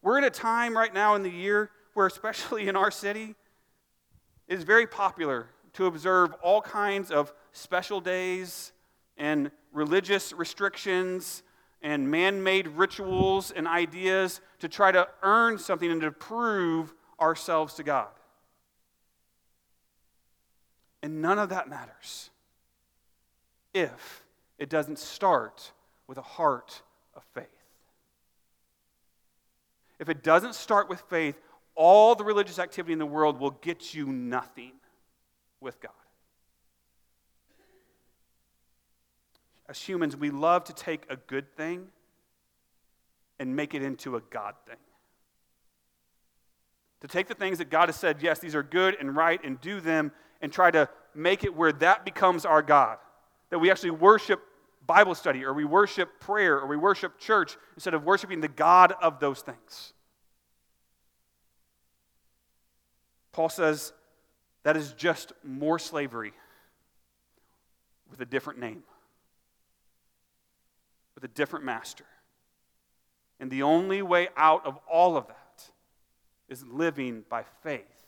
We're 0.02 0.18
in 0.18 0.24
a 0.24 0.30
time 0.30 0.76
right 0.76 0.92
now 0.92 1.14
in 1.14 1.22
the 1.22 1.30
year 1.30 1.70
where, 1.94 2.06
especially 2.06 2.68
in 2.68 2.76
our 2.76 2.90
city, 2.90 3.36
it 4.48 4.58
is 4.58 4.64
very 4.64 4.86
popular 4.86 5.46
to 5.74 5.86
observe 5.86 6.32
all 6.42 6.60
kinds 6.60 7.10
of 7.10 7.32
special 7.52 8.00
days 8.00 8.72
and 9.16 9.50
religious 9.72 10.32
restrictions 10.32 11.42
and 11.82 12.10
man 12.10 12.42
made 12.42 12.66
rituals 12.68 13.50
and 13.50 13.68
ideas 13.68 14.40
to 14.58 14.68
try 14.68 14.90
to 14.90 15.06
earn 15.22 15.58
something 15.58 15.90
and 15.90 16.00
to 16.00 16.10
prove 16.10 16.92
ourselves 17.20 17.74
to 17.74 17.82
God. 17.82 18.08
And 21.04 21.20
none 21.20 21.38
of 21.38 21.50
that 21.50 21.68
matters 21.68 22.30
if 23.74 24.24
it 24.58 24.70
doesn't 24.70 24.98
start 24.98 25.70
with 26.06 26.16
a 26.16 26.22
heart 26.22 26.80
of 27.14 27.22
faith. 27.34 27.44
If 29.98 30.08
it 30.08 30.22
doesn't 30.22 30.54
start 30.54 30.88
with 30.88 31.02
faith, 31.10 31.38
all 31.74 32.14
the 32.14 32.24
religious 32.24 32.58
activity 32.58 32.94
in 32.94 32.98
the 32.98 33.04
world 33.04 33.38
will 33.38 33.50
get 33.50 33.92
you 33.92 34.06
nothing 34.06 34.72
with 35.60 35.78
God. 35.78 35.92
As 39.68 39.78
humans, 39.78 40.16
we 40.16 40.30
love 40.30 40.64
to 40.64 40.72
take 40.72 41.04
a 41.10 41.16
good 41.16 41.54
thing 41.54 41.88
and 43.38 43.54
make 43.54 43.74
it 43.74 43.82
into 43.82 44.16
a 44.16 44.22
God 44.30 44.54
thing. 44.66 44.76
To 47.02 47.08
take 47.08 47.28
the 47.28 47.34
things 47.34 47.58
that 47.58 47.68
God 47.68 47.90
has 47.90 47.96
said, 47.96 48.22
yes, 48.22 48.38
these 48.38 48.54
are 48.54 48.62
good 48.62 48.96
and 48.98 49.14
right, 49.14 49.38
and 49.44 49.60
do 49.60 49.82
them, 49.82 50.10
and 50.44 50.52
try 50.52 50.70
to 50.70 50.88
make 51.14 51.42
it 51.42 51.56
where 51.56 51.72
that 51.72 52.04
becomes 52.04 52.44
our 52.44 52.62
God. 52.62 52.98
That 53.50 53.58
we 53.58 53.70
actually 53.70 53.90
worship 53.90 54.40
Bible 54.86 55.14
study, 55.14 55.44
or 55.44 55.52
we 55.52 55.64
worship 55.64 56.20
prayer, 56.20 56.58
or 56.58 56.66
we 56.66 56.76
worship 56.76 57.18
church, 57.18 57.56
instead 57.74 57.94
of 57.94 58.04
worshiping 58.04 58.40
the 58.40 58.48
God 58.48 58.94
of 59.02 59.18
those 59.18 59.40
things. 59.40 59.92
Paul 63.32 63.48
says 63.48 63.92
that 64.62 64.76
is 64.76 64.92
just 64.92 65.32
more 65.42 65.78
slavery 65.78 66.32
with 68.08 68.20
a 68.20 68.26
different 68.26 68.60
name 68.60 68.84
with 71.14 71.24
a 71.24 71.28
different 71.28 71.64
master. 71.64 72.04
And 73.40 73.50
the 73.50 73.62
only 73.62 74.02
way 74.02 74.28
out 74.36 74.66
of 74.66 74.78
all 74.90 75.16
of 75.16 75.26
that 75.28 75.70
is 76.48 76.64
living 76.66 77.24
by 77.28 77.44
faith 77.62 78.06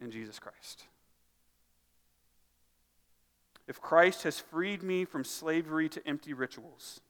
in 0.00 0.10
Jesus 0.10 0.38
Christ. 0.38 0.84
If 3.68 3.80
Christ 3.80 4.22
has 4.22 4.38
freed 4.38 4.82
me 4.82 5.04
from 5.04 5.24
slavery 5.24 5.88
to 5.88 6.06
empty 6.06 6.32
rituals, 6.32 7.00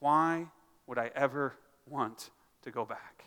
why 0.00 0.46
would 0.86 0.98
I 0.98 1.10
ever 1.14 1.54
want 1.86 2.30
to 2.62 2.70
go 2.70 2.84
back? 2.84 3.24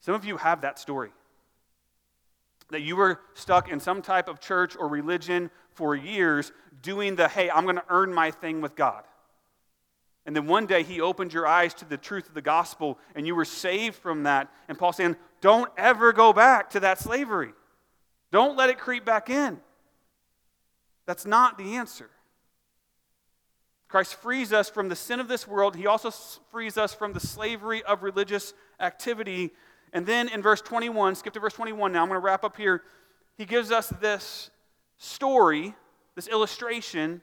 Some 0.00 0.14
of 0.14 0.24
you 0.24 0.36
have 0.36 0.60
that 0.62 0.78
story. 0.78 1.10
That 2.70 2.82
you 2.82 2.96
were 2.96 3.20
stuck 3.34 3.70
in 3.70 3.78
some 3.78 4.02
type 4.02 4.28
of 4.28 4.40
church 4.40 4.76
or 4.76 4.88
religion 4.88 5.50
for 5.70 5.94
years 5.94 6.50
doing 6.82 7.14
the, 7.14 7.28
hey, 7.28 7.48
I'm 7.48 7.64
going 7.64 7.76
to 7.76 7.84
earn 7.88 8.12
my 8.12 8.30
thing 8.30 8.60
with 8.60 8.74
God. 8.74 9.04
And 10.26 10.34
then 10.34 10.46
one 10.46 10.66
day 10.66 10.82
he 10.82 11.00
opened 11.00 11.32
your 11.32 11.46
eyes 11.46 11.72
to 11.74 11.84
the 11.84 11.96
truth 11.96 12.26
of 12.26 12.34
the 12.34 12.42
gospel 12.42 12.98
and 13.14 13.26
you 13.26 13.36
were 13.36 13.44
saved 13.44 13.94
from 13.94 14.24
that. 14.24 14.48
And 14.68 14.76
Paul's 14.76 14.96
saying, 14.96 15.14
don't 15.40 15.70
ever 15.76 16.12
go 16.12 16.32
back 16.32 16.70
to 16.70 16.80
that 16.80 16.98
slavery. 16.98 17.52
Don't 18.32 18.56
let 18.56 18.68
it 18.68 18.78
creep 18.78 19.04
back 19.04 19.30
in. 19.30 19.60
That's 21.06 21.24
not 21.24 21.56
the 21.56 21.76
answer. 21.76 22.10
Christ 23.88 24.16
frees 24.16 24.52
us 24.52 24.68
from 24.68 24.88
the 24.88 24.96
sin 24.96 25.20
of 25.20 25.28
this 25.28 25.46
world. 25.46 25.76
He 25.76 25.86
also 25.86 26.10
frees 26.50 26.76
us 26.76 26.92
from 26.92 27.12
the 27.12 27.20
slavery 27.20 27.82
of 27.84 28.02
religious 28.02 28.52
activity. 28.80 29.52
And 29.92 30.04
then 30.04 30.28
in 30.28 30.42
verse 30.42 30.60
21, 30.60 31.14
skip 31.14 31.32
to 31.34 31.40
verse 31.40 31.54
21 31.54 31.92
now, 31.92 32.02
I'm 32.02 32.08
going 32.08 32.20
to 32.20 32.24
wrap 32.24 32.42
up 32.42 32.56
here. 32.56 32.82
He 33.38 33.44
gives 33.44 33.70
us 33.70 33.88
this 34.00 34.50
story, 34.98 35.74
this 36.16 36.26
illustration 36.26 37.22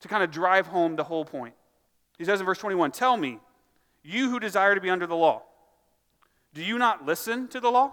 to 0.00 0.08
kind 0.08 0.22
of 0.22 0.30
drive 0.30 0.66
home 0.68 0.96
the 0.96 1.04
whole 1.04 1.24
point. 1.24 1.54
He 2.16 2.24
says 2.24 2.40
in 2.40 2.46
verse 2.46 2.58
21 2.58 2.92
Tell 2.92 3.16
me, 3.16 3.40
you 4.02 4.30
who 4.30 4.40
desire 4.40 4.74
to 4.74 4.80
be 4.80 4.90
under 4.90 5.06
the 5.06 5.16
law, 5.16 5.42
do 6.54 6.62
you 6.64 6.78
not 6.78 7.04
listen 7.04 7.48
to 7.48 7.60
the 7.60 7.70
law? 7.70 7.92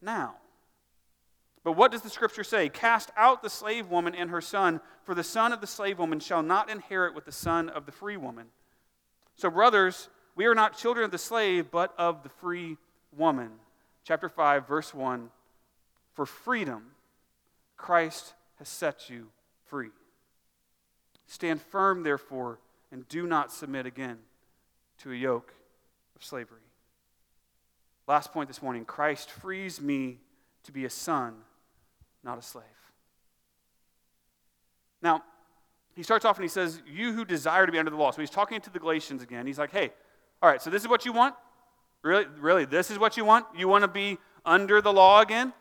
now. 0.00 0.36
But 1.64 1.72
what 1.72 1.90
does 1.90 2.02
the 2.02 2.10
scripture 2.10 2.44
say? 2.44 2.68
Cast 2.68 3.10
out 3.16 3.42
the 3.42 3.50
slave 3.50 3.88
woman 3.88 4.14
and 4.14 4.30
her 4.30 4.40
son, 4.40 4.80
for 5.02 5.14
the 5.14 5.24
son 5.24 5.52
of 5.52 5.60
the 5.60 5.66
slave 5.66 5.98
woman 5.98 6.20
shall 6.20 6.42
not 6.42 6.70
inherit 6.70 7.14
with 7.14 7.24
the 7.24 7.32
son 7.32 7.68
of 7.68 7.86
the 7.86 7.92
free 7.92 8.16
woman. 8.16 8.46
So, 9.34 9.50
brothers, 9.50 10.08
we 10.36 10.46
are 10.46 10.54
not 10.54 10.78
children 10.78 11.04
of 11.04 11.10
the 11.10 11.18
slave, 11.18 11.70
but 11.70 11.92
of 11.98 12.22
the 12.22 12.28
free 12.28 12.76
woman. 13.16 13.50
Chapter 14.04 14.28
5, 14.28 14.68
verse 14.68 14.94
1 14.94 15.30
For 16.14 16.24
freedom 16.24 16.92
Christ 17.76 18.34
has 18.58 18.68
set 18.68 19.10
you 19.10 19.28
free. 19.64 19.90
Stand 21.26 21.60
firm, 21.60 22.04
therefore, 22.04 22.60
and 22.92 23.08
do 23.08 23.26
not 23.26 23.52
submit 23.52 23.86
again 23.86 24.18
to 24.98 25.10
a 25.10 25.16
yoke 25.16 25.52
of 26.14 26.22
slavery. 26.22 26.65
Last 28.06 28.32
point 28.32 28.48
this 28.48 28.62
morning 28.62 28.84
Christ 28.84 29.30
frees 29.30 29.80
me 29.80 30.18
to 30.64 30.72
be 30.72 30.84
a 30.84 30.90
son, 30.90 31.34
not 32.22 32.38
a 32.38 32.42
slave. 32.42 32.64
Now, 35.02 35.22
he 35.94 36.02
starts 36.02 36.24
off 36.24 36.36
and 36.36 36.44
he 36.44 36.48
says, 36.48 36.82
You 36.86 37.12
who 37.12 37.24
desire 37.24 37.66
to 37.66 37.72
be 37.72 37.78
under 37.78 37.90
the 37.90 37.96
law. 37.96 38.10
So 38.10 38.20
he's 38.20 38.30
talking 38.30 38.60
to 38.60 38.70
the 38.70 38.78
Galatians 38.78 39.22
again. 39.22 39.46
He's 39.46 39.58
like, 39.58 39.72
Hey, 39.72 39.92
all 40.42 40.50
right, 40.50 40.60
so 40.60 40.70
this 40.70 40.82
is 40.82 40.88
what 40.88 41.04
you 41.04 41.12
want? 41.12 41.34
Really? 42.02 42.26
Really? 42.38 42.64
This 42.64 42.90
is 42.90 42.98
what 42.98 43.16
you 43.16 43.24
want? 43.24 43.46
You 43.56 43.68
want 43.68 43.82
to 43.82 43.88
be 43.88 44.18
under 44.44 44.80
the 44.80 44.92
law 44.92 45.20
again? 45.20 45.52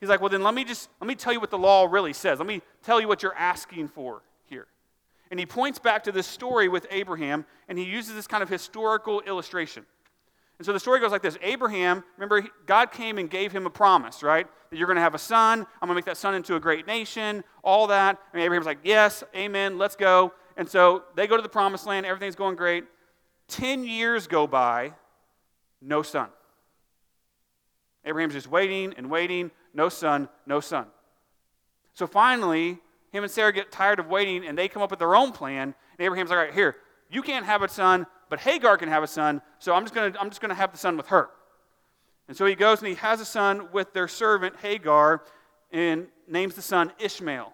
He's 0.00 0.08
like, 0.08 0.20
well, 0.20 0.28
then 0.28 0.42
let 0.42 0.54
me 0.54 0.64
just 0.64 0.90
let 1.00 1.06
me 1.06 1.14
tell 1.14 1.32
you 1.32 1.40
what 1.40 1.50
the 1.50 1.58
law 1.58 1.86
really 1.86 2.12
says. 2.12 2.38
Let 2.38 2.48
me 2.48 2.62
tell 2.82 3.00
you 3.00 3.08
what 3.08 3.22
you're 3.22 3.34
asking 3.34 3.88
for 3.88 4.22
here. 4.44 4.66
And 5.30 5.40
he 5.40 5.46
points 5.46 5.78
back 5.78 6.04
to 6.04 6.12
this 6.12 6.26
story 6.26 6.68
with 6.68 6.86
Abraham, 6.90 7.46
and 7.68 7.78
he 7.78 7.84
uses 7.84 8.14
this 8.14 8.26
kind 8.26 8.42
of 8.42 8.48
historical 8.48 9.20
illustration. 9.22 9.86
And 10.58 10.66
so 10.66 10.72
the 10.72 10.80
story 10.80 11.00
goes 11.00 11.10
like 11.10 11.22
this 11.22 11.38
Abraham, 11.42 12.04
remember, 12.16 12.48
God 12.66 12.92
came 12.92 13.18
and 13.18 13.28
gave 13.28 13.52
him 13.52 13.66
a 13.66 13.70
promise, 13.70 14.22
right? 14.22 14.46
That 14.70 14.76
you're 14.76 14.86
going 14.86 14.96
to 14.96 15.02
have 15.02 15.14
a 15.14 15.18
son. 15.18 15.60
I'm 15.60 15.88
going 15.88 15.90
to 15.90 15.94
make 15.94 16.04
that 16.04 16.16
son 16.16 16.34
into 16.34 16.56
a 16.56 16.60
great 16.60 16.86
nation, 16.86 17.42
all 17.62 17.88
that. 17.88 18.18
And 18.32 18.42
Abraham's 18.42 18.66
like, 18.66 18.78
yes, 18.84 19.24
amen, 19.34 19.78
let's 19.78 19.96
go. 19.96 20.32
And 20.56 20.68
so 20.68 21.04
they 21.16 21.26
go 21.26 21.36
to 21.36 21.42
the 21.42 21.48
promised 21.48 21.86
land. 21.86 22.06
Everything's 22.06 22.36
going 22.36 22.56
great. 22.56 22.84
Ten 23.48 23.84
years 23.84 24.26
go 24.26 24.46
by, 24.46 24.92
no 25.82 26.02
son. 26.02 26.28
Abraham's 28.04 28.34
just 28.34 28.48
waiting 28.48 28.94
and 28.96 29.10
waiting 29.10 29.50
no 29.72 29.88
son, 29.88 30.28
no 30.46 30.60
son. 30.60 30.86
So 31.94 32.06
finally, 32.06 32.78
him 33.12 33.22
and 33.22 33.30
Sarah 33.30 33.52
get 33.52 33.70
tired 33.72 33.98
of 33.98 34.08
waiting 34.08 34.46
and 34.46 34.56
they 34.56 34.68
come 34.68 34.82
up 34.82 34.90
with 34.90 34.98
their 34.98 35.14
own 35.14 35.32
plan. 35.32 35.74
And 35.98 36.06
Abraham's 36.06 36.30
like, 36.30 36.38
all 36.38 36.44
right, 36.44 36.54
here, 36.54 36.76
you 37.10 37.22
can't 37.22 37.46
have 37.46 37.62
a 37.62 37.68
son, 37.68 38.06
but 38.34 38.40
Hagar 38.40 38.76
can 38.76 38.88
have 38.88 39.04
a 39.04 39.06
son, 39.06 39.40
so 39.60 39.72
I'm 39.72 39.84
just 39.84 39.94
going 39.94 40.12
to 40.12 40.54
have 40.54 40.72
the 40.72 40.76
son 40.76 40.96
with 40.96 41.06
her. 41.06 41.30
And 42.26 42.36
so 42.36 42.46
he 42.46 42.56
goes 42.56 42.80
and 42.80 42.88
he 42.88 42.96
has 42.96 43.20
a 43.20 43.24
son 43.24 43.68
with 43.70 43.92
their 43.92 44.08
servant 44.08 44.56
Hagar 44.60 45.22
and 45.70 46.08
names 46.26 46.56
the 46.56 46.60
son 46.60 46.90
Ishmael. 46.98 47.52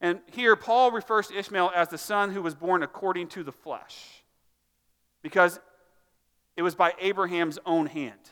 And 0.00 0.20
here, 0.30 0.56
Paul 0.56 0.92
refers 0.92 1.26
to 1.26 1.36
Ishmael 1.36 1.72
as 1.74 1.88
the 1.88 1.98
son 1.98 2.30
who 2.30 2.40
was 2.40 2.54
born 2.54 2.82
according 2.82 3.28
to 3.28 3.44
the 3.44 3.52
flesh, 3.52 4.24
because 5.20 5.60
it 6.56 6.62
was 6.62 6.74
by 6.74 6.94
Abraham's 6.98 7.58
own 7.66 7.84
hand. 7.84 8.30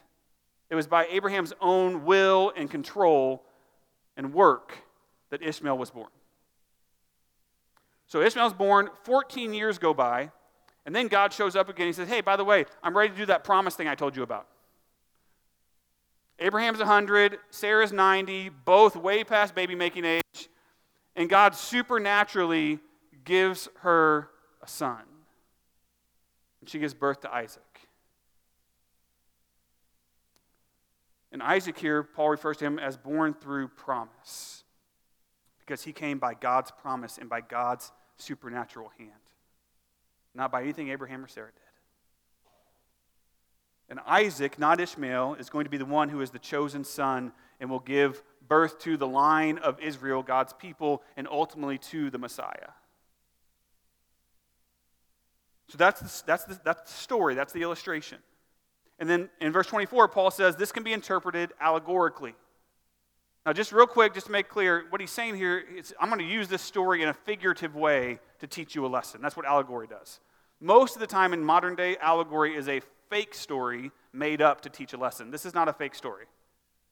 It 0.70 0.76
was 0.76 0.86
by 0.86 1.04
Abraham's 1.10 1.52
own 1.60 2.06
will 2.06 2.54
and 2.56 2.70
control 2.70 3.44
and 4.16 4.32
work 4.32 4.72
that 5.28 5.42
Ishmael 5.42 5.76
was 5.76 5.90
born. 5.90 6.08
So 8.06 8.22
Ishmael's 8.22 8.54
born, 8.54 8.88
14 9.04 9.52
years 9.52 9.76
go 9.76 9.92
by, 9.92 10.30
and 10.86 10.94
then 10.94 11.08
God 11.08 11.32
shows 11.32 11.56
up 11.56 11.68
again. 11.68 11.86
He 11.86 11.92
says, 11.92 12.08
Hey, 12.08 12.20
by 12.20 12.36
the 12.36 12.44
way, 12.44 12.64
I'm 12.82 12.96
ready 12.96 13.10
to 13.10 13.16
do 13.16 13.26
that 13.26 13.44
promise 13.44 13.74
thing 13.74 13.88
I 13.88 13.94
told 13.94 14.16
you 14.16 14.22
about. 14.22 14.46
Abraham's 16.38 16.78
100, 16.78 17.38
Sarah's 17.50 17.92
90, 17.92 18.48
both 18.64 18.96
way 18.96 19.24
past 19.24 19.54
baby 19.54 19.74
making 19.74 20.06
age, 20.06 20.48
and 21.14 21.28
God 21.28 21.54
supernaturally 21.54 22.78
gives 23.24 23.68
her 23.80 24.28
a 24.62 24.66
son. 24.66 25.02
And 26.60 26.68
she 26.68 26.78
gives 26.78 26.94
birth 26.94 27.20
to 27.22 27.34
Isaac. 27.34 27.62
And 31.32 31.42
Isaac 31.42 31.78
here, 31.78 32.02
Paul 32.02 32.30
refers 32.30 32.56
to 32.58 32.64
him 32.64 32.78
as 32.78 32.96
born 32.96 33.34
through 33.34 33.68
promise 33.68 34.64
because 35.58 35.84
he 35.84 35.92
came 35.92 36.18
by 36.18 36.34
God's 36.34 36.70
promise 36.70 37.18
and 37.18 37.28
by 37.28 37.40
God's 37.40 37.92
supernatural 38.16 38.90
hand, 38.98 39.12
not 40.34 40.52
by 40.52 40.62
anything 40.62 40.90
Abraham 40.90 41.24
or 41.24 41.28
Sarah 41.28 41.50
did. 41.52 41.62
And 43.90 44.00
Isaac, 44.06 44.58
not 44.58 44.80
Ishmael, 44.80 45.34
is 45.34 45.50
going 45.50 45.64
to 45.64 45.70
be 45.70 45.76
the 45.76 45.84
one 45.84 46.08
who 46.08 46.20
is 46.20 46.30
the 46.30 46.38
chosen 46.38 46.84
son 46.84 47.32
and 47.58 47.68
will 47.68 47.80
give 47.80 48.22
birth 48.46 48.78
to 48.80 48.96
the 48.96 49.06
line 49.06 49.58
of 49.58 49.80
Israel, 49.80 50.22
God's 50.22 50.52
people, 50.52 51.02
and 51.16 51.26
ultimately 51.28 51.78
to 51.78 52.08
the 52.10 52.18
Messiah. 52.18 52.70
So 55.68 55.78
that's 55.78 56.00
the, 56.00 56.26
that's 56.26 56.44
the, 56.44 56.60
that's 56.64 56.90
the 56.90 56.98
story, 56.98 57.34
that's 57.34 57.52
the 57.52 57.62
illustration. 57.62 58.18
And 58.98 59.08
then 59.08 59.28
in 59.40 59.52
verse 59.52 59.66
24, 59.66 60.08
Paul 60.08 60.30
says 60.30 60.56
this 60.56 60.72
can 60.72 60.82
be 60.82 60.92
interpreted 60.92 61.52
allegorically. 61.60 62.34
Now, 63.46 63.54
just 63.54 63.72
real 63.72 63.86
quick, 63.86 64.12
just 64.12 64.26
to 64.26 64.32
make 64.32 64.48
clear, 64.48 64.84
what 64.90 65.00
he's 65.00 65.10
saying 65.10 65.36
here 65.36 65.58
is 65.58 65.94
I'm 65.98 66.08
going 66.08 66.20
to 66.20 66.26
use 66.26 66.48
this 66.48 66.60
story 66.60 67.02
in 67.02 67.08
a 67.08 67.14
figurative 67.14 67.74
way 67.74 68.18
to 68.40 68.46
teach 68.46 68.74
you 68.74 68.84
a 68.84 68.88
lesson. 68.88 69.22
That's 69.22 69.36
what 69.36 69.46
allegory 69.46 69.86
does. 69.86 70.20
Most 70.60 70.94
of 70.94 71.00
the 71.00 71.06
time 71.06 71.32
in 71.32 71.42
modern 71.42 71.74
day, 71.74 71.96
allegory 72.02 72.54
is 72.54 72.68
a 72.68 72.82
fake 73.08 73.34
story 73.34 73.90
made 74.12 74.42
up 74.42 74.60
to 74.62 74.68
teach 74.68 74.92
a 74.92 74.98
lesson. 74.98 75.30
This 75.30 75.46
is 75.46 75.54
not 75.54 75.68
a 75.68 75.72
fake 75.72 75.94
story. 75.94 76.26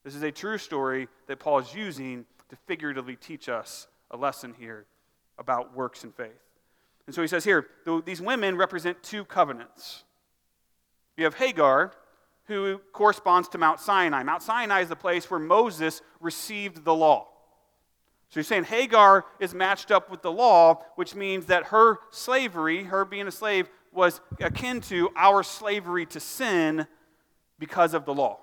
This 0.05 0.15
is 0.15 0.23
a 0.23 0.33
true 0.33 0.57
story 0.57 1.09
that 1.27 1.39
Paul 1.39 1.59
is 1.59 1.75
using 1.75 2.25
to 2.49 2.57
figuratively 2.67 3.17
teach 3.17 3.51
us 3.51 3.89
a 4.11 4.17
lesson 4.17 4.55
here 4.59 4.87
about 5.39 5.77
works 5.77 6.03
and 6.03 6.15
faith. 6.15 6.31
And 7.07 7.15
so 7.15 7.21
he 7.21 7.29
says 7.29 7.45
here, 7.45 7.67
these 8.07 8.23
women 8.23 8.57
represent 8.57 9.03
two 9.03 9.25
covenants. 9.25 10.05
You 11.17 11.25
have 11.25 11.35
Hagar, 11.35 11.93
who 12.49 12.81
corresponds 12.93 13.47
to 13.51 13.59
Mount 13.59 13.79
Sinai. 13.79 14.23
Mount 14.23 14.43
Sinai 14.43 14.81
is 14.81 14.89
the 14.89 14.97
place 14.97 15.31
where 15.31 15.39
Moses 15.39 16.01
received 16.19 16.85
the 16.85 16.95
law. 16.95 17.29
So 18.31 18.41
you're 18.41 18.45
saying 18.45 18.65
Hagar 18.65 19.27
is 19.39 19.55
matched 19.55 19.91
up 19.91 20.11
with 20.11 20.23
the 20.23 20.33
law, 20.33 20.83
which 20.97 21.15
means 21.15 21.47
that 21.47 21.65
her 21.67 21.99
slavery, 22.11 22.85
her 22.85 23.05
being 23.05 23.27
a 23.27 23.31
slave, 23.31 23.69
was 23.93 24.21
akin 24.41 24.81
to 24.83 25.11
our 25.15 25.43
slavery 25.43 26.07
to 26.07 26.21
sin 26.21 26.87
because 27.59 27.95
of 27.95 28.05
the 28.05 28.15
law. 28.15 28.41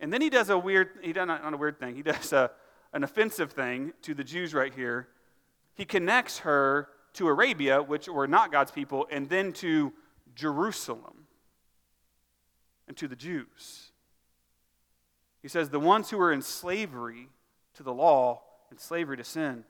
And 0.00 0.12
then 0.12 0.20
he 0.20 0.30
does 0.30 0.50
a 0.50 0.58
weird, 0.58 0.90
he 1.02 1.12
does 1.12 1.26
not 1.26 1.54
a 1.54 1.56
weird 1.56 1.78
thing, 1.78 1.94
he 1.94 2.02
does 2.02 2.32
a, 2.32 2.50
an 2.92 3.04
offensive 3.04 3.52
thing 3.52 3.92
to 4.02 4.14
the 4.14 4.24
Jews 4.24 4.54
right 4.54 4.74
here. 4.74 5.08
He 5.74 5.84
connects 5.84 6.40
her 6.40 6.88
to 7.14 7.28
Arabia, 7.28 7.82
which 7.82 8.08
were 8.08 8.26
not 8.26 8.50
God's 8.50 8.72
people, 8.72 9.06
and 9.10 9.28
then 9.28 9.52
to 9.54 9.92
Jerusalem 10.34 11.21
and 12.88 12.96
to 12.96 13.08
the 13.08 13.16
Jews. 13.16 13.92
He 15.40 15.48
says 15.48 15.70
the 15.70 15.80
ones 15.80 16.10
who 16.10 16.20
are 16.20 16.32
in 16.32 16.42
slavery 16.42 17.28
to 17.74 17.82
the 17.82 17.92
law 17.92 18.42
and 18.70 18.78
slavery 18.78 19.16
to 19.16 19.24
sin 19.24 19.64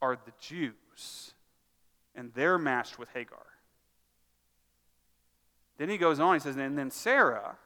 are 0.00 0.16
the 0.16 0.32
Jews 0.40 1.34
and 2.18 2.32
they're 2.34 2.58
matched 2.58 2.98
with 2.98 3.08
Hagar. 3.14 3.46
Then 5.78 5.88
he 5.88 5.96
goes 5.96 6.18
on, 6.18 6.34
he 6.34 6.40
says, 6.40 6.56
and 6.56 6.76
then 6.76 6.90
Sarah, 6.90 7.56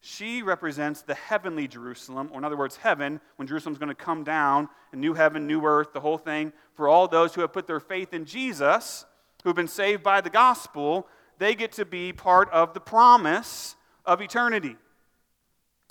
she 0.00 0.42
represents 0.42 1.02
the 1.02 1.14
heavenly 1.14 1.68
Jerusalem, 1.68 2.30
or 2.32 2.38
in 2.38 2.44
other 2.44 2.56
words, 2.56 2.76
heaven, 2.76 3.20
when 3.36 3.46
Jerusalem's 3.46 3.78
going 3.78 3.88
to 3.88 3.94
come 3.94 4.24
down, 4.24 4.68
a 4.92 4.96
new 4.96 5.14
heaven, 5.14 5.46
new 5.46 5.64
earth, 5.64 5.92
the 5.92 6.00
whole 6.00 6.18
thing. 6.18 6.52
For 6.74 6.88
all 6.88 7.06
those 7.06 7.34
who 7.34 7.40
have 7.42 7.52
put 7.52 7.68
their 7.68 7.78
faith 7.78 8.12
in 8.12 8.24
Jesus, 8.24 9.06
who've 9.44 9.54
been 9.54 9.68
saved 9.68 10.02
by 10.02 10.20
the 10.20 10.30
gospel, 10.30 11.06
they 11.42 11.54
get 11.54 11.72
to 11.72 11.84
be 11.84 12.12
part 12.12 12.48
of 12.50 12.72
the 12.72 12.80
promise 12.80 13.74
of 14.04 14.20
eternity. 14.20 14.76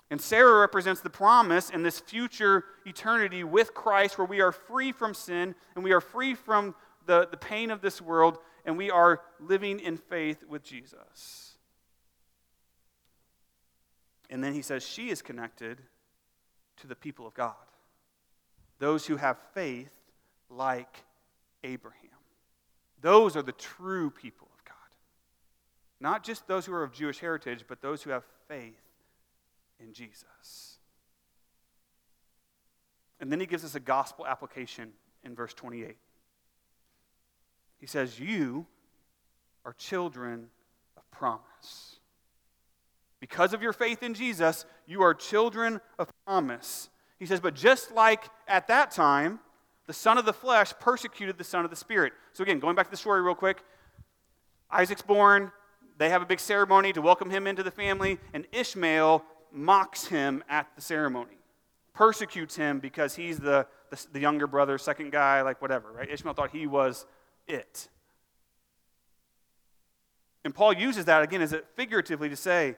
And 0.09 0.19
Sarah 0.19 0.59
represents 0.59 1.01
the 1.01 1.09
promise 1.09 1.69
in 1.69 1.83
this 1.83 1.99
future 1.99 2.65
eternity 2.85 3.43
with 3.43 3.73
Christ 3.73 4.17
where 4.17 4.27
we 4.27 4.41
are 4.41 4.51
free 4.51 4.91
from 4.91 5.13
sin 5.13 5.55
and 5.75 5.83
we 5.83 5.91
are 5.93 6.01
free 6.01 6.35
from 6.35 6.75
the, 7.05 7.27
the 7.29 7.37
pain 7.37 7.71
of 7.71 7.81
this 7.81 7.99
world, 7.99 8.37
and 8.63 8.77
we 8.77 8.91
are 8.91 9.21
living 9.39 9.79
in 9.79 9.97
faith 9.97 10.43
with 10.47 10.63
Jesus. 10.63 11.55
And 14.29 14.43
then 14.43 14.53
he 14.53 14.61
says 14.61 14.83
she 14.85 15.09
is 15.09 15.21
connected 15.21 15.81
to 16.77 16.87
the 16.87 16.95
people 16.95 17.25
of 17.25 17.33
God, 17.33 17.55
those 18.79 19.07
who 19.07 19.17
have 19.17 19.37
faith 19.53 19.91
like 20.49 21.03
Abraham. 21.63 21.97
Those 23.01 23.35
are 23.35 23.41
the 23.41 23.51
true 23.51 24.11
people. 24.11 24.50
Not 26.01 26.23
just 26.23 26.47
those 26.47 26.65
who 26.65 26.73
are 26.73 26.83
of 26.83 26.91
Jewish 26.91 27.19
heritage, 27.19 27.65
but 27.67 27.81
those 27.81 28.01
who 28.01 28.09
have 28.09 28.23
faith 28.47 28.81
in 29.79 29.93
Jesus. 29.93 30.79
And 33.19 33.31
then 33.31 33.39
he 33.39 33.45
gives 33.45 33.63
us 33.63 33.75
a 33.75 33.79
gospel 33.79 34.25
application 34.25 34.93
in 35.23 35.35
verse 35.35 35.53
28. 35.53 35.95
He 37.77 37.85
says, 37.85 38.19
You 38.19 38.65
are 39.63 39.73
children 39.73 40.47
of 40.97 41.09
promise. 41.11 41.99
Because 43.19 43.53
of 43.53 43.61
your 43.61 43.73
faith 43.73 44.01
in 44.01 44.15
Jesus, 44.15 44.65
you 44.87 45.03
are 45.03 45.13
children 45.13 45.79
of 45.99 46.09
promise. 46.25 46.89
He 47.19 47.27
says, 47.27 47.39
But 47.39 47.53
just 47.53 47.91
like 47.91 48.23
at 48.47 48.67
that 48.69 48.89
time, 48.89 49.39
the 49.85 49.93
son 49.93 50.17
of 50.17 50.25
the 50.25 50.33
flesh 50.33 50.73
persecuted 50.79 51.37
the 51.37 51.43
son 51.43 51.63
of 51.63 51.69
the 51.69 51.75
spirit. 51.75 52.13
So, 52.33 52.41
again, 52.41 52.59
going 52.59 52.75
back 52.75 52.87
to 52.87 52.91
the 52.91 52.97
story 52.97 53.21
real 53.21 53.35
quick 53.35 53.63
Isaac's 54.71 55.03
born. 55.03 55.51
They 56.01 56.09
have 56.09 56.23
a 56.23 56.25
big 56.25 56.39
ceremony 56.39 56.93
to 56.93 57.01
welcome 57.03 57.29
him 57.29 57.45
into 57.45 57.61
the 57.61 57.69
family, 57.69 58.17
and 58.33 58.47
Ishmael 58.51 59.23
mocks 59.51 60.07
him 60.07 60.43
at 60.49 60.65
the 60.75 60.81
ceremony, 60.81 61.37
persecutes 61.93 62.55
him 62.55 62.79
because 62.79 63.13
he's 63.13 63.37
the, 63.37 63.67
the, 63.91 64.07
the 64.13 64.19
younger 64.19 64.47
brother, 64.47 64.79
second 64.79 65.11
guy, 65.11 65.43
like 65.43 65.61
whatever, 65.61 65.91
right? 65.91 66.09
Ishmael 66.09 66.33
thought 66.33 66.49
he 66.49 66.65
was 66.65 67.05
it. 67.47 67.87
And 70.43 70.55
Paul 70.55 70.73
uses 70.73 71.05
that 71.05 71.21
again 71.21 71.43
as 71.43 71.53
a 71.53 71.61
figuratively 71.75 72.29
to 72.29 72.35
say, 72.35 72.77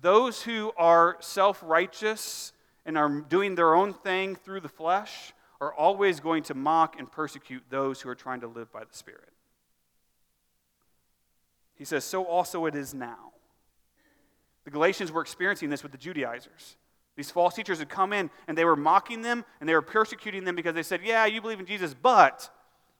those 0.00 0.42
who 0.42 0.72
are 0.76 1.16
self 1.20 1.62
righteous 1.64 2.52
and 2.84 2.98
are 2.98 3.20
doing 3.20 3.54
their 3.54 3.76
own 3.76 3.92
thing 3.92 4.34
through 4.34 4.62
the 4.62 4.68
flesh 4.68 5.32
are 5.60 5.72
always 5.72 6.18
going 6.18 6.42
to 6.42 6.54
mock 6.54 6.98
and 6.98 7.08
persecute 7.08 7.62
those 7.70 8.00
who 8.00 8.08
are 8.08 8.16
trying 8.16 8.40
to 8.40 8.48
live 8.48 8.72
by 8.72 8.80
the 8.80 8.96
Spirit. 8.96 9.33
He 11.76 11.84
says, 11.84 12.04
So 12.04 12.24
also 12.24 12.66
it 12.66 12.74
is 12.74 12.94
now. 12.94 13.32
The 14.64 14.70
Galatians 14.70 15.12
were 15.12 15.20
experiencing 15.20 15.70
this 15.70 15.82
with 15.82 15.92
the 15.92 15.98
Judaizers. 15.98 16.76
These 17.16 17.30
false 17.30 17.54
teachers 17.54 17.78
had 17.78 17.88
come 17.88 18.12
in 18.12 18.30
and 18.48 18.58
they 18.58 18.64
were 18.64 18.76
mocking 18.76 19.22
them 19.22 19.44
and 19.60 19.68
they 19.68 19.74
were 19.74 19.82
persecuting 19.82 20.44
them 20.44 20.56
because 20.56 20.74
they 20.74 20.82
said, 20.82 21.00
Yeah, 21.04 21.26
you 21.26 21.40
believe 21.40 21.60
in 21.60 21.66
Jesus, 21.66 21.94
but 21.94 22.50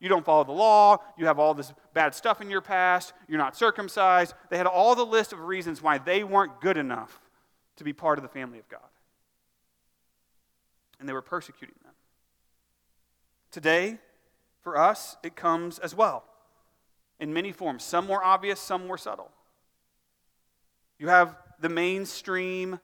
you 0.01 0.09
don't 0.09 0.25
follow 0.25 0.45
the 0.45 0.53
law. 0.53 0.99
You 1.16 1.27
have 1.27 1.39
all 1.39 1.55
this 1.55 1.72
bad 1.95 2.14
stuff 2.14 2.41
in 2.41 2.51
your 2.51 2.61
past. 2.61 3.12
You're 3.29 3.39
not 3.39 3.57
circumcised. 3.57 4.35
They 4.51 4.59
had 4.59 4.66
all 4.66 4.95
the 4.95 5.07
list 5.07 5.33
of 5.33 5.41
reasons 5.41 5.81
why 5.81 5.99
they 5.99 6.22
weren't 6.22 6.61
good 6.61 6.77
enough 6.77 7.20
to 7.77 7.85
be 7.85 7.93
part 7.93 8.18
of 8.18 8.22
the 8.22 8.29
family 8.29 8.59
of 8.59 8.68
God. 8.68 8.81
And 11.01 11.09
they 11.09 11.12
were 11.12 11.22
persecuting 11.22 11.77
them. 11.83 11.93
Today, 13.51 13.99
for 14.62 14.77
us, 14.77 15.16
it 15.22 15.37
comes 15.37 15.79
as 15.79 15.95
well 15.95 16.25
in 17.21 17.33
many 17.33 17.53
forms, 17.53 17.85
some 17.85 18.07
more 18.07 18.23
obvious, 18.23 18.61
some 18.61 18.87
more 18.87 18.99
subtle. 18.99 19.31
You 20.99 21.09
have 21.09 21.37
the 21.61 21.69
mainstream 21.69 22.81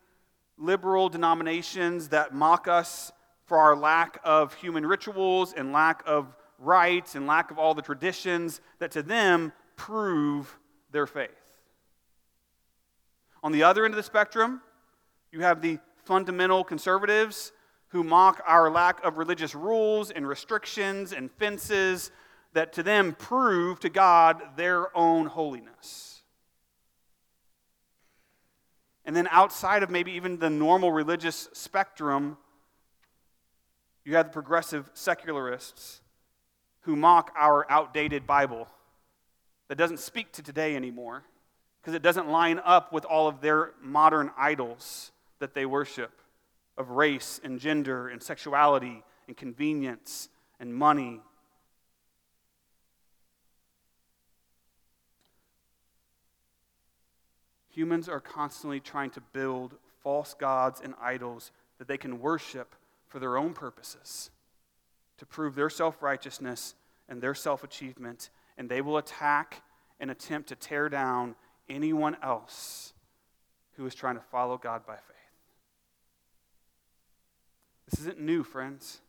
liberal 0.57 1.09
denominations 1.09 2.09
that 2.09 2.35
mock 2.35 2.69
us 2.69 3.13
for 3.47 3.59
our 3.59 3.75
lack 3.75 4.21
of 4.25 4.55
human 4.55 4.87
rituals 4.87 5.53
and 5.53 5.73
lack 5.73 6.03
of 6.07 6.37
rites 6.59 7.15
and 7.15 7.27
lack 7.27 7.51
of 7.51 7.59
all 7.59 7.75
the 7.75 7.83
traditions 7.83 8.61
that 8.79 8.91
to 8.93 9.03
them 9.03 9.53
prove 9.77 10.59
their 10.93 11.07
faith. 11.07 11.31
On 13.43 13.53
the 13.53 13.63
other 13.63 13.85
end 13.85 13.95
of 13.95 13.97
the 13.97 14.03
spectrum, 14.03 14.61
you 15.33 15.41
have 15.41 15.63
the 15.63 15.79
fundamental 16.05 16.63
conservatives 16.63 17.53
who 17.89 18.05
mock 18.05 18.43
our 18.47 18.71
lack 18.71 19.03
of 19.05 19.19
religious 19.19 19.55
rules 19.55 20.11
and 20.11 20.29
restrictions 20.29 21.13
and 21.13 21.31
fences 21.33 22.11
that 22.53 22.73
to 22.75 22.83
them 22.83 23.15
prove 23.15 23.81
to 23.81 23.89
God 23.89 24.43
their 24.57 24.97
own 24.97 25.27
holiness. 25.27 26.23
And 29.05 29.17
then 29.17 29.29
outside 29.31 29.83
of 29.83 29.91
maybe 29.91 30.13
even 30.13 30.39
the 30.39 30.51
normal 30.51 30.93
religious 30.93 31.49
spectrum, 31.53 32.37
you 34.05 34.17
have 34.17 34.27
the 34.27 34.33
progressive 34.33 34.91
secularists 34.95 36.01
who 36.83 36.97
mock 36.97 37.33
our 37.39 37.71
outdated 37.71 38.27
Bible 38.27 38.69
that 39.69 39.79
doesn't 39.79 40.01
speak 40.01 40.33
to 40.33 40.43
today 40.43 40.75
anymore 40.75 41.25
because 41.81 41.95
it 41.95 42.03
doesn't 42.03 42.29
line 42.29 42.61
up 42.65 42.93
with 42.93 43.05
all 43.05 43.29
of 43.29 43.41
their 43.41 43.73
modern 43.81 44.31
idols 44.37 45.13
that 45.39 45.55
they 45.55 45.65
worship 45.65 46.21
of 46.77 46.91
race 46.91 47.41
and 47.43 47.61
gender 47.61 48.09
and 48.09 48.23
sexuality 48.23 49.03
and 49.27 49.37
convenience 49.37 50.29
and 50.59 50.75
money. 50.75 51.21
Humans 57.81 58.11
are 58.11 58.21
constantly 58.21 58.79
trying 58.79 59.09
to 59.13 59.23
build 59.33 59.73
false 60.03 60.35
gods 60.35 60.83
and 60.85 60.93
idols 61.01 61.51
that 61.79 61.89
they 61.89 61.97
can 61.97 62.21
worship 62.21 62.75
for 63.09 63.19
their 63.19 63.39
own 63.39 63.55
purposes, 63.55 64.31
to 65.17 65.25
prove 65.25 65.55
their 65.55 65.71
self 65.71 66.03
righteousness 66.03 66.75
and 67.09 67.23
their 67.23 67.35
self 67.35 67.65
achievement, 67.65 68.29
and 68.59 68.69
they 68.69 68.83
will 68.83 68.99
attack 68.99 69.63
and 69.99 70.11
attempt 70.11 70.51
to 70.51 70.57
tear 70.57 70.91
down 70.91 71.35
anyone 71.71 72.19
else 72.23 72.93
who 73.79 73.87
is 73.87 73.95
trying 73.95 74.17
to 74.17 74.23
follow 74.31 74.59
God 74.59 74.85
by 74.87 74.97
faith. 74.97 75.17
This 77.89 78.01
isn't 78.01 78.21
new, 78.21 78.45
friends. 78.45 79.01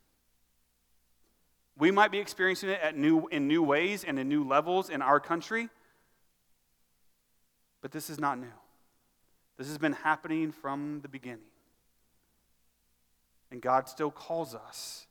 We 1.78 1.92
might 1.92 2.12
be 2.14 2.20
experiencing 2.20 2.70
it 2.70 2.80
at 2.82 2.96
new, 2.96 3.28
in 3.28 3.50
new 3.50 3.64
ways 3.64 4.06
and 4.06 4.18
in 4.18 4.30
new 4.30 4.48
levels 4.48 4.90
in 4.90 5.02
our 5.02 5.20
country, 5.20 5.68
but 7.82 7.92
this 7.92 8.10
is 8.10 8.18
not 8.18 8.40
new. 8.40 8.48
This 9.58 9.68
has 9.68 9.78
been 9.78 9.94
happening 9.94 10.52
from 10.52 11.00
the 11.02 11.08
beginning. 11.08 11.40
And 13.52 13.62
God 13.62 13.88
still 13.88 14.12
calls 14.12 14.56
us 14.56 15.08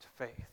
to 0.00 0.06
faith. 0.16 0.46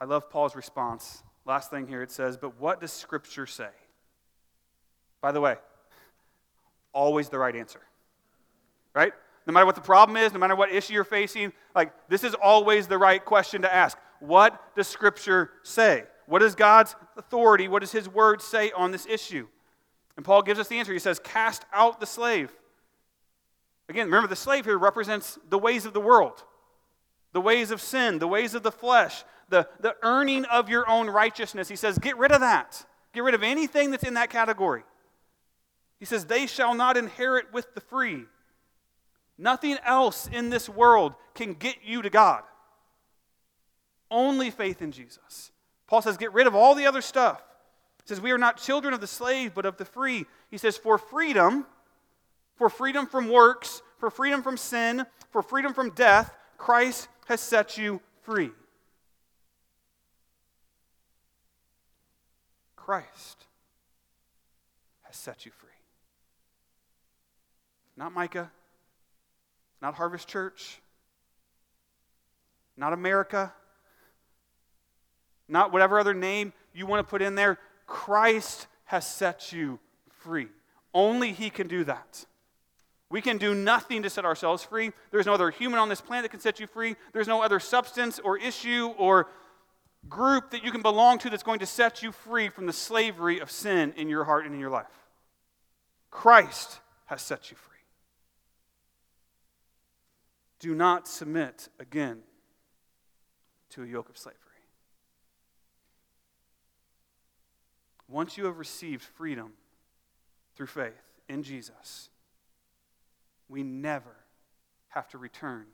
I 0.00 0.04
love 0.04 0.30
Paul's 0.30 0.56
response. 0.56 1.22
Last 1.44 1.70
thing 1.70 1.86
here 1.86 2.02
it 2.02 2.10
says, 2.10 2.36
But 2.36 2.58
what 2.60 2.80
does 2.80 2.92
Scripture 2.92 3.46
say? 3.46 3.68
By 5.20 5.32
the 5.32 5.40
way, 5.40 5.56
always 6.92 7.28
the 7.28 7.38
right 7.38 7.54
answer 7.54 7.80
right? 8.94 9.12
No 9.46 9.52
matter 9.52 9.66
what 9.66 9.74
the 9.74 9.80
problem 9.80 10.16
is, 10.16 10.32
no 10.32 10.38
matter 10.38 10.56
what 10.56 10.72
issue 10.72 10.94
you're 10.94 11.04
facing, 11.04 11.52
like 11.74 11.92
this 12.08 12.24
is 12.24 12.34
always 12.34 12.86
the 12.86 12.96
right 12.96 13.22
question 13.22 13.62
to 13.62 13.72
ask. 13.72 13.98
What 14.20 14.74
does 14.74 14.88
Scripture 14.88 15.50
say? 15.62 16.04
What 16.26 16.42
is 16.42 16.54
God's 16.54 16.96
authority? 17.18 17.68
What 17.68 17.80
does 17.80 17.92
His 17.92 18.08
word 18.08 18.40
say 18.40 18.70
on 18.72 18.90
this 18.90 19.06
issue? 19.06 19.48
And 20.16 20.24
Paul 20.24 20.42
gives 20.42 20.60
us 20.60 20.68
the 20.68 20.78
answer. 20.78 20.92
He 20.92 20.98
says, 20.98 21.18
Cast 21.18 21.64
out 21.72 22.00
the 22.00 22.06
slave. 22.06 22.50
Again, 23.88 24.06
remember, 24.06 24.28
the 24.28 24.36
slave 24.36 24.64
here 24.64 24.78
represents 24.78 25.38
the 25.48 25.58
ways 25.58 25.84
of 25.84 25.92
the 25.92 26.00
world, 26.00 26.42
the 27.32 27.40
ways 27.40 27.70
of 27.70 27.80
sin, 27.80 28.18
the 28.18 28.28
ways 28.28 28.54
of 28.54 28.62
the 28.62 28.72
flesh, 28.72 29.24
the, 29.48 29.68
the 29.80 29.96
earning 30.02 30.44
of 30.46 30.68
your 30.68 30.88
own 30.88 31.08
righteousness. 31.08 31.68
He 31.68 31.76
says, 31.76 31.98
Get 31.98 32.16
rid 32.16 32.32
of 32.32 32.40
that. 32.40 32.84
Get 33.12 33.24
rid 33.24 33.34
of 33.34 33.42
anything 33.42 33.90
that's 33.90 34.04
in 34.04 34.14
that 34.14 34.30
category. 34.30 34.84
He 35.98 36.04
says, 36.04 36.26
They 36.26 36.46
shall 36.46 36.74
not 36.74 36.96
inherit 36.96 37.52
with 37.52 37.74
the 37.74 37.80
free. 37.80 38.24
Nothing 39.36 39.76
else 39.84 40.28
in 40.32 40.50
this 40.50 40.68
world 40.68 41.16
can 41.34 41.54
get 41.54 41.78
you 41.84 42.02
to 42.02 42.10
God. 42.10 42.42
Only 44.10 44.50
faith 44.50 44.80
in 44.80 44.92
Jesus. 44.92 45.50
Paul 45.86 46.02
says, 46.02 46.16
get 46.16 46.32
rid 46.32 46.46
of 46.46 46.54
all 46.54 46.74
the 46.74 46.86
other 46.86 47.00
stuff. 47.00 47.42
He 48.04 48.08
says, 48.08 48.20
we 48.20 48.32
are 48.32 48.38
not 48.38 48.58
children 48.58 48.92
of 48.92 49.00
the 49.00 49.06
slave, 49.06 49.54
but 49.54 49.64
of 49.64 49.78
the 49.78 49.84
free. 49.84 50.26
He 50.50 50.58
says, 50.58 50.76
for 50.76 50.98
freedom, 50.98 51.66
for 52.56 52.68
freedom 52.68 53.06
from 53.06 53.30
works, 53.30 53.80
for 53.98 54.10
freedom 54.10 54.42
from 54.42 54.58
sin, 54.58 55.06
for 55.30 55.42
freedom 55.42 55.72
from 55.72 55.90
death, 55.90 56.34
Christ 56.58 57.08
has 57.26 57.40
set 57.40 57.78
you 57.78 58.02
free. 58.22 58.50
Christ 62.76 63.46
has 65.04 65.16
set 65.16 65.46
you 65.46 65.52
free. 65.52 65.70
Not 67.96 68.12
Micah, 68.12 68.50
not 69.80 69.94
Harvest 69.94 70.28
Church, 70.28 70.78
not 72.76 72.92
America, 72.92 73.52
not 75.48 75.72
whatever 75.72 75.98
other 75.98 76.12
name 76.12 76.52
you 76.74 76.86
want 76.86 77.06
to 77.06 77.08
put 77.08 77.22
in 77.22 77.34
there. 77.34 77.58
Christ 77.86 78.66
has 78.84 79.06
set 79.06 79.52
you 79.52 79.78
free. 80.10 80.48
Only 80.92 81.32
He 81.32 81.50
can 81.50 81.66
do 81.66 81.84
that. 81.84 82.26
We 83.10 83.20
can 83.20 83.38
do 83.38 83.54
nothing 83.54 84.02
to 84.02 84.10
set 84.10 84.24
ourselves 84.24 84.64
free. 84.64 84.90
There's 85.10 85.26
no 85.26 85.34
other 85.34 85.50
human 85.50 85.78
on 85.78 85.88
this 85.88 86.00
planet 86.00 86.24
that 86.24 86.30
can 86.30 86.40
set 86.40 86.58
you 86.58 86.66
free. 86.66 86.96
There's 87.12 87.28
no 87.28 87.42
other 87.42 87.60
substance 87.60 88.18
or 88.18 88.38
issue 88.38 88.92
or 88.98 89.28
group 90.08 90.50
that 90.50 90.64
you 90.64 90.70
can 90.70 90.82
belong 90.82 91.18
to 91.18 91.30
that's 91.30 91.42
going 91.42 91.60
to 91.60 91.66
set 91.66 92.02
you 92.02 92.12
free 92.12 92.48
from 92.48 92.66
the 92.66 92.72
slavery 92.72 93.40
of 93.40 93.50
sin 93.50 93.94
in 93.96 94.08
your 94.08 94.24
heart 94.24 94.44
and 94.44 94.54
in 94.54 94.60
your 94.60 94.70
life. 94.70 94.86
Christ 96.10 96.80
has 97.06 97.22
set 97.22 97.50
you 97.50 97.56
free. 97.56 97.74
Do 100.60 100.74
not 100.74 101.06
submit 101.06 101.68
again 101.78 102.22
to 103.70 103.82
a 103.82 103.86
yoke 103.86 104.08
of 104.08 104.16
slavery. 104.16 104.40
Once 108.14 108.38
you 108.38 108.44
have 108.44 108.58
received 108.58 109.02
freedom 109.02 109.54
through 110.54 110.68
faith 110.68 111.02
in 111.28 111.42
Jesus, 111.42 112.10
we 113.48 113.64
never 113.64 114.14
have 114.90 115.08
to 115.08 115.18
return 115.18 115.64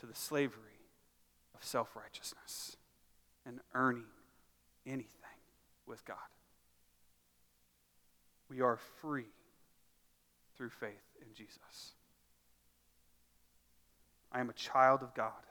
to 0.00 0.04
the 0.04 0.14
slavery 0.16 0.80
of 1.54 1.62
self 1.62 1.94
righteousness 1.94 2.76
and 3.46 3.60
earning 3.72 4.08
anything 4.84 5.06
with 5.86 6.04
God. 6.04 6.16
We 8.48 8.60
are 8.62 8.80
free 9.00 9.30
through 10.56 10.70
faith 10.70 11.06
in 11.22 11.32
Jesus. 11.36 11.92
I 14.32 14.40
am 14.40 14.50
a 14.50 14.54
child 14.54 15.04
of 15.04 15.14
God 15.14 15.46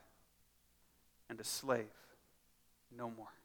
and 1.30 1.40
a 1.40 1.46
slave 1.46 1.86
no 2.94 3.10
more. 3.10 3.39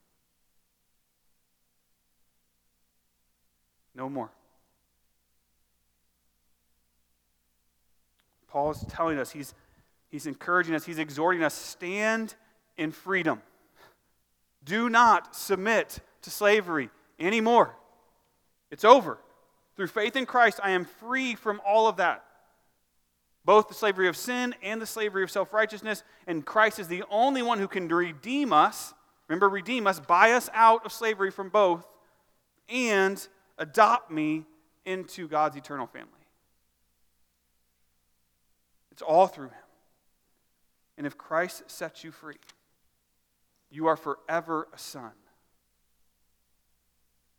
No 3.94 4.08
more. 4.08 4.30
Paul 8.48 8.70
is 8.70 8.84
telling 8.88 9.18
us, 9.18 9.30
he's, 9.30 9.54
he's 10.10 10.26
encouraging 10.26 10.74
us, 10.74 10.84
he's 10.84 10.98
exhorting 10.98 11.42
us 11.42 11.54
stand 11.54 12.34
in 12.76 12.92
freedom. 12.92 13.42
Do 14.64 14.88
not 14.88 15.34
submit 15.34 15.98
to 16.22 16.30
slavery 16.30 16.90
anymore. 17.18 17.74
It's 18.70 18.84
over. 18.84 19.18
Through 19.76 19.88
faith 19.88 20.16
in 20.16 20.24
Christ, 20.24 20.60
I 20.62 20.70
am 20.70 20.84
free 20.84 21.34
from 21.34 21.60
all 21.66 21.88
of 21.88 21.96
that 21.96 22.24
both 23.44 23.68
the 23.68 23.74
slavery 23.74 24.08
of 24.08 24.16
sin 24.16 24.54
and 24.62 24.80
the 24.80 24.86
slavery 24.86 25.22
of 25.22 25.30
self 25.30 25.52
righteousness. 25.52 26.02
And 26.26 26.44
Christ 26.44 26.78
is 26.78 26.88
the 26.88 27.04
only 27.10 27.42
one 27.42 27.58
who 27.58 27.68
can 27.68 27.88
redeem 27.88 28.52
us. 28.52 28.94
Remember, 29.28 29.48
redeem 29.48 29.86
us, 29.86 30.00
buy 30.00 30.32
us 30.32 30.50
out 30.52 30.84
of 30.84 30.92
slavery 30.92 31.30
from 31.30 31.48
both, 31.48 31.86
and 32.68 33.26
adopt 33.58 34.10
me 34.10 34.44
into 34.84 35.28
God's 35.28 35.56
eternal 35.56 35.86
family. 35.86 36.10
It's 38.92 39.02
all 39.02 39.26
through 39.26 39.48
Him. 39.48 39.64
And 40.96 41.06
if 41.06 41.18
Christ 41.18 41.64
sets 41.66 42.04
you 42.04 42.12
free, 42.12 42.36
you 43.70 43.86
are 43.86 43.96
forever 43.96 44.68
a 44.72 44.78
son 44.78 45.12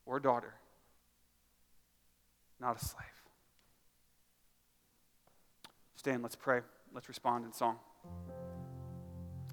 or 0.06 0.20
daughter, 0.20 0.54
not 2.60 2.82
a 2.82 2.86
slave 2.86 3.06
stand, 6.06 6.22
let's 6.22 6.36
pray. 6.36 6.62
Let's 6.94 7.08
respond 7.08 7.46
in 7.46 7.52
song. 7.52 7.80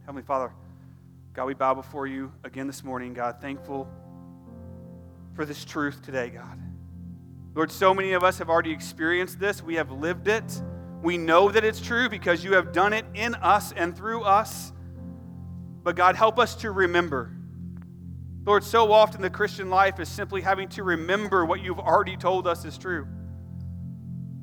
Heavenly 0.01 0.23
Father, 0.23 0.53
God, 1.33 1.47
we 1.47 1.55
bow 1.55 1.73
before 1.73 2.07
you 2.07 2.31
again 2.45 2.67
this 2.67 2.85
morning, 2.85 3.15
God, 3.15 3.37
thankful 3.41 3.89
for 5.35 5.45
this 5.45 5.65
truth 5.65 6.03
today, 6.03 6.31
God. 6.31 6.59
Lord, 7.55 7.71
so 7.71 7.93
many 7.93 8.13
of 8.13 8.25
us 8.25 8.39
have 8.39 8.49
already 8.49 8.73
experienced 8.73 9.39
this. 9.39 9.63
We 9.63 9.75
have 9.75 9.91
lived 9.91 10.29
it. 10.29 10.63
We 11.03 11.19
know 11.19 11.51
that 11.51 11.65
it's 11.65 11.81
true 11.81 12.09
because 12.09 12.45
you 12.45 12.55
have 12.55 12.73
done 12.73 12.93
it 12.93 13.05
in 13.15 13.35
us 13.37 13.73
and 13.73 13.97
through 13.97 14.23
us. 14.23 14.73
but 15.83 15.97
God, 15.97 16.15
help 16.15 16.39
us 16.39 16.55
to 16.57 16.71
remember. 16.71 17.33
Lord, 18.45 18.63
so 18.65 18.93
often 18.93 19.21
the 19.21 19.31
Christian 19.31 19.69
life 19.69 20.01
is 20.01 20.09
simply 20.09 20.41
having 20.41 20.69
to 20.71 20.83
remember 20.83 21.45
what 21.45 21.61
you've 21.61 21.79
already 21.79 22.17
told 22.17 22.47
us 22.47 22.65
is 22.65 22.79
true. 22.79 23.07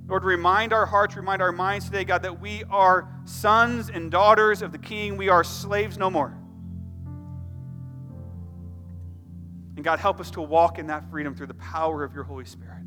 Lord, 0.07 0.23
remind 0.23 0.73
our 0.73 0.85
hearts, 0.85 1.15
remind 1.15 1.41
our 1.41 1.51
minds 1.51 1.85
today, 1.85 2.03
God, 2.03 2.23
that 2.23 2.41
we 2.41 2.63
are 2.69 3.09
sons 3.25 3.89
and 3.89 4.09
daughters 4.09 4.61
of 4.61 4.71
the 4.71 4.77
King. 4.77 5.17
We 5.17 5.29
are 5.29 5.43
slaves 5.43 5.97
no 5.97 6.09
more. 6.09 6.35
And 9.79 9.83
God, 9.85 9.99
help 9.99 10.19
us 10.19 10.29
to 10.31 10.41
walk 10.41 10.77
in 10.77 10.87
that 10.87 11.09
freedom 11.09 11.33
through 11.33 11.47
the 11.47 11.53
power 11.53 12.03
of 12.03 12.13
your 12.13 12.25
Holy 12.25 12.43
Spirit. 12.43 12.83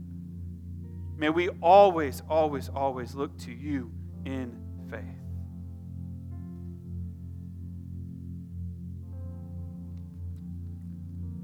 May 1.17 1.31
we 1.31 1.49
always, 1.63 2.23
always, 2.29 2.69
always 2.69 3.15
look 3.15 3.35
to 3.39 3.51
you 3.51 3.91
in 4.27 4.63
faith. 4.91 5.01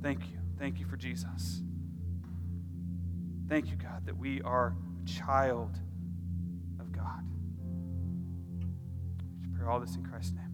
Thank 0.02 0.28
you. 0.28 0.38
Thank 0.58 0.80
you 0.80 0.84
for 0.84 0.98
Jesus. 0.98 1.62
Thank 3.48 3.70
you, 3.70 3.76
God, 3.76 4.04
that 4.04 4.18
we 4.18 4.42
are 4.42 4.76
a 5.02 5.08
child 5.08 5.78
of 6.78 6.92
God. 6.92 7.24
We 9.40 9.56
pray 9.56 9.66
all 9.66 9.80
this 9.80 9.96
in 9.96 10.04
Christ's 10.04 10.34
name. 10.34 10.47